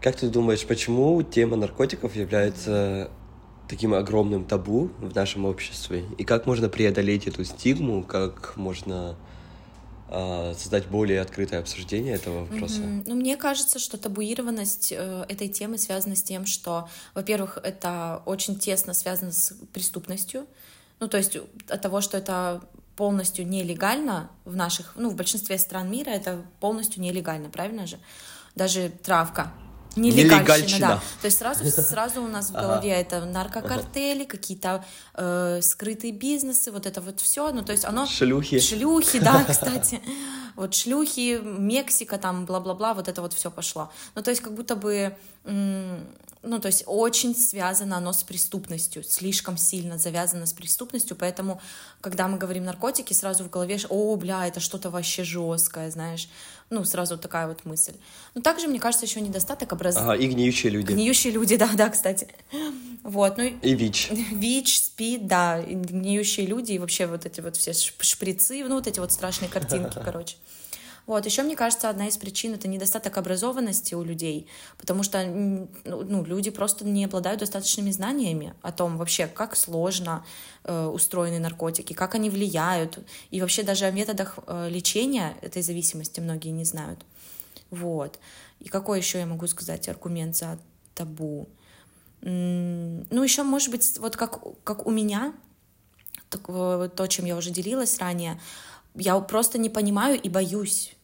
Как 0.00 0.16
ты 0.16 0.28
думаешь, 0.28 0.64
почему 0.64 1.22
тема 1.22 1.56
наркотиков 1.56 2.14
является 2.14 3.10
таким 3.68 3.94
огромным 3.94 4.44
табу 4.44 4.90
в 4.98 5.14
нашем 5.14 5.44
обществе? 5.44 6.04
И 6.16 6.24
как 6.24 6.46
можно 6.46 6.68
преодолеть 6.68 7.26
эту 7.26 7.44
стигму? 7.44 8.04
Как 8.04 8.56
можно 8.56 9.16
создать 10.10 10.86
более 10.86 11.20
открытое 11.20 11.60
обсуждение 11.60 12.14
этого 12.14 12.44
вопроса? 12.44 12.80
Mm-hmm. 12.80 13.04
Ну, 13.06 13.14
мне 13.14 13.36
кажется, 13.36 13.78
что 13.78 13.98
табуированность 13.98 14.92
э, 14.92 15.24
этой 15.28 15.48
темы 15.48 15.78
связана 15.78 16.16
с 16.16 16.22
тем, 16.22 16.46
что, 16.46 16.88
во-первых, 17.14 17.58
это 17.62 18.22
очень 18.26 18.58
тесно 18.58 18.94
связано 18.94 19.32
с 19.32 19.54
преступностью. 19.72 20.46
Ну, 21.00 21.08
то 21.08 21.16
есть 21.18 21.36
от 21.68 21.82
того, 21.82 22.00
что 22.00 22.16
это 22.16 22.62
полностью 22.96 23.46
нелегально 23.46 24.30
в 24.44 24.56
наших, 24.56 24.94
ну, 24.96 25.10
в 25.10 25.14
большинстве 25.14 25.58
стран 25.58 25.90
мира 25.90 26.10
это 26.10 26.42
полностью 26.60 27.00
нелегально, 27.00 27.48
правильно 27.48 27.86
же? 27.86 27.98
Даже 28.56 28.90
травка 29.04 29.52
Нелегальщина, 29.96 30.88
да. 30.88 31.02
То 31.20 31.26
есть 31.26 31.38
сразу, 31.38 31.64
сразу 31.82 32.22
у 32.22 32.28
нас 32.28 32.50
в 32.50 32.52
голове 32.52 32.92
ага. 32.92 33.00
это 33.00 33.24
наркокартели, 33.24 34.22
ага. 34.22 34.30
какие-то 34.30 34.84
э, 35.14 35.60
скрытые 35.62 36.12
бизнесы, 36.12 36.70
вот 36.70 36.86
это 36.86 37.00
вот 37.00 37.20
все. 37.20 37.50
Ну, 37.52 37.62
то 37.62 37.72
есть 37.72 37.84
оно... 37.84 38.06
Шлюхи. 38.06 38.58
Шлюхи, 38.60 39.18
да, 39.18 39.44
кстати. 39.48 40.00
Вот 40.56 40.74
шлюхи, 40.74 41.40
Мексика, 41.42 42.18
там, 42.18 42.44
бла-бла-бла, 42.44 42.94
вот 42.94 43.08
это 43.08 43.22
вот 43.22 43.32
все 43.32 43.50
пошло. 43.50 43.90
Ну, 44.14 44.22
то 44.22 44.30
есть 44.30 44.42
как 44.42 44.54
будто 44.54 44.76
бы 44.76 45.16
ну, 46.48 46.58
то 46.58 46.66
есть 46.66 46.84
очень 46.86 47.36
связано 47.36 47.98
оно 47.98 48.12
с 48.12 48.24
преступностью, 48.24 49.04
слишком 49.04 49.58
сильно 49.58 49.98
завязано 49.98 50.46
с 50.46 50.52
преступностью, 50.52 51.14
поэтому, 51.14 51.60
когда 52.00 52.26
мы 52.26 52.38
говорим 52.38 52.64
наркотики, 52.64 53.12
сразу 53.12 53.44
в 53.44 53.50
голове, 53.50 53.78
о, 53.90 54.16
бля, 54.16 54.46
это 54.46 54.58
что-то 54.58 54.88
вообще 54.90 55.24
жесткое, 55.24 55.90
знаешь, 55.90 56.28
ну, 56.70 56.84
сразу 56.84 57.18
такая 57.18 57.48
вот 57.48 57.64
мысль. 57.64 57.94
Но 58.34 58.40
также, 58.40 58.66
мне 58.66 58.80
кажется, 58.80 59.04
еще 59.04 59.20
недостаток 59.20 59.72
образования. 59.72 60.12
Ага, 60.12 60.22
и 60.22 60.28
гниющие 60.28 60.72
люди. 60.72 60.92
Гниющие 60.92 61.32
люди, 61.32 61.56
да, 61.56 61.68
да, 61.74 61.90
кстати. 61.90 62.28
Вот, 63.02 63.36
ну... 63.36 63.44
И 63.44 63.74
ВИЧ. 63.74 64.10
ВИЧ, 64.32 64.82
СПИД, 64.84 65.26
да, 65.26 65.60
и 65.60 65.74
гниющие 65.74 66.46
люди, 66.46 66.72
и 66.72 66.78
вообще 66.78 67.06
вот 67.06 67.26
эти 67.26 67.40
вот 67.40 67.56
все 67.56 67.72
шприцы, 67.72 68.64
ну, 68.64 68.76
вот 68.76 68.86
эти 68.86 69.00
вот 69.00 69.12
страшные 69.12 69.50
картинки, 69.50 69.98
короче. 70.04 70.36
Вот, 71.08 71.24
еще, 71.24 71.42
мне 71.42 71.56
кажется, 71.56 71.88
одна 71.88 72.06
из 72.06 72.18
причин— 72.18 72.52
это 72.54 72.68
недостаток 72.68 73.16
образованности 73.16 73.94
у 73.94 74.02
людей, 74.02 74.46
потому 74.76 75.02
что 75.02 75.24
ну, 75.24 75.70
ну, 75.86 76.22
люди 76.22 76.50
просто 76.50 76.84
не 76.84 77.06
обладают 77.06 77.40
достаточными 77.40 77.90
знаниями 77.90 78.52
о 78.60 78.72
том 78.72 78.98
вообще, 78.98 79.26
как 79.26 79.56
сложно 79.56 80.22
э, 80.64 80.86
устроены 80.86 81.38
наркотики, 81.38 81.94
как 81.94 82.14
они 82.14 82.28
влияют, 82.28 82.98
и 83.30 83.40
вообще 83.40 83.62
даже 83.62 83.86
о 83.86 83.90
методах 83.90 84.38
э, 84.46 84.68
лечения 84.68 85.34
этой 85.40 85.62
зависимости 85.62 86.20
многие 86.20 86.50
не 86.50 86.66
знают. 86.66 87.00
Вот. 87.70 88.18
И 88.60 88.68
какой 88.68 88.98
еще 88.98 89.18
я 89.18 89.24
могу 89.24 89.46
сказать 89.46 89.88
аргумент 89.88 90.36
за 90.36 90.58
табу? 90.94 91.48
Ну, 92.20 93.22
еще, 93.22 93.44
может 93.44 93.70
быть, 93.70 93.98
вот 93.98 94.14
как, 94.18 94.40
как 94.62 94.86
у 94.86 94.90
меня, 94.90 95.32
то, 96.28 97.06
чем 97.08 97.24
я 97.24 97.34
уже 97.34 97.50
делилась 97.50 97.98
ранее, 97.98 98.38
я 98.94 99.18
просто 99.20 99.56
не 99.56 99.70
понимаю 99.70 100.20
и 100.20 100.28
боюсь 100.28 100.97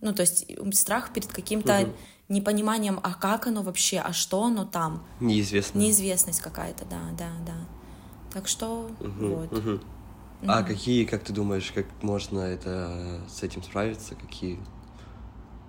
ну, 0.00 0.12
то 0.14 0.22
есть 0.22 0.46
страх 0.72 1.12
перед 1.12 1.32
каким-то 1.32 1.80
угу. 1.82 1.92
непониманием, 2.28 3.00
а 3.02 3.14
как 3.14 3.46
оно 3.46 3.62
вообще, 3.62 3.98
а 3.98 4.12
что 4.12 4.44
оно 4.44 4.64
там. 4.64 5.06
Неизвестно. 5.20 5.78
Неизвестность 5.78 6.40
какая-то, 6.40 6.84
да, 6.84 7.00
да, 7.18 7.30
да. 7.46 7.54
Так 8.32 8.48
что 8.48 8.90
угу, 9.00 9.26
вот. 9.26 9.52
Угу. 9.52 9.70
Угу. 9.70 9.80
А 10.46 10.62
какие, 10.62 11.04
как 11.04 11.22
ты 11.22 11.32
думаешь, 11.32 11.70
как 11.72 11.86
можно 12.02 12.40
это 12.40 13.20
с 13.28 13.42
этим 13.42 13.62
справиться? 13.62 14.14
Какие, 14.14 14.58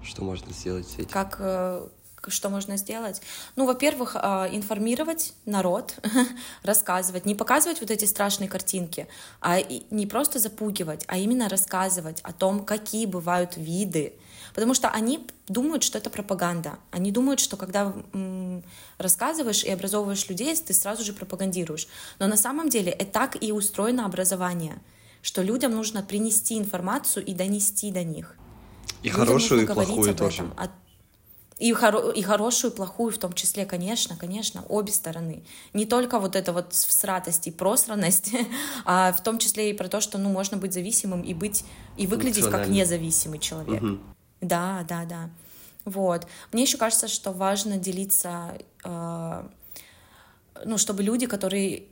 что 0.01 0.23
можно 0.23 0.51
сделать 0.53 0.87
с 0.87 0.95
этим? 0.95 1.09
Как 1.09 1.37
э, 1.39 1.87
что 2.27 2.49
можно 2.49 2.77
сделать? 2.77 3.21
Ну, 3.55 3.65
во-первых, 3.65 4.15
а, 4.15 4.47
информировать 4.51 5.33
народ, 5.45 5.95
рассказывать, 6.63 7.25
не 7.25 7.35
показывать 7.35 7.81
вот 7.81 7.89
эти 7.89 8.05
страшные 8.05 8.47
картинки, 8.47 9.07
а 9.39 9.61
не 9.89 10.05
просто 10.05 10.39
запугивать, 10.39 11.03
а 11.07 11.17
именно 11.17 11.49
рассказывать 11.49 12.21
о 12.21 12.33
том, 12.33 12.63
какие 12.63 13.05
бывают 13.05 13.57
виды, 13.57 14.13
потому 14.53 14.73
что 14.73 14.89
они 14.89 15.27
думают, 15.47 15.83
что 15.83 15.97
это 15.97 16.09
пропаганда. 16.09 16.77
Они 16.91 17.11
думают, 17.11 17.39
что 17.39 17.57
когда 17.57 17.93
рассказываешь 18.97 19.63
и 19.63 19.69
образовываешь 19.69 20.27
людей, 20.29 20.55
ты 20.55 20.73
сразу 20.73 21.03
же 21.03 21.13
пропагандируешь. 21.13 21.87
Но 22.19 22.27
на 22.27 22.37
самом 22.37 22.69
деле 22.69 22.91
это 22.91 23.11
так 23.11 23.43
и 23.43 23.51
устроено 23.51 24.05
образование, 24.05 24.81
что 25.21 25.41
людям 25.41 25.73
нужно 25.73 26.01
принести 26.03 26.57
информацию 26.57 27.25
и 27.25 27.33
донести 27.33 27.91
до 27.91 28.03
них. 28.03 28.35
И 29.03 29.09
людям 29.09 29.25
хорошую, 29.25 29.63
и 29.63 29.65
плохую 29.65 30.15
тоже. 30.15 30.43
Этом, 30.43 30.71
и, 31.61 31.73
хоро- 31.73 32.11
и 32.11 32.23
хорошую, 32.23 32.71
и 32.71 32.75
плохую 32.75 33.11
в 33.13 33.19
том 33.19 33.33
числе, 33.33 33.65
конечно, 33.65 34.17
конечно, 34.17 34.63
обе 34.67 34.91
стороны. 34.91 35.43
Не 35.73 35.85
только 35.85 36.19
вот 36.19 36.35
это 36.35 36.53
вот 36.53 36.73
всратость 36.73 37.45
и 37.47 37.51
просранность, 37.51 38.31
а 38.85 39.13
в 39.13 39.21
том 39.21 39.37
числе 39.37 39.69
и 39.69 39.73
про 39.73 39.87
то, 39.87 40.01
что, 40.01 40.17
ну, 40.17 40.29
можно 40.29 40.57
быть 40.57 40.73
зависимым 40.73 41.21
и 41.21 41.35
быть, 41.35 41.63
и 41.97 42.07
выглядеть 42.07 42.49
как 42.49 42.67
независимый 42.67 43.37
человек. 43.37 43.83
Угу. 43.83 43.99
Да, 44.41 44.83
да, 44.89 45.05
да. 45.05 45.29
Вот. 45.85 46.25
Мне 46.51 46.63
еще 46.63 46.77
кажется, 46.77 47.07
что 47.07 47.31
важно 47.31 47.77
делиться 47.77 48.57
э, 48.83 49.43
ну, 50.65 50.77
чтобы 50.79 51.03
люди, 51.03 51.27
которые 51.27 51.83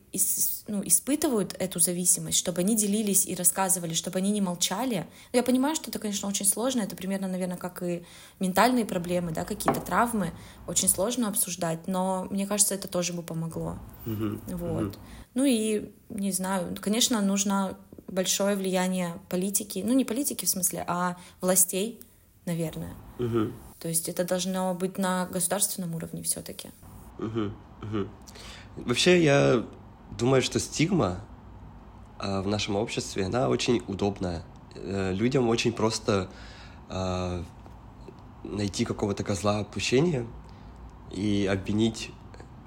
ну, 0.67 0.81
испытывают 0.85 1.55
эту 1.59 1.79
зависимость, 1.79 2.37
чтобы 2.37 2.61
они 2.61 2.75
делились 2.75 3.25
и 3.25 3.35
рассказывали, 3.35 3.93
чтобы 3.93 4.19
они 4.19 4.31
не 4.31 4.41
молчали. 4.41 5.07
Ну, 5.31 5.37
я 5.37 5.43
понимаю, 5.43 5.75
что 5.75 5.89
это, 5.89 5.99
конечно, 5.99 6.27
очень 6.27 6.45
сложно, 6.45 6.81
это 6.81 6.95
примерно, 6.95 7.27
наверное, 7.27 7.57
как 7.57 7.83
и 7.83 8.03
ментальные 8.39 8.85
проблемы, 8.85 9.31
да, 9.31 9.45
какие-то 9.45 9.81
травмы, 9.81 10.31
очень 10.67 10.89
сложно 10.89 11.27
обсуждать, 11.27 11.87
но 11.87 12.27
мне 12.29 12.47
кажется, 12.47 12.75
это 12.75 12.87
тоже 12.87 13.13
бы 13.13 13.21
помогло. 13.21 13.77
Mm-hmm. 14.05 14.55
Вот. 14.55 14.83
Mm-hmm. 14.83 14.99
Ну 15.35 15.45
и, 15.45 15.91
не 16.09 16.31
знаю, 16.31 16.75
конечно, 16.81 17.21
нужно 17.21 17.77
большое 18.07 18.55
влияние 18.55 19.19
политики, 19.29 19.83
ну 19.85 19.93
не 19.93 20.05
политики 20.05 20.45
в 20.45 20.49
смысле, 20.49 20.83
а 20.87 21.17
властей, 21.41 21.99
наверное. 22.45 22.93
Mm-hmm. 23.19 23.53
То 23.79 23.87
есть 23.87 24.09
это 24.09 24.25
должно 24.25 24.73
быть 24.73 24.97
на 24.97 25.25
государственном 25.27 25.95
уровне 25.95 26.21
все-таки. 26.23 26.69
Угу, 27.17 27.51
угу. 27.81 28.09
Вообще, 28.75 29.23
я 29.23 29.65
думаю, 30.17 30.41
что 30.41 30.59
стигма 30.59 31.21
э, 32.19 32.41
в 32.41 32.47
нашем 32.47 32.75
обществе, 32.75 33.25
она 33.25 33.49
очень 33.49 33.81
удобная. 33.87 34.43
Э, 34.75 35.13
людям 35.13 35.47
очень 35.49 35.71
просто 35.71 36.29
э, 36.89 37.43
найти 38.43 38.85
какого-то 38.85 39.23
козла 39.23 39.59
отпущения 39.59 40.25
и 41.11 41.49
обвинить 41.51 42.11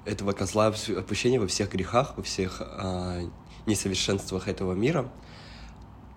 этого 0.05 0.33
козла 0.33 0.67
отпущения 0.67 1.39
во 1.39 1.47
всех 1.47 1.71
грехах, 1.71 2.15
во 2.17 2.23
всех 2.23 2.61
э, 2.61 3.27
несовершенствах 3.65 4.47
этого 4.47 4.73
мира. 4.73 5.09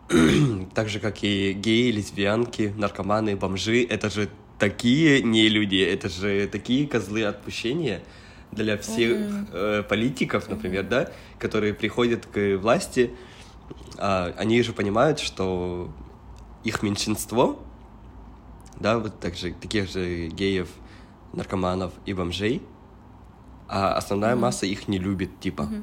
так 0.74 0.88
же, 0.88 1.00
как 1.00 1.22
и 1.24 1.52
геи, 1.52 1.90
лесбиянки, 1.90 2.72
наркоманы, 2.76 3.36
бомжи. 3.36 3.84
Это 3.84 4.10
же 4.10 4.28
такие 4.58 5.22
не 5.22 5.48
люди, 5.48 5.76
это 5.76 6.08
же 6.08 6.46
такие 6.46 6.86
козлы 6.86 7.24
отпущения— 7.24 8.02
для 8.56 8.76
всех 8.78 9.18
mm-hmm. 9.18 9.48
э, 9.52 9.82
политиков, 9.82 10.48
например, 10.48 10.84
mm-hmm. 10.84 10.88
да, 10.88 11.10
которые 11.38 11.74
приходят 11.74 12.26
к 12.26 12.56
власти, 12.56 13.14
э, 13.98 14.32
они 14.36 14.62
же 14.62 14.72
понимают, 14.72 15.20
что 15.20 15.92
их 16.64 16.82
меньшинство, 16.82 17.62
да, 18.80 18.98
вот 18.98 19.20
так 19.20 19.36
же, 19.36 19.52
таких 19.52 19.88
же 19.88 20.28
геев, 20.28 20.68
наркоманов 21.32 21.92
и 22.06 22.14
бомжей, 22.14 22.62
а 23.68 23.94
основная 23.94 24.34
mm-hmm. 24.34 24.38
масса 24.38 24.66
их 24.66 24.88
не 24.88 24.98
любит, 24.98 25.38
типа. 25.38 25.62
Mm-hmm. 25.62 25.82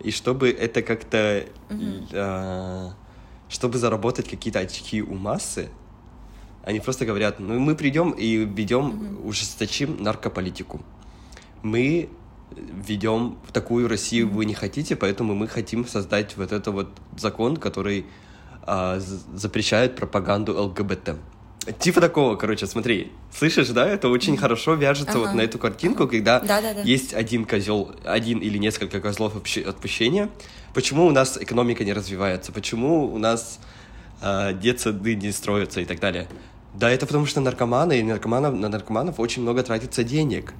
И 0.00 0.10
чтобы 0.10 0.50
это 0.50 0.82
как-то, 0.82 1.44
mm-hmm. 1.68 2.08
э, 2.12 2.90
чтобы 3.48 3.78
заработать 3.78 4.28
какие-то 4.28 4.60
очки 4.60 5.02
у 5.02 5.14
массы, 5.14 5.68
они 6.64 6.80
просто 6.80 7.04
говорят, 7.06 7.40
ну 7.40 7.58
мы 7.58 7.74
придем 7.74 8.10
и 8.10 8.44
ведем, 8.44 8.90
mm-hmm. 8.90 9.26
ужесточим 9.26 10.02
наркополитику 10.02 10.80
мы 11.62 12.08
ведем 12.86 13.38
в 13.46 13.52
такую 13.52 13.88
Россию 13.88 14.28
вы 14.28 14.44
не 14.44 14.54
хотите, 14.54 14.96
поэтому 14.96 15.34
мы 15.34 15.46
хотим 15.46 15.86
создать 15.86 16.36
вот 16.36 16.52
этот 16.52 16.74
вот 16.74 16.88
закон, 17.16 17.56
который 17.56 18.06
а, 18.62 18.98
запрещает 18.98 19.96
пропаганду 19.96 20.60
ЛГБТ. 20.60 21.16
Типа 21.78 22.00
такого, 22.00 22.36
короче, 22.36 22.66
смотри, 22.66 23.12
слышишь, 23.32 23.68
да, 23.68 23.86
это 23.86 24.08
очень 24.08 24.36
хорошо 24.36 24.74
вяжется 24.74 25.12
ага. 25.12 25.26
вот 25.26 25.34
на 25.34 25.42
эту 25.42 25.58
картинку, 25.58 26.08
когда 26.08 26.40
да, 26.40 26.60
да, 26.60 26.74
да. 26.74 26.80
есть 26.82 27.12
один 27.12 27.44
козел, 27.44 27.94
один 28.04 28.38
или 28.38 28.56
несколько 28.56 29.00
козлов 29.00 29.36
отпущения. 29.36 30.30
Почему 30.72 31.06
у 31.06 31.10
нас 31.10 31.36
экономика 31.36 31.84
не 31.84 31.92
развивается? 31.92 32.50
Почему 32.50 33.12
у 33.12 33.18
нас 33.18 33.60
э, 34.22 34.54
детсады 34.54 35.14
не 35.16 35.32
строятся 35.32 35.82
и 35.82 35.84
так 35.84 36.00
далее? 36.00 36.28
Да, 36.74 36.90
это 36.90 37.06
потому 37.06 37.26
что 37.26 37.40
наркоманы 37.40 38.00
и 38.00 38.02
наркоманов, 38.02 38.54
на 38.54 38.68
наркоманов 38.68 39.20
очень 39.20 39.42
много 39.42 39.62
тратится 39.62 40.02
денег. 40.02 40.54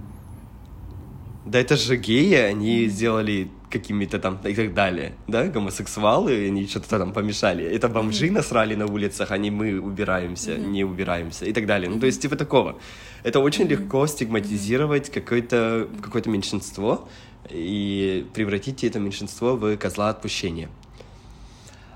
Да 1.51 1.59
это 1.59 1.77
же 1.77 1.97
геи, 1.97 2.35
они 2.35 2.87
сделали 2.87 3.51
какими-то 3.71 4.21
там 4.21 4.39
и 4.45 4.55
так 4.55 4.73
далее, 4.73 5.15
да, 5.27 5.49
гомосексуалы, 5.49 6.47
они 6.47 6.69
что-то 6.69 6.99
там 6.99 7.13
помешали. 7.13 7.65
Это 7.65 7.89
бомжи 7.89 8.29
mm-hmm. 8.29 8.33
насрали 8.33 8.77
на 8.77 8.87
улицах, 8.87 9.33
они 9.33 9.51
мы 9.51 9.81
убираемся, 9.81 10.53
mm-hmm. 10.53 10.67
не 10.67 10.85
убираемся 10.85 11.47
и 11.47 11.53
так 11.53 11.67
далее. 11.67 11.89
Mm-hmm. 11.89 11.95
Ну, 11.95 12.01
то 12.01 12.07
есть 12.07 12.23
типа 12.23 12.37
такого. 12.37 12.79
Это 13.25 13.41
очень 13.41 13.65
mm-hmm. 13.65 13.83
легко 13.83 14.07
стигматизировать 14.07 15.11
какое-то 15.11 15.89
какое 16.01 16.23
меньшинство 16.27 17.09
и 17.49 18.29
превратить 18.33 18.85
это 18.85 19.01
меньшинство 19.01 19.57
в 19.57 19.77
козла 19.77 20.11
отпущения. 20.11 20.69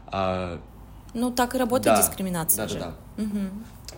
А... 0.09 0.59
Ну, 1.13 1.31
так 1.31 1.55
и 1.55 1.59
работает 1.59 1.97
да, 1.97 2.03
дискриминация 2.03 2.67
да, 2.67 2.73
же. 2.73 2.79
Да, 2.81 2.95
да. 3.17 3.23
Угу. 3.23 3.39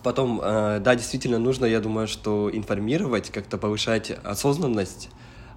Потом, 0.03 0.39
э, 0.43 0.79
да, 0.81 0.93
действительно 0.93 1.39
нужно, 1.39 1.65
я 1.65 1.79
думаю, 1.79 2.07
что 2.07 2.51
информировать, 2.53 3.31
как-то 3.31 3.57
повышать 3.57 4.11
осознанность 4.23 5.09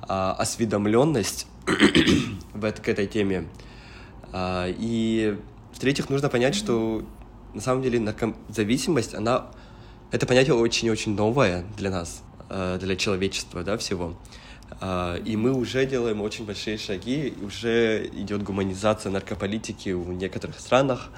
а, 0.02 0.32
осведомленность 0.32 1.46
в, 2.54 2.72
к 2.72 2.88
этой 2.88 3.06
теме. 3.06 3.46
А, 4.32 4.66
и 4.68 5.36
в-третьих, 5.72 6.08
нужно 6.08 6.28
понять, 6.28 6.54
что 6.54 7.04
на 7.54 7.60
самом 7.60 7.82
деле 7.82 8.00
наркозависимость, 8.00 9.14
она 9.14 9.50
это 10.10 10.26
понятие 10.26 10.54
очень-очень 10.54 11.14
новое 11.14 11.64
для 11.76 11.90
нас, 11.90 12.22
а, 12.48 12.78
для 12.78 12.96
человечества, 12.96 13.62
да, 13.62 13.76
всего. 13.76 14.16
И 15.26 15.36
мы 15.36 15.52
уже 15.52 15.84
делаем 15.84 16.22
очень 16.22 16.46
большие 16.46 16.78
шаги, 16.78 17.34
уже 17.42 18.08
идет 18.14 18.44
гуманизация 18.44 19.10
наркополитики 19.10 19.90
в 19.90 20.10
некоторых 20.12 20.58
странах. 20.60 21.10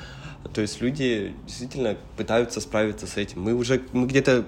То 0.55 0.62
есть 0.62 0.80
люди 0.80 1.35
действительно 1.47 1.97
пытаются 2.16 2.61
справиться 2.62 3.07
с 3.07 3.18
этим. 3.18 3.43
Мы 3.43 3.55
уже 3.55 3.83
мы 3.93 4.07
где-то 4.07 4.47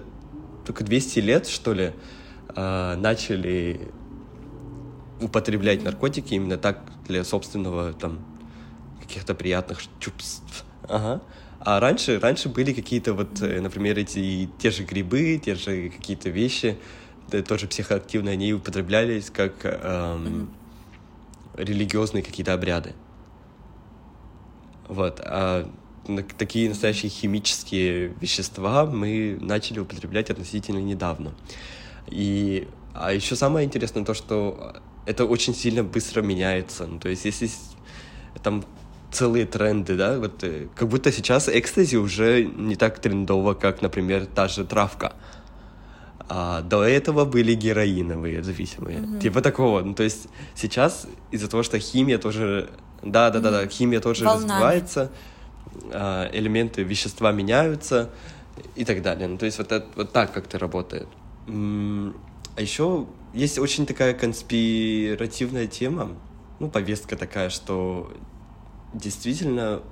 только 0.64 0.84
200 0.84 1.18
лет, 1.20 1.46
что 1.46 1.74
ли, 1.74 1.92
начали 2.56 3.92
употреблять 5.24 5.82
наркотики 5.82 6.34
именно 6.34 6.58
так 6.58 6.80
для 7.08 7.24
собственного 7.24 7.92
там 7.94 8.18
каких-то 9.00 9.34
приятных 9.34 9.80
чувств. 9.98 10.64
Ага. 10.88 11.22
А 11.60 11.80
раньше, 11.80 12.18
раньше 12.18 12.50
были 12.50 12.74
какие-то 12.74 13.14
вот, 13.14 13.40
э, 13.40 13.60
например, 13.60 13.98
эти 13.98 14.50
те 14.58 14.70
же 14.70 14.84
грибы, 14.84 15.40
те 15.42 15.54
же 15.54 15.88
какие-то 15.88 16.28
вещи, 16.28 16.76
да, 17.30 17.42
тоже 17.42 17.66
психоактивные, 17.66 18.34
они 18.34 18.52
употреблялись 18.52 19.30
как 19.30 19.54
эм, 19.62 20.50
религиозные 21.56 22.22
какие-то 22.22 22.52
обряды. 22.52 22.92
Вот. 24.88 25.20
А 25.24 25.70
такие 26.36 26.68
настоящие 26.68 27.08
химические 27.08 28.08
вещества 28.20 28.84
мы 28.84 29.38
начали 29.40 29.78
употреблять 29.78 30.28
относительно 30.28 30.80
недавно. 30.80 31.32
И, 32.08 32.68
а 32.92 33.14
еще 33.14 33.36
самое 33.36 33.64
интересное 33.64 34.04
то, 34.04 34.12
что 34.12 34.76
это 35.06 35.24
очень 35.24 35.54
сильно 35.54 35.82
быстро 35.82 36.22
меняется. 36.22 36.86
Ну, 36.86 36.98
то 36.98 37.08
есть 37.08 37.24
если 37.24 37.50
там 38.42 38.64
целые 39.10 39.46
тренды, 39.46 39.96
да, 39.96 40.18
вот 40.18 40.42
э, 40.42 40.66
как 40.74 40.88
будто 40.88 41.12
сейчас 41.12 41.48
экстази 41.48 41.96
уже 41.96 42.44
не 42.44 42.76
так 42.76 42.98
трендово, 42.98 43.54
как, 43.54 43.80
например, 43.80 44.26
та 44.26 44.48
же 44.48 44.64
травка. 44.64 45.14
А 46.28 46.62
до 46.62 46.82
этого 46.82 47.24
были 47.24 47.54
героиновые 47.54 48.42
зависимые. 48.42 48.98
Mm-hmm. 48.98 49.20
Типа 49.20 49.40
такого. 49.40 49.82
Ну, 49.82 49.94
то 49.94 50.02
есть 50.02 50.26
сейчас 50.54 51.06
из-за 51.30 51.48
того, 51.48 51.62
что 51.62 51.78
химия 51.78 52.18
тоже... 52.18 52.70
Да, 53.02 53.30
да, 53.30 53.40
да, 53.40 53.50
да, 53.50 53.66
химия 53.68 54.00
тоже 54.00 54.24
Волнами. 54.24 54.50
развивается, 54.50 55.10
а, 55.92 56.30
элементы 56.32 56.82
вещества 56.82 57.32
меняются 57.32 58.10
и 58.74 58.84
так 58.84 59.02
далее. 59.02 59.28
Ну, 59.28 59.36
то 59.36 59.44
есть 59.44 59.58
вот, 59.58 59.70
это, 59.70 59.86
вот 59.96 60.12
так 60.12 60.32
как-то 60.32 60.58
работает. 60.58 61.08
А 61.46 62.60
еще 62.60 63.06
есть 63.34 63.58
очень 63.58 63.84
такая 63.84 64.14
конспиративная 64.14 65.66
тема, 65.66 66.16
ну, 66.60 66.70
повестка 66.70 67.16
такая, 67.16 67.50
что 67.50 68.12
действительно 68.94 69.82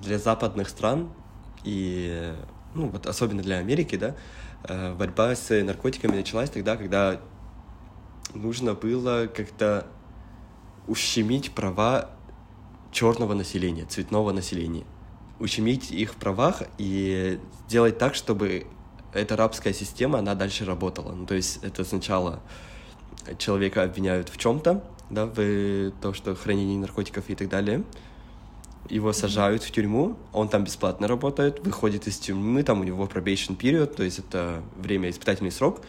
для 0.00 0.18
западных 0.18 0.68
стран 0.68 1.10
и, 1.64 2.32
ну, 2.74 2.88
вот 2.88 3.06
особенно 3.06 3.42
для 3.42 3.58
Америки, 3.58 3.96
да, 3.96 4.16
э, 4.64 4.94
борьба 4.94 5.34
с 5.36 5.50
наркотиками 5.62 6.16
началась 6.16 6.48
тогда, 6.48 6.76
когда 6.76 7.20
нужно 8.34 8.74
было 8.74 9.26
как-то 9.26 9.86
ущемить 10.86 11.52
права 11.52 12.10
черного 12.90 13.34
населения, 13.34 13.84
цветного 13.84 14.32
населения. 14.32 14.84
Ущемить 15.38 15.90
их 15.90 16.14
в 16.14 16.16
правах 16.16 16.62
и 16.78 17.38
сделать 17.68 17.98
так, 17.98 18.14
чтобы 18.14 18.66
эта 19.12 19.36
рабская 19.36 19.74
система, 19.74 20.18
она 20.20 20.34
дальше 20.34 20.64
работала. 20.64 21.12
Ну, 21.12 21.26
то 21.26 21.34
есть 21.34 21.62
это 21.62 21.84
сначала 21.84 22.40
человека 23.36 23.82
обвиняют 23.82 24.28
в 24.28 24.36
чем-то, 24.36 24.82
да, 25.10 25.26
в 25.26 25.90
то, 26.00 26.14
что 26.14 26.34
хранение 26.34 26.78
наркотиков 26.78 27.24
и 27.28 27.34
так 27.34 27.48
далее. 27.48 27.82
Его 28.88 29.12
сажают 29.12 29.62
в 29.62 29.70
тюрьму, 29.70 30.16
он 30.32 30.48
там 30.48 30.64
бесплатно 30.64 31.08
работает, 31.08 31.60
выходит 31.64 32.06
из 32.06 32.18
тюрьмы, 32.18 32.62
там 32.62 32.80
у 32.80 32.84
него 32.84 33.04
probation 33.04 33.56
period, 33.56 33.94
то 33.94 34.02
есть 34.02 34.18
это 34.18 34.62
время, 34.76 35.10
испытательный 35.10 35.50
срок, 35.50 35.82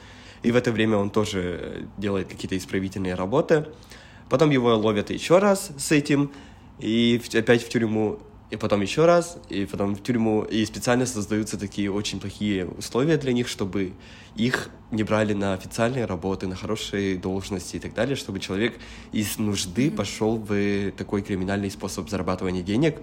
и 0.44 0.52
в 0.52 0.56
это 0.56 0.72
время 0.72 0.98
он 0.98 1.10
тоже 1.10 1.88
делает 1.98 2.28
какие-то 2.28 2.58
исправительные 2.58 3.16
работы. 3.16 3.68
Потом 4.30 4.50
его 4.50 4.76
ловят 4.76 5.10
еще 5.12 5.40
раз 5.40 5.72
с 5.78 5.92
этим, 5.92 6.32
и 6.80 7.22
опять 7.34 7.64
в 7.64 7.70
тюрьму, 7.70 8.20
и 8.50 8.56
потом 8.56 8.82
еще 8.82 9.06
раз, 9.06 9.38
и 9.50 9.66
потом 9.66 9.96
в 9.96 10.02
тюрьму, 10.02 10.42
и 10.42 10.66
специально 10.66 11.06
создаются 11.06 11.58
такие 11.58 11.92
очень 11.92 12.20
плохие 12.20 12.66
условия 12.66 13.18
для 13.18 13.32
них, 13.32 13.48
чтобы 13.48 13.94
их 14.36 14.70
не 14.92 15.04
брали 15.04 15.34
на 15.34 15.54
официальные 15.54 16.06
работы, 16.06 16.48
на 16.48 16.56
хорошие 16.56 17.18
должности 17.18 17.76
и 17.76 17.80
так 17.80 17.94
далее, 17.94 18.16
чтобы 18.16 18.40
человек 18.40 18.80
из 19.12 19.38
нужды 19.38 19.92
пошел 19.92 20.38
в 20.38 20.92
такой 20.94 21.22
криминальный 21.22 21.70
способ 21.70 22.10
зарабатывания 22.10 22.64
денег, 22.64 23.00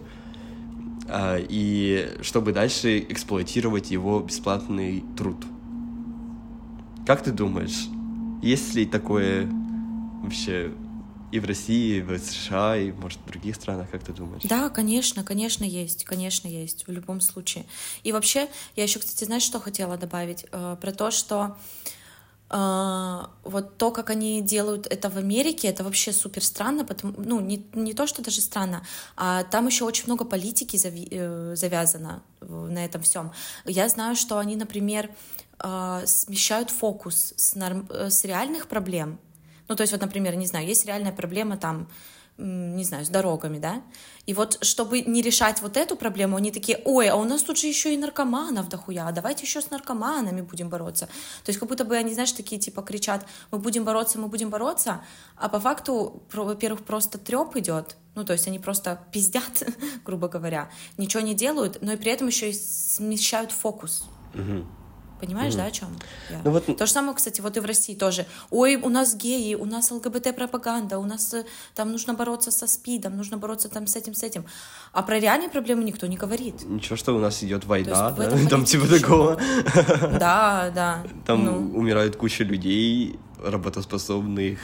а, 1.09 1.39
и 1.39 2.11
чтобы 2.23 2.53
дальше 2.53 2.99
эксплуатировать 2.99 3.93
его 3.93 4.21
бесплатный 4.21 5.05
труд. 5.17 5.45
Как 7.07 7.23
ты 7.23 7.31
думаешь, 7.31 7.87
есть 8.43 8.75
ли 8.75 8.85
такое 8.85 9.49
вообще 10.23 10.73
и 11.33 11.41
в 11.41 11.45
России, 11.45 11.99
и 11.99 12.03
в 12.03 12.19
США, 12.19 12.77
и, 12.77 12.93
может, 12.93 13.19
в 13.21 13.27
других 13.27 13.57
странах, 13.57 13.91
как 13.91 14.05
ты 14.05 14.13
думаешь? 14.13 14.43
Да, 14.45 14.69
конечно, 14.71 15.25
конечно, 15.25 15.65
есть, 15.65 16.05
конечно, 16.05 16.49
есть, 16.49 16.87
в 16.87 16.91
любом 16.91 17.21
случае. 17.21 17.67
И 18.05 18.13
вообще, 18.13 18.49
я 18.77 18.85
еще, 18.85 18.99
кстати, 18.99 19.25
знаешь, 19.25 19.43
что 19.43 19.61
хотела 19.61 19.97
добавить? 19.97 20.47
Э, 20.53 20.77
про 20.81 20.93
то, 20.93 21.11
что 21.11 21.57
э, 22.51 23.23
вот 23.43 23.77
то, 23.77 23.91
как 23.91 24.11
они 24.11 24.41
делают 24.41 24.87
это 24.87 25.11
в 25.11 25.17
Америке, 25.17 25.69
это 25.69 25.83
вообще 25.83 26.13
супер 26.13 26.45
странно, 26.45 26.85
потому, 26.85 27.15
ну, 27.19 27.41
не, 27.41 27.67
не 27.75 27.93
то, 27.93 28.07
что 28.07 28.23
даже 28.23 28.41
странно, 28.41 28.87
а 29.17 29.43
там 29.45 29.67
еще 29.67 29.85
очень 29.85 30.05
много 30.07 30.25
политики 30.25 30.77
зави, 30.77 31.09
э, 31.11 31.55
завязано 31.57 32.23
на 32.41 32.85
этом 32.85 33.03
всем. 33.03 33.33
Я 33.65 33.89
знаю, 33.89 34.15
что 34.15 34.39
они, 34.39 34.57
например, 34.57 35.11
смещают 36.05 36.71
фокус 36.71 37.33
с, 37.35 37.55
норм, 37.55 37.89
с 37.91 38.25
реальных 38.25 38.69
проблем 38.69 39.19
ну, 39.69 39.77
то 39.77 39.83
есть 39.83 39.93
вот, 39.93 40.03
например, 40.03 40.37
не 40.37 40.47
знаю, 40.47 40.67
есть 40.67 40.87
реальная 40.87 41.13
проблема 41.13 41.57
там, 41.57 41.89
не 42.39 42.85
знаю, 42.85 43.05
с 43.07 43.09
дорогами, 43.09 43.59
да, 43.59 43.83
и 44.27 44.35
вот 44.35 44.59
чтобы 44.63 45.01
не 45.01 45.23
решать 45.23 45.63
вот 45.63 45.77
эту 45.79 45.97
проблему, 45.97 46.37
они 46.37 46.51
такие, 46.51 46.83
ой, 46.85 47.09
а 47.09 47.17
у 47.17 47.25
нас 47.25 47.43
тут 47.43 47.57
же 47.57 47.67
еще 47.67 47.95
и 47.95 47.97
наркоманов 47.97 48.69
дохуя, 48.69 49.11
давайте 49.11 49.47
еще 49.47 49.63
с 49.63 49.71
наркоманами 49.71 50.43
будем 50.43 50.69
бороться. 50.69 51.07
То 51.07 51.51
есть 51.51 51.59
как 51.59 51.69
будто 51.69 51.85
бы 51.85 51.97
они, 51.97 52.13
знаешь, 52.13 52.33
такие 52.33 52.61
типа 52.61 52.83
кричат, 52.83 53.27
мы 53.51 53.59
будем 53.59 53.85
бороться, 53.85 54.19
мы 54.19 54.29
будем 54.29 54.51
бороться, 54.51 55.03
а 55.37 55.49
по 55.49 55.59
факту, 55.61 56.23
во-первых, 56.33 56.85
просто 56.85 57.17
треп 57.17 57.57
идет, 57.57 57.97
ну, 58.15 58.25
то 58.25 58.35
есть 58.35 58.47
они 58.47 58.59
просто 58.59 59.01
пиздят, 59.13 59.63
грубо 60.05 60.29
говоря, 60.29 60.71
ничего 60.99 61.23
не 61.23 61.35
делают, 61.35 61.79
но 61.81 61.93
и 61.93 61.97
при 61.97 62.13
этом 62.13 62.27
еще 62.27 62.51
и 62.51 62.53
смещают 62.53 63.51
фокус. 63.51 64.05
Угу. 64.35 64.67
Понимаешь, 65.21 65.55
mm 65.55 65.57
да, 65.57 65.65
о 65.65 65.71
чем 65.71 65.89
я? 66.31 66.41
Ну, 66.45 66.51
вот... 66.51 66.67
То 66.67 66.87
же 66.87 66.93
самое, 66.93 67.15
кстати, 67.15 67.41
вот 67.41 67.57
и 67.57 67.61
в 67.61 67.65
России 67.65 67.95
тоже. 67.95 68.27
Ой, 68.51 68.77
у 68.77 68.89
нас 68.89 69.15
геи, 69.15 69.55
у 69.55 69.65
нас 69.65 69.91
ЛГБТ-пропаганда, 69.91 70.99
у 70.99 71.05
нас 71.05 71.33
э, 71.33 71.45
там 71.75 71.91
нужно 71.91 72.13
бороться 72.15 72.51
со 72.51 72.67
СПИДом, 72.67 73.17
нужно 73.17 73.39
бороться 73.39 73.69
там 73.69 73.87
с 73.87 73.97
этим, 73.97 74.15
с 74.15 74.23
этим. 74.23 74.45
А 74.93 75.03
про 75.03 75.19
реальные 75.19 75.49
проблемы 75.49 75.85
никто 75.85 76.07
не 76.07 76.17
говорит. 76.17 76.65
Ничего, 76.65 76.97
что 76.97 77.17
у 77.17 77.19
нас 77.19 77.43
идет 77.43 77.65
война, 77.65 78.11
да? 78.11 78.31
там 78.51 78.65
типа 78.65 78.87
такого. 78.87 79.41
Да, 80.19 80.71
да. 80.75 81.03
Там 81.25 81.45
ну. 81.45 81.79
умирает 81.79 82.17
куча 82.17 82.45
людей, 82.45 83.19
работоспособных, 83.43 84.59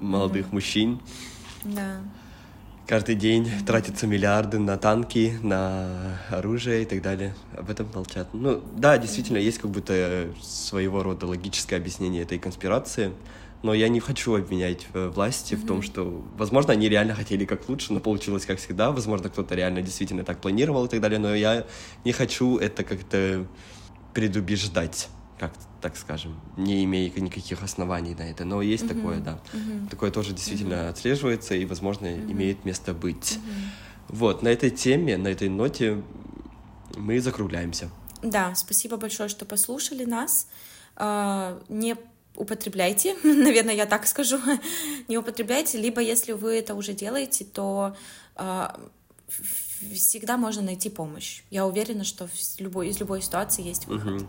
молодых 0.00 0.50
мужчин. 0.52 1.00
Да 1.64 2.00
каждый 2.86 3.14
день 3.14 3.48
тратятся 3.66 4.06
миллиарды 4.06 4.58
на 4.58 4.76
танки, 4.76 5.38
на 5.42 6.18
оружие 6.30 6.82
и 6.82 6.84
так 6.84 7.02
далее. 7.02 7.34
Об 7.56 7.70
этом 7.70 7.88
молчат. 7.94 8.28
Ну, 8.32 8.62
да, 8.76 8.98
действительно, 8.98 9.38
есть 9.38 9.58
как 9.58 9.70
будто 9.70 10.28
своего 10.40 11.02
рода 11.02 11.26
логическое 11.26 11.76
объяснение 11.76 12.22
этой 12.22 12.38
конспирации, 12.38 13.12
но 13.62 13.74
я 13.74 13.88
не 13.88 14.00
хочу 14.00 14.34
обвинять 14.34 14.86
э, 14.92 15.08
власти 15.08 15.54
mm-hmm. 15.54 15.56
в 15.56 15.66
том, 15.66 15.82
что, 15.82 16.24
возможно, 16.36 16.72
они 16.72 16.88
реально 16.88 17.14
хотели 17.14 17.44
как 17.44 17.68
лучше, 17.68 17.92
но 17.92 18.00
получилось 18.00 18.44
как 18.44 18.58
всегда, 18.58 18.90
возможно, 18.90 19.28
кто-то 19.28 19.54
реально 19.54 19.82
действительно 19.82 20.24
так 20.24 20.40
планировал 20.40 20.86
и 20.86 20.88
так 20.88 21.00
далее, 21.00 21.18
но 21.18 21.34
я 21.34 21.64
не 22.04 22.12
хочу 22.12 22.58
это 22.58 22.82
как-то 22.82 23.46
предубеждать 24.14 25.08
как 25.42 25.52
так 25.80 25.96
скажем, 25.96 26.40
не 26.56 26.84
имея 26.84 27.10
никаких 27.16 27.64
оснований 27.64 28.14
на 28.14 28.22
это. 28.22 28.44
Но 28.44 28.62
есть 28.62 28.84
mm-hmm. 28.84 28.94
такое, 28.94 29.18
да. 29.18 29.40
Mm-hmm. 29.52 29.88
Такое 29.90 30.12
тоже 30.12 30.32
действительно 30.32 30.74
mm-hmm. 30.74 30.90
отслеживается 30.90 31.56
и, 31.56 31.64
возможно, 31.64 32.06
mm-hmm. 32.06 32.30
имеет 32.30 32.64
место 32.64 32.94
быть. 32.94 33.32
Mm-hmm. 33.32 34.10
Вот, 34.10 34.42
на 34.42 34.48
этой 34.50 34.70
теме, 34.70 35.16
на 35.16 35.26
этой 35.26 35.48
ноте 35.48 36.00
мы 36.96 37.20
закругляемся. 37.20 37.90
Да, 38.22 38.54
спасибо 38.54 38.96
большое, 38.98 39.28
что 39.28 39.44
послушали 39.44 40.04
нас. 40.04 40.46
А, 40.94 41.60
не 41.68 41.96
употребляйте, 42.36 43.16
наверное, 43.24 43.74
я 43.74 43.86
так 43.86 44.06
скажу, 44.06 44.38
не 45.08 45.18
употребляйте, 45.18 45.76
либо 45.76 46.00
если 46.00 46.30
вы 46.30 46.54
это 46.54 46.76
уже 46.76 46.92
делаете, 46.92 47.44
то 47.44 47.96
а, 48.36 48.78
всегда 49.92 50.36
можно 50.36 50.62
найти 50.62 50.88
помощь. 50.88 51.42
Я 51.50 51.66
уверена, 51.66 52.04
что 52.04 52.28
в 52.28 52.60
любой, 52.60 52.90
из 52.90 53.00
любой 53.00 53.22
ситуации 53.22 53.64
есть 53.64 53.88
выход. 53.88 54.22
Угу. 54.22 54.28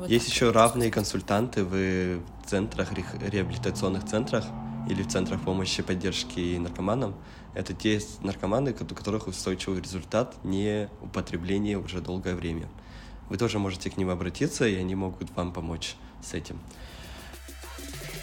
Вот 0.00 0.08
Есть 0.08 0.28
еще 0.28 0.50
равные 0.50 0.90
консультанты 0.90 1.62
в 1.62 2.22
центрах, 2.46 2.88
реабилитационных 2.94 4.06
центрах 4.06 4.46
или 4.88 5.02
в 5.02 5.08
центрах 5.08 5.42
помощи 5.42 5.82
поддержки 5.82 6.56
наркоманам. 6.56 7.14
Это 7.52 7.74
те 7.74 8.00
наркоманы, 8.22 8.74
у 8.80 8.94
которых 8.94 9.26
устойчивый 9.26 9.82
результат 9.82 10.42
не 10.42 10.88
употребление 11.02 11.76
уже 11.76 12.00
долгое 12.00 12.34
время. 12.34 12.70
Вы 13.28 13.36
тоже 13.36 13.58
можете 13.58 13.90
к 13.90 13.98
ним 13.98 14.08
обратиться, 14.08 14.66
и 14.66 14.74
они 14.76 14.94
могут 14.94 15.36
вам 15.36 15.52
помочь 15.52 15.96
с 16.22 16.32
этим. 16.32 16.58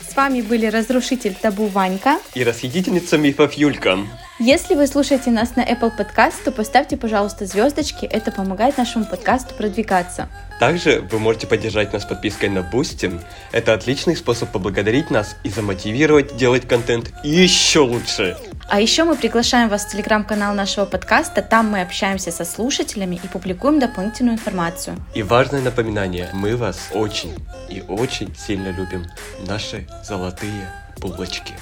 С 0.09 0.15
вами 0.15 0.41
были 0.41 0.67
разрушитель 0.67 1.35
табу 1.35 1.67
Ванька 1.67 2.19
и 2.33 2.43
расхитительница 2.43 3.17
мифов 3.17 3.53
Юлька. 3.53 3.99
Если 4.39 4.75
вы 4.75 4.87
слушаете 4.87 5.31
нас 5.31 5.55
на 5.55 5.61
Apple 5.61 5.91
Podcast, 5.97 6.35
то 6.45 6.51
поставьте, 6.51 6.95
пожалуйста, 6.95 7.45
звездочки, 7.45 8.05
это 8.05 8.31
помогает 8.31 8.77
нашему 8.77 9.05
подкасту 9.05 9.53
продвигаться. 9.55 10.29
Также 10.59 11.01
вы 11.11 11.19
можете 11.19 11.47
поддержать 11.47 11.91
нас 11.91 12.05
подпиской 12.05 12.49
на 12.49 12.59
Boosty. 12.59 13.19
Это 13.51 13.73
отличный 13.73 14.15
способ 14.15 14.51
поблагодарить 14.51 15.11
нас 15.11 15.35
и 15.43 15.49
замотивировать 15.49 16.37
делать 16.37 16.67
контент 16.67 17.11
еще 17.23 17.79
лучше. 17.79 18.37
А 18.69 18.81
еще 18.81 19.05
мы 19.05 19.15
приглашаем 19.15 19.69
вас 19.69 19.85
в 19.85 19.91
телеграм-канал 19.91 20.53
нашего 20.53 20.85
подкаста, 20.85 21.41
там 21.41 21.69
мы 21.69 21.81
общаемся 21.81 22.31
со 22.31 22.43
слушателями 22.43 23.15
и 23.15 23.27
публикуем 23.29 23.79
дополнительную 23.79 24.35
информацию. 24.35 24.97
И 25.15 25.23
важное 25.23 25.61
напоминание, 25.61 26.29
мы 26.33 26.57
вас 26.57 26.89
очень 26.93 27.33
и 27.69 27.81
очень 27.87 28.35
сильно 28.35 28.67
любим. 28.69 29.05
Наши 29.47 29.87
золотые 30.03 30.69
булочки. 30.99 31.53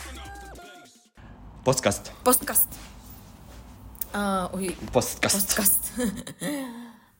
Посткаст. 1.63 2.11
Посткаст. 2.23 2.67
А, 4.11 4.49
ой, 4.51 4.75
Посткаст. 4.91 5.35
Посткаст. 5.35 5.91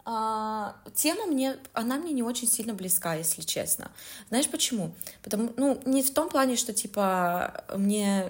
А, 0.08 0.76
тема 0.94 1.26
мне, 1.26 1.58
она 1.74 1.96
мне 1.98 2.14
не 2.14 2.22
очень 2.22 2.48
сильно 2.48 2.76
близка, 2.76 3.16
если 3.16 3.42
честно. 3.42 3.90
Знаешь 4.30 4.48
почему? 4.48 4.94
Потому, 5.24 5.52
ну, 5.58 5.82
не 5.84 6.04
в 6.04 6.14
том 6.14 6.30
плане, 6.30 6.58
что 6.58 6.74
типа 6.74 7.64
мне, 7.76 8.28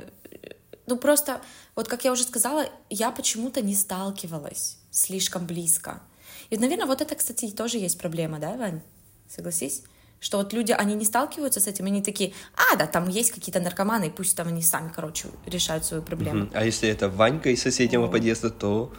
ну 0.87 0.97
просто, 0.97 1.41
вот 1.75 1.87
как 1.87 2.03
я 2.05 2.11
уже 2.11 2.23
сказала, 2.23 2.65
я 2.89 3.11
почему-то 3.11 3.61
не 3.61 3.75
сталкивалась 3.75 4.77
слишком 4.91 5.45
близко. 5.45 6.01
И, 6.49 6.57
наверное, 6.57 6.85
вот 6.85 7.01
это, 7.01 7.15
кстати, 7.15 7.49
тоже 7.49 7.77
есть 7.77 7.97
проблема, 7.97 8.39
да, 8.39 8.55
Вань? 8.55 8.81
Согласись? 9.27 9.83
Что 10.19 10.37
вот 10.37 10.53
люди, 10.53 10.71
они 10.71 10.95
не 10.95 11.05
сталкиваются 11.05 11.59
с 11.59 11.67
этим, 11.67 11.85
они 11.85 12.01
такие, 12.01 12.33
а, 12.55 12.75
да, 12.77 12.87
там 12.87 13.09
есть 13.09 13.31
какие-то 13.31 13.59
наркоманы, 13.59 14.05
и 14.07 14.09
пусть 14.09 14.35
там 14.37 14.47
они 14.47 14.61
сами, 14.61 14.91
короче, 14.95 15.27
решают 15.45 15.85
свою 15.85 16.01
проблему. 16.03 16.49
А 16.53 16.63
если 16.65 16.87
это 16.89 17.09
Ванька 17.09 17.49
из 17.49 17.61
соседнего 17.61 18.07
подъезда, 18.07 18.49
то 18.49 18.93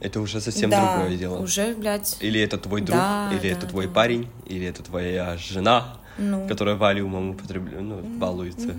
это 0.00 0.20
уже 0.20 0.40
совсем 0.40 0.70
да, 0.70 0.96
другое 0.98 1.16
дело. 1.16 1.38
уже, 1.38 1.74
блядь, 1.74 2.16
Или 2.20 2.40
это 2.40 2.58
твой 2.58 2.80
друг, 2.82 2.98
Да, 2.98 3.30
или 3.32 3.40
да, 3.40 3.56
это 3.56 3.66
твой 3.66 3.86
да. 3.86 3.92
парень, 3.92 4.28
или 4.46 4.66
это 4.66 4.82
твоя 4.82 5.36
жена, 5.36 5.96
Ну. 6.18 6.48
которая 6.48 6.74
валиумом 6.74 7.30
употребляет, 7.30 7.80
ну, 7.80 8.00
балуется, 8.18 8.74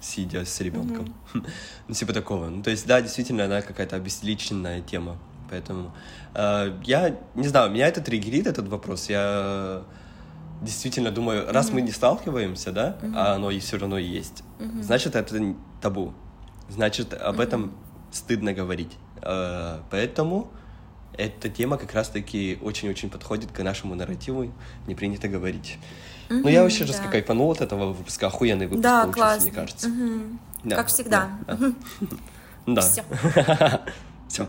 сидя 0.00 0.44
с 0.44 0.60
ребенком. 0.60 1.12
Ну, 1.88 1.94
типа 1.94 2.12
такого. 2.12 2.48
Ну, 2.48 2.62
то 2.62 2.70
есть, 2.70 2.86
да, 2.86 3.02
действительно, 3.02 3.44
она 3.44 3.60
какая-то 3.60 3.96
обезличенная 3.96 4.80
тема. 4.80 5.18
Поэтому 5.50 5.92
э, 6.34 6.72
я 6.84 7.16
не 7.34 7.48
знаю, 7.48 7.70
меня 7.70 7.88
это 7.88 8.00
триггерит, 8.00 8.46
этот 8.46 8.68
вопрос. 8.68 9.10
Я 9.10 9.82
действительно 10.62 11.10
думаю, 11.10 11.52
раз 11.52 11.70
мы 11.70 11.82
не 11.82 11.90
сталкиваемся, 11.90 12.72
да, 12.72 12.96
а 13.14 13.34
оно 13.34 13.50
и 13.50 13.58
все 13.58 13.78
равно 13.78 13.98
есть, 13.98 14.42
значит, 14.80 15.14
это 15.14 15.54
табу. 15.82 16.14
Значит, 16.68 17.12
об 17.12 17.40
этом 17.40 17.72
стыдно 18.10 18.54
говорить. 18.54 18.92
Э, 19.20 19.80
поэтому 19.90 20.50
эта 21.16 21.48
тема 21.48 21.76
как 21.76 21.92
раз-таки 21.94 22.58
очень-очень 22.62 23.10
подходит 23.10 23.52
к 23.52 23.62
нашему 23.62 23.94
нарративу, 23.94 24.52
не 24.86 24.94
принято 24.94 25.28
говорить. 25.28 25.78
Ну, 26.28 26.48
я 26.48 26.62
вообще 26.62 26.84
жестко 26.84 27.04
да. 27.04 27.10
кайфанул 27.10 27.50
от 27.50 27.60
этого 27.60 27.92
выпуска. 27.92 28.26
Охуенный 28.26 28.66
выпуск 28.66 28.82
Да, 28.82 29.02
получился, 29.06 29.40
мне 29.42 29.50
кажется. 29.52 29.90
Да, 30.64 30.76
Как 30.76 30.86
всегда. 30.88 31.28
да, 31.46 31.58
да. 32.66 32.80
Всё. 32.80 33.02
Все. 34.28 34.48